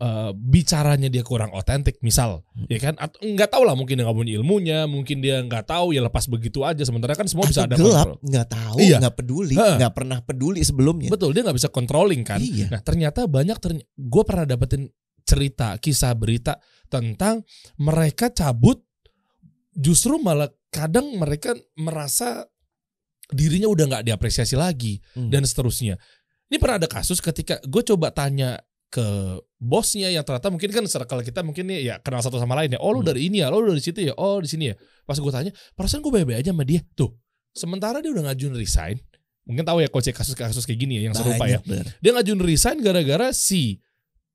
eh, 0.00 0.30
bicaranya 0.32 1.12
dia 1.12 1.20
kurang 1.20 1.52
otentik 1.52 2.00
misal 2.00 2.46
Hmm. 2.56 2.64
ya 2.72 2.78
kan 2.80 2.94
atau 2.96 3.18
nggak 3.20 3.50
tahu 3.52 3.62
lah 3.68 3.76
mungkin 3.76 4.00
dia 4.00 4.08
nggak 4.08 4.16
punya 4.16 4.32
ilmunya 4.40 4.78
mungkin 4.88 5.20
dia 5.20 5.42
nggak 5.44 5.68
tahu 5.68 5.92
ya 5.92 6.00
lepas 6.00 6.24
begitu 6.24 6.64
aja 6.64 6.80
sementara 6.88 7.12
kan 7.12 7.28
semua 7.28 7.44
bisa 7.50 7.66
Atau 7.66 7.68
ada 7.68 7.76
gelap, 7.76 8.06
nggak 8.22 8.46
tahu, 8.48 8.76
Iya. 8.80 8.96
nggak 9.02 9.14
peduli, 9.18 9.54
Ha. 9.60 9.76
nggak 9.76 9.92
pernah 9.92 10.18
peduli 10.24 10.62
sebelumnya. 10.64 11.10
betul 11.12 11.34
dia 11.36 11.42
nggak 11.44 11.58
bisa 11.58 11.68
controlling 11.68 12.22
kan 12.24 12.38
Iya. 12.40 12.70
nah 12.72 12.80
ternyata 12.80 13.26
banyak 13.28 13.58
gue 13.92 14.22
pernah 14.24 14.46
dapetin 14.46 14.88
cerita 15.28 15.76
kisah 15.76 16.16
berita 16.16 16.56
tentang 16.88 17.44
mereka 17.76 18.32
cabut 18.32 18.80
justru 19.70 20.16
malah 20.16 20.48
kadang 20.68 21.12
mereka 21.14 21.52
merasa 21.76 22.48
dirinya 23.28 23.68
udah 23.68 23.84
nggak 23.86 24.04
diapresiasi 24.08 24.56
lagi 24.56 24.96
Hmm. 25.12 25.28
dan 25.28 25.44
seterusnya. 25.44 26.00
Ini 26.48 26.56
pernah 26.56 26.80
ada 26.80 26.88
kasus 26.88 27.20
ketika 27.20 27.60
gue 27.60 27.82
coba 27.84 28.08
tanya 28.08 28.56
ke 28.88 29.04
bosnya 29.60 30.08
yang 30.08 30.24
ternyata 30.24 30.48
mungkin 30.48 30.72
kan 30.72 30.80
circle 30.88 31.20
kita 31.20 31.44
mungkin 31.44 31.68
nih 31.68 31.84
ya 31.84 31.94
kenal 32.00 32.24
satu 32.24 32.40
sama 32.40 32.56
lain 32.56 32.72
ya. 32.72 32.80
Oh 32.80 32.96
lu 32.96 33.04
Hmm. 33.04 33.12
dari 33.12 33.28
ini 33.28 33.44
ya, 33.44 33.52
lo 33.52 33.60
dari 33.60 33.84
situ 33.84 34.00
ya, 34.00 34.16
oh 34.16 34.40
di 34.40 34.48
sini 34.48 34.72
ya. 34.72 34.74
Pas 35.04 35.20
gue 35.20 35.28
tanya, 35.28 35.52
perasaan 35.76 36.00
gue 36.00 36.08
baik-baik 36.08 36.40
aja 36.40 36.56
sama 36.56 36.64
dia. 36.64 36.80
Tuh, 36.96 37.12
sementara 37.52 38.00
dia 38.00 38.08
udah 38.08 38.32
ngajuin 38.32 38.56
resign. 38.56 38.96
Mungkin 39.44 39.64
tahu 39.64 39.84
ya 39.84 39.88
coach 39.92 40.08
ya, 40.08 40.16
kasus-kasus 40.16 40.64
kayak 40.64 40.80
gini 40.80 41.00
ya 41.00 41.12
yang 41.12 41.14
serupa 41.16 41.44
ya. 41.44 41.60
Bener. 41.64 41.84
Dia 42.00 42.16
ngajuin 42.16 42.40
resign 42.40 42.80
gara-gara 42.80 43.28
si 43.36 43.76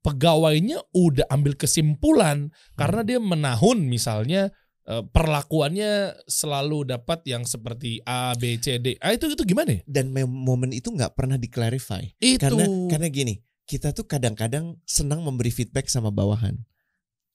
pegawainya 0.04 0.84
udah 0.92 1.24
ambil 1.32 1.56
kesimpulan 1.56 2.52
karena 2.76 3.00
dia 3.00 3.16
menahun 3.16 3.80
misalnya 3.88 4.52
eh, 4.84 5.00
perlakuannya 5.00 6.12
selalu 6.28 6.92
dapat 6.92 7.24
yang 7.24 7.48
seperti 7.48 8.04
A 8.04 8.36
B 8.36 8.60
C 8.60 8.76
D. 8.76 9.00
Ah 9.00 9.16
itu 9.16 9.32
itu 9.32 9.42
gimana 9.48 9.80
ya? 9.80 9.80
Dan 9.88 10.12
momen 10.28 10.76
itu 10.76 10.92
nggak 10.92 11.16
pernah 11.16 11.40
di-clarify. 11.40 12.04
Itu 12.20 12.36
Karena 12.36 12.68
karena 12.92 13.08
gini, 13.08 13.40
kita 13.64 13.96
tuh 13.96 14.04
kadang-kadang 14.04 14.76
senang 14.84 15.24
memberi 15.24 15.48
feedback 15.48 15.88
sama 15.88 16.12
bawahan. 16.12 16.60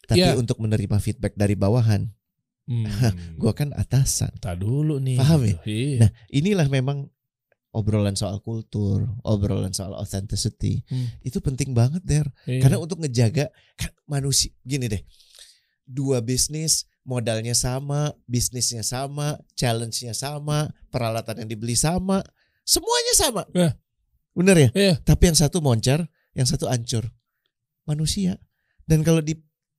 Tapi 0.05 0.21
Iya. 0.21 0.37
untuk 0.37 0.57
menerima 0.61 0.97
feedback 1.01 1.37
dari 1.37 1.53
bawahan, 1.53 2.09
hmm, 2.69 2.85
gua 3.41 3.53
kan 3.53 3.73
atasan. 3.73 4.33
tak 4.41 4.61
dulu 4.61 5.01
nih. 5.01 5.17
Paham 5.17 5.41
ya? 5.45 5.57
Iya. 5.65 5.97
Nah, 6.05 6.09
inilah 6.29 6.67
memang 6.69 7.09
obrolan 7.69 8.17
soal 8.17 8.41
kultur, 8.41 9.05
obrolan 9.21 9.73
soal 9.73 9.93
authenticity. 9.93 10.81
Hmm. 10.89 11.07
Itu 11.21 11.39
penting 11.39 11.73
banget, 11.77 12.01
Der. 12.01 12.27
Iya. 12.49 12.65
Karena 12.65 12.77
untuk 12.81 13.01
ngejaga 13.01 13.53
kan 13.77 13.91
manusia 14.09 14.49
gini 14.65 14.89
deh. 14.89 15.01
Dua 15.85 16.21
bisnis 16.21 16.85
modalnya 17.05 17.57
sama, 17.57 18.13
bisnisnya 18.29 18.85
sama, 18.85 19.41
challenge-nya 19.57 20.13
sama, 20.13 20.69
peralatan 20.93 21.45
yang 21.45 21.49
dibeli 21.49 21.73
sama, 21.73 22.21
semuanya 22.61 23.13
sama. 23.17 23.41
Iya. 23.53 23.73
Bener 24.37 24.55
ya? 24.57 24.69
Iya. 24.77 24.93
Tapi 25.01 25.33
yang 25.33 25.37
satu 25.37 25.57
moncar, 25.61 26.05
yang 26.37 26.45
satu 26.45 26.69
hancur. 26.69 27.09
Manusia. 27.89 28.37
Dan 28.85 29.01
kalau 29.01 29.21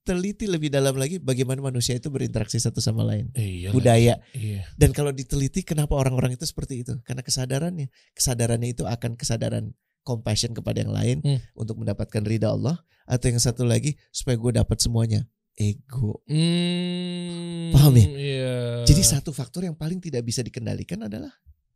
diteliti 0.00 0.48
lebih 0.48 0.72
dalam 0.72 0.96
lagi 0.96 1.20
bagaimana 1.20 1.60
manusia 1.60 1.92
itu 1.92 2.08
berinteraksi 2.08 2.56
satu 2.56 2.80
sama 2.80 3.04
lain. 3.04 3.28
Iya, 3.36 3.68
Budaya. 3.70 4.16
Iya. 4.32 4.64
Dan 4.74 4.96
kalau 4.96 5.12
diteliti 5.12 5.60
kenapa 5.60 5.92
orang-orang 5.92 6.34
itu 6.34 6.48
seperti 6.48 6.80
itu? 6.82 6.96
Karena 7.04 7.20
kesadarannya. 7.20 7.92
Kesadarannya 8.16 8.72
itu 8.72 8.88
akan 8.88 9.14
kesadaran 9.14 9.76
compassion 10.00 10.56
kepada 10.56 10.80
yang 10.80 10.90
lain 10.96 11.20
Hmm. 11.20 11.38
untuk 11.52 11.76
mendapatkan 11.84 12.24
ridha 12.24 12.48
Allah 12.48 12.80
atau 13.04 13.26
yang 13.28 13.36
satu 13.38 13.68
lagi 13.68 14.00
supaya 14.08 14.40
gue 14.40 14.52
dapat 14.56 14.80
semuanya 14.80 15.28
ego. 15.54 16.24
Hmm, 16.24 17.68
Paham 17.76 17.92
ya? 18.00 18.06
Iya. 18.08 18.56
Jadi 18.88 19.02
satu 19.04 19.36
faktor 19.36 19.68
yang 19.68 19.76
paling 19.76 20.00
tidak 20.00 20.24
bisa 20.24 20.40
dikendalikan 20.40 21.04
adalah 21.04 21.30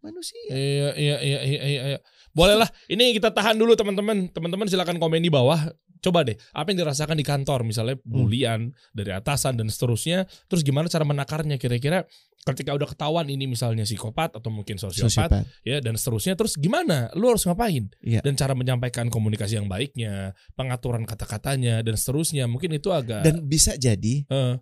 manusia. 0.04 0.36
Iya, 0.52 0.92
iya, 0.94 1.16
iya, 1.18 1.38
iya, 1.40 1.62
iya, 1.64 1.82
iya. 1.96 1.98
Boleh 2.30 2.60
lah. 2.60 2.68
Ini 2.86 3.16
kita 3.16 3.32
tahan 3.32 3.56
dulu 3.56 3.72
teman-teman. 3.72 4.28
Teman-teman 4.28 4.68
silakan 4.68 5.00
komen 5.00 5.24
di 5.24 5.32
bawah. 5.32 5.72
Coba 6.04 6.20
deh, 6.20 6.36
apa 6.52 6.68
yang 6.68 6.84
dirasakan 6.84 7.16
di 7.16 7.24
kantor, 7.24 7.64
misalnya 7.64 7.96
Hmm. 7.96 8.04
bulian 8.28 8.60
dari 8.92 9.08
atasan 9.08 9.56
dan 9.56 9.72
seterusnya. 9.72 10.28
Terus 10.52 10.60
gimana 10.60 10.84
cara 10.92 11.00
menakarnya 11.00 11.56
kira-kira 11.56 12.04
ketika 12.44 12.76
udah 12.76 12.84
ketahuan 12.84 13.24
ini 13.24 13.48
misalnya 13.48 13.88
psikopat 13.88 14.36
atau 14.36 14.52
mungkin 14.52 14.76
sosiopat, 14.76 15.32
Sosiopat. 15.32 15.42
ya 15.64 15.80
dan 15.80 15.96
seterusnya. 15.96 16.36
Terus 16.36 16.60
gimana? 16.60 17.08
Lu 17.16 17.32
harus 17.32 17.48
ngapain? 17.48 17.88
Iya. 18.04 18.20
Dan 18.20 18.36
cara 18.36 18.52
menyampaikan 18.52 19.08
komunikasi 19.08 19.56
yang 19.56 19.64
baiknya, 19.64 20.36
pengaturan 20.52 21.08
kata-katanya 21.08 21.80
dan 21.80 21.96
seterusnya. 21.96 22.44
Mungkin 22.52 22.76
itu 22.76 22.92
agak 22.92 23.24
Dan 23.24 23.48
bisa 23.48 23.72
jadi 23.80 24.28
Eh, 24.28 24.54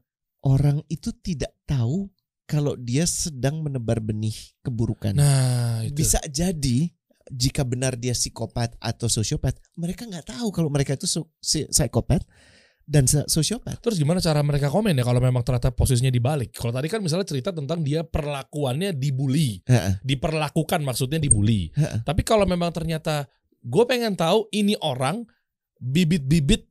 orang 0.47 0.78
itu 0.86 1.11
tidak 1.18 1.51
tahu 1.66 2.07
kalau 2.53 2.76
dia 2.76 3.09
sedang 3.09 3.64
menebar 3.64 4.05
benih 4.05 4.36
keburukan. 4.61 5.16
nah 5.16 5.80
itu. 5.80 6.05
bisa 6.05 6.20
jadi 6.28 6.92
jika 7.32 7.64
benar 7.64 7.96
dia 7.96 8.12
psikopat 8.12 8.76
atau 8.76 9.09
sosiopat, 9.09 9.57
mereka 9.80 10.05
nggak 10.05 10.36
tahu 10.36 10.53
kalau 10.53 10.68
mereka 10.68 10.92
itu 10.92 11.09
psikopat 11.40 12.20
dan 12.84 13.09
sosiopat. 13.09 13.80
Terus 13.80 13.96
gimana 13.96 14.20
cara 14.20 14.44
mereka 14.44 14.68
komen 14.68 14.92
ya 14.92 15.05
kalau 15.07 15.22
memang 15.22 15.40
ternyata 15.40 15.72
posisinya 15.72 16.12
dibalik? 16.12 16.53
Kalau 16.53 16.76
tadi 16.76 16.92
kan 16.92 17.00
misalnya 17.00 17.24
cerita 17.24 17.55
tentang 17.55 17.80
dia 17.80 18.05
perlakuannya 18.05 18.92
dibully, 18.92 19.64
Heeh. 19.64 20.03
diperlakukan 20.05 20.84
maksudnya 20.84 21.16
dibully. 21.16 21.72
Heeh. 21.72 22.05
Tapi 22.05 22.20
kalau 22.20 22.44
memang 22.44 22.68
ternyata 22.68 23.24
gue 23.64 23.84
pengen 23.88 24.12
tahu 24.12 24.50
ini 24.53 24.76
orang 24.84 25.24
bibit-bibit 25.80 26.68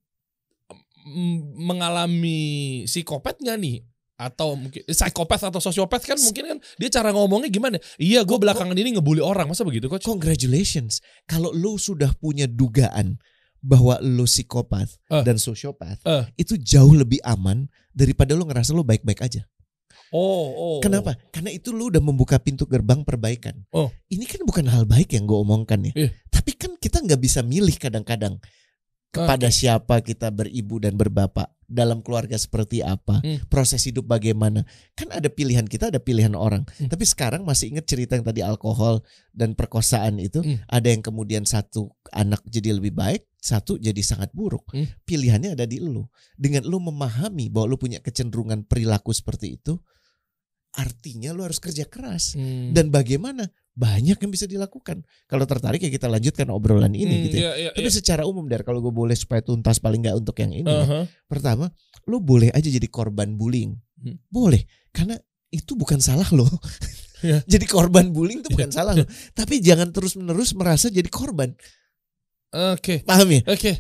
mm, 1.08 1.58
mengalami 1.58 2.84
psikopat 2.86 3.42
nggak 3.42 3.58
nih? 3.58 3.78
Atau 4.22 4.54
mungkin 4.54 4.86
eh, 4.86 4.94
psikopat 4.94 5.50
atau 5.50 5.58
sosiopat 5.58 6.06
kan 6.06 6.14
mungkin 6.22 6.44
kan 6.46 6.58
dia 6.78 6.90
cara 6.94 7.10
ngomongnya 7.10 7.50
gimana? 7.50 7.78
Iya, 7.98 8.22
gue 8.22 8.38
Kok- 8.38 8.42
belakangan 8.46 8.78
ini 8.78 8.94
ngebully 8.94 9.18
orang, 9.18 9.50
masa 9.50 9.66
begitu 9.66 9.90
coach? 9.90 10.06
Congratulations. 10.06 11.02
Kalau 11.26 11.50
lu 11.50 11.82
sudah 11.82 12.14
punya 12.14 12.46
dugaan 12.46 13.18
bahwa 13.58 13.98
lu 13.98 14.30
psikopat 14.30 14.86
Eh. 15.10 15.26
dan 15.26 15.42
sosiopat, 15.42 15.98
Eh. 16.06 16.24
itu 16.38 16.54
jauh 16.54 16.94
lebih 16.94 17.18
aman 17.26 17.66
daripada 17.90 18.38
lu 18.38 18.46
ngerasa 18.46 18.78
lu 18.78 18.86
baik-baik 18.86 19.26
aja. 19.26 19.42
Oh, 20.12 20.46
oh. 20.52 20.78
Kenapa? 20.84 21.16
Karena 21.32 21.50
itu 21.50 21.72
lu 21.72 21.88
udah 21.88 22.04
membuka 22.04 22.36
pintu 22.36 22.68
gerbang 22.68 23.02
perbaikan. 23.02 23.64
Oh. 23.72 23.88
Ini 24.12 24.28
kan 24.28 24.44
bukan 24.44 24.68
hal 24.68 24.84
baik 24.84 25.16
yang 25.16 25.24
gue 25.24 25.40
omongkan 25.40 25.88
ya. 25.88 25.94
Iya. 25.96 26.10
Tapi 26.28 26.52
kan 26.60 26.76
kita 26.78 27.00
nggak 27.00 27.22
bisa 27.22 27.40
milih 27.42 27.74
kadang-kadang 27.80 28.36
kepada 29.12 29.52
siapa 29.52 30.00
kita 30.00 30.32
beribu 30.32 30.80
dan 30.80 30.96
berbapak 30.96 31.52
dalam 31.72 32.04
keluarga 32.04 32.36
seperti 32.36 32.84
apa, 32.84 33.24
Hmm. 33.24 33.40
proses 33.48 33.84
hidup 33.88 34.04
bagaimana. 34.04 34.68
Kan 34.92 35.08
ada 35.12 35.32
pilihan 35.32 35.64
kita, 35.64 35.88
ada 35.88 36.04
pilihan 36.04 36.36
orang. 36.36 36.68
Hmm. 36.80 36.92
Tapi 36.92 37.08
sekarang 37.08 37.48
masih 37.48 37.72
ingat 37.72 37.88
cerita 37.88 38.20
yang 38.20 38.28
tadi 38.28 38.44
alkohol 38.44 39.00
dan 39.32 39.56
perkosaan 39.56 40.20
itu, 40.20 40.44
Hmm. 40.44 40.60
ada 40.68 40.88
yang 40.92 41.00
kemudian 41.00 41.48
satu 41.48 41.96
anak 42.12 42.44
jadi 42.44 42.76
lebih 42.76 42.92
baik, 42.92 43.24
satu 43.40 43.80
jadi 43.80 44.04
sangat 44.04 44.36
buruk. 44.36 44.68
Hmm. 44.76 44.88
Pilihannya 45.08 45.56
ada 45.56 45.64
di 45.64 45.80
lu. 45.80 46.04
Dengan 46.36 46.68
lu 46.68 46.84
memahami 46.84 47.48
bahwa 47.48 47.72
lu 47.72 47.78
punya 47.80 48.04
kecenderungan 48.04 48.68
perilaku 48.68 49.16
seperti 49.16 49.56
itu, 49.56 49.80
artinya 50.76 51.32
lu 51.32 51.44
harus 51.48 51.60
kerja 51.60 51.88
keras. 51.88 52.36
Hmm. 52.36 52.76
Dan 52.76 52.92
bagaimana? 52.92 53.48
Banyak 53.72 54.20
yang 54.20 54.32
bisa 54.32 54.44
dilakukan. 54.46 55.00
Kalau 55.26 55.48
tertarik 55.48 55.80
ya 55.80 55.88
kita 55.88 56.12
lanjutkan 56.12 56.52
obrolan 56.52 56.92
ini 56.92 57.08
Hmm, 57.08 57.24
gitu 57.32 57.36
ya. 57.40 57.42
iya, 57.42 57.52
iya, 57.56 57.70
Tapi 57.72 57.88
iya. 57.88 57.96
secara 57.96 58.28
umum 58.28 58.44
dari 58.44 58.68
kalau 58.68 58.84
gue 58.84 58.92
boleh 58.92 59.16
supaya 59.16 59.40
tuntas 59.40 59.80
paling 59.80 60.04
nggak 60.04 60.18
untuk 60.20 60.36
yang 60.44 60.52
ini. 60.52 60.68
ya. 60.68 60.84
Uh-huh. 60.84 61.04
Pertama, 61.26 61.72
lu 62.04 62.20
boleh 62.20 62.52
aja 62.52 62.68
jadi 62.68 62.88
korban 62.92 63.40
bullying. 63.40 63.80
Hmm. 63.96 64.20
Boleh, 64.28 64.68
karena 64.92 65.16
itu 65.50 65.76
bukan 65.76 66.00
salah 66.00 66.28
lo. 66.32 66.46
Iya. 67.22 67.38
jadi 67.46 67.70
korban 67.70 68.10
bullying 68.10 68.42
itu 68.42 68.50
bukan 68.50 68.74
salah 68.74 68.98
lo. 68.98 69.06
Tapi 69.38 69.62
jangan 69.62 69.94
terus-menerus 69.94 70.58
merasa 70.58 70.90
jadi 70.90 71.06
korban. 71.06 71.54
Oke. 72.50 73.06
Paham 73.06 73.30
ya? 73.30 73.42
Oke. 73.46 73.78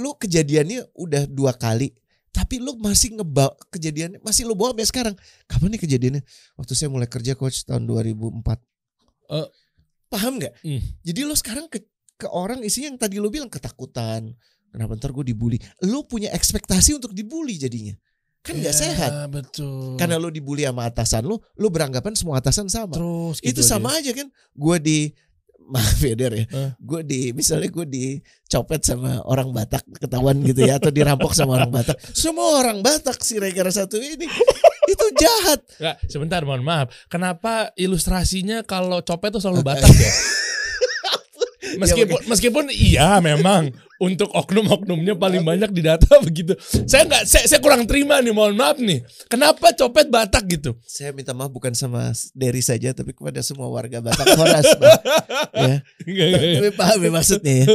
Lu 0.00 0.16
kejadiannya 0.16 0.96
udah 0.96 1.28
dua 1.28 1.52
kali, 1.54 1.92
tapi 2.32 2.58
lu 2.58 2.74
masih 2.80 3.20
ngebawa 3.20 3.52
kejadiannya 3.68 4.18
masih 4.24 4.48
lu 4.48 4.56
bawa 4.56 4.72
sampai 4.72 4.88
sekarang. 4.88 5.14
Kapan 5.44 5.76
nih 5.76 5.80
kejadiannya? 5.84 6.22
Waktu 6.56 6.72
saya 6.72 6.88
mulai 6.88 7.04
kerja 7.04 7.36
coach 7.36 7.68
tahun 7.68 7.84
2004. 7.84 8.40
Eh. 9.30 9.48
Paham 10.08 10.38
nggak? 10.38 10.54
Hmm. 10.62 10.82
Jadi 11.02 11.20
lu 11.22 11.34
sekarang 11.34 11.66
ke 11.66 11.82
ke 12.14 12.30
orang 12.30 12.62
isinya 12.62 12.94
yang 12.94 13.00
tadi 13.00 13.18
lu 13.18 13.26
bilang 13.28 13.50
ketakutan. 13.50 14.30
Kenapa 14.70 14.94
ntar 14.94 15.10
gue 15.10 15.26
dibully? 15.26 15.58
Lu 15.86 16.02
punya 16.02 16.30
ekspektasi 16.30 16.94
untuk 16.94 17.10
dibully 17.10 17.54
jadinya. 17.54 17.94
Kan 18.44 18.60
nggak 18.60 18.74
Ya, 18.74 18.80
sehat. 18.86 19.10
betul. 19.30 19.96
Karena 19.96 20.18
lu 20.18 20.28
dibully 20.28 20.62
sama 20.62 20.84
atasan 20.84 21.24
lu, 21.24 21.38
lu 21.56 21.68
beranggapan 21.70 22.12
semua 22.12 22.38
atasan 22.42 22.68
sama. 22.68 22.92
terus 22.92 23.38
itu 23.40 23.54
gitu 23.56 23.62
sama 23.64 23.94
aja 23.94 24.10
kan. 24.12 24.28
Gue 24.52 24.76
di 24.78 24.98
maaf 25.72 25.96
ya 25.98 26.12
Der 26.12 26.34
ya. 26.34 26.44
Eh. 26.44 26.70
Gue 26.76 27.00
di 27.02 27.32
misalnya 27.32 27.72
gue 27.72 27.86
dicopet 27.88 28.84
sama 28.84 29.24
orang 29.24 29.48
Batak 29.50 29.82
ketahuan 29.96 30.38
gitu 30.44 30.60
ya 30.62 30.76
atau 30.76 30.92
dirampok 30.92 31.32
sama 31.32 31.56
orang 31.56 31.72
Batak. 31.72 31.96
Semua 32.12 32.60
orang 32.60 32.84
Batak 32.84 33.24
si 33.24 33.40
Regar 33.40 33.66
satu 33.72 33.96
ini 33.96 34.28
itu 34.94 35.06
jahat. 35.18 35.60
Enggak, 35.76 35.96
sebentar 36.06 36.40
mohon 36.42 36.62
maaf. 36.62 36.88
Kenapa 37.06 37.74
ilustrasinya 37.74 38.62
kalau 38.62 39.02
copet 39.02 39.34
tuh 39.34 39.42
selalu 39.42 39.66
Batak 39.66 39.90
ya? 39.90 40.12
Meskipun 41.74 42.20
meskipun 42.30 42.64
iya 42.70 43.18
memang 43.18 43.74
untuk 43.98 44.30
oknum-oknumnya 44.30 45.16
paling 45.16 45.42
banyak 45.42 45.74
di 45.74 45.82
data 45.82 46.06
begitu. 46.26 46.54
Saya 46.60 47.02
nggak 47.02 47.24
saya, 47.26 47.44
saya 47.50 47.58
kurang 47.58 47.82
terima 47.88 48.22
nih 48.22 48.30
mohon 48.30 48.54
maaf 48.54 48.78
nih. 48.78 49.02
Kenapa 49.26 49.74
copet 49.74 50.06
Batak 50.06 50.44
gitu? 50.46 50.78
Saya 50.86 51.10
minta 51.10 51.34
maaf 51.34 51.50
bukan 51.50 51.74
sama 51.74 52.14
Derry 52.30 52.62
saja 52.62 52.94
tapi 52.94 53.10
kepada 53.10 53.42
semua 53.42 53.66
warga 53.66 53.98
Batak 53.98 54.28
Horas. 54.38 54.66
Ya. 54.70 55.82
Enggak, 56.06 56.26
enggak, 56.28 56.28
enggak. 56.30 56.54
Tapi 56.62 56.70
paham 56.78 56.98
ya 57.00 57.10
maksudnya 57.10 57.54
ya. 57.54 57.66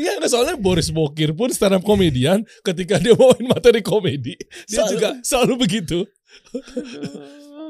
Iya, 0.00 0.12
enggak, 0.16 0.30
soalnya 0.30 0.54
Boris 0.56 0.88
Bokir 0.88 1.36
pun 1.36 1.52
stand 1.52 1.76
up 1.76 1.84
komedian 1.84 2.40
ketika 2.64 2.96
dia 2.96 3.12
bawain 3.12 3.44
materi 3.44 3.84
komedi, 3.84 4.38
dia 4.64 4.80
Selalu- 4.80 4.92
juga 4.96 5.08
selalu 5.20 5.54
begitu. 5.60 5.98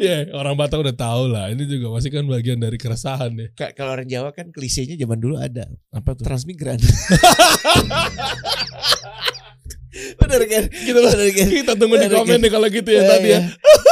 Ya, 0.00 0.24
orang 0.32 0.56
Batak 0.56 0.80
udah 0.80 0.96
tahu 0.96 1.28
lah. 1.28 1.48
Ini 1.48 1.61
juga 1.62 1.92
masih 1.92 2.08
kan 2.08 2.24
bagian 2.24 2.56
dari 2.56 2.74
keresahan 2.74 3.36
ya. 3.36 3.48
Ka- 3.52 3.72
Kalau 3.72 3.92
orang 3.92 4.08
Jawa 4.08 4.32
kan 4.32 4.48
klisenya 4.48 4.96
zaman 4.96 5.20
dulu 5.20 5.36
ada. 5.36 5.68
Apa 5.90 6.16
tuh? 6.16 6.24
Transmigran. 6.24 6.80
Bener 10.16 10.40
kan? 10.46 10.64
Gitu 10.70 10.94
bener 10.96 11.18
kan? 11.30 11.48
Kita 11.50 11.72
tunggu 11.74 11.96
di 11.96 12.06
Bener 12.06 12.16
komen 12.16 12.30
kan? 12.30 12.40
nih 12.40 12.50
kalau 12.50 12.68
gitu 12.70 12.88
ya 12.88 13.02
Eh, 13.02 13.08
tadi 13.08 13.28
ya. 13.28 13.40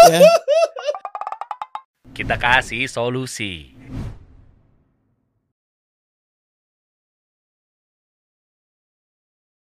ya. 0.09 0.21
Kita 2.17 2.35
kasih 2.35 2.87
solusi. 2.87 3.78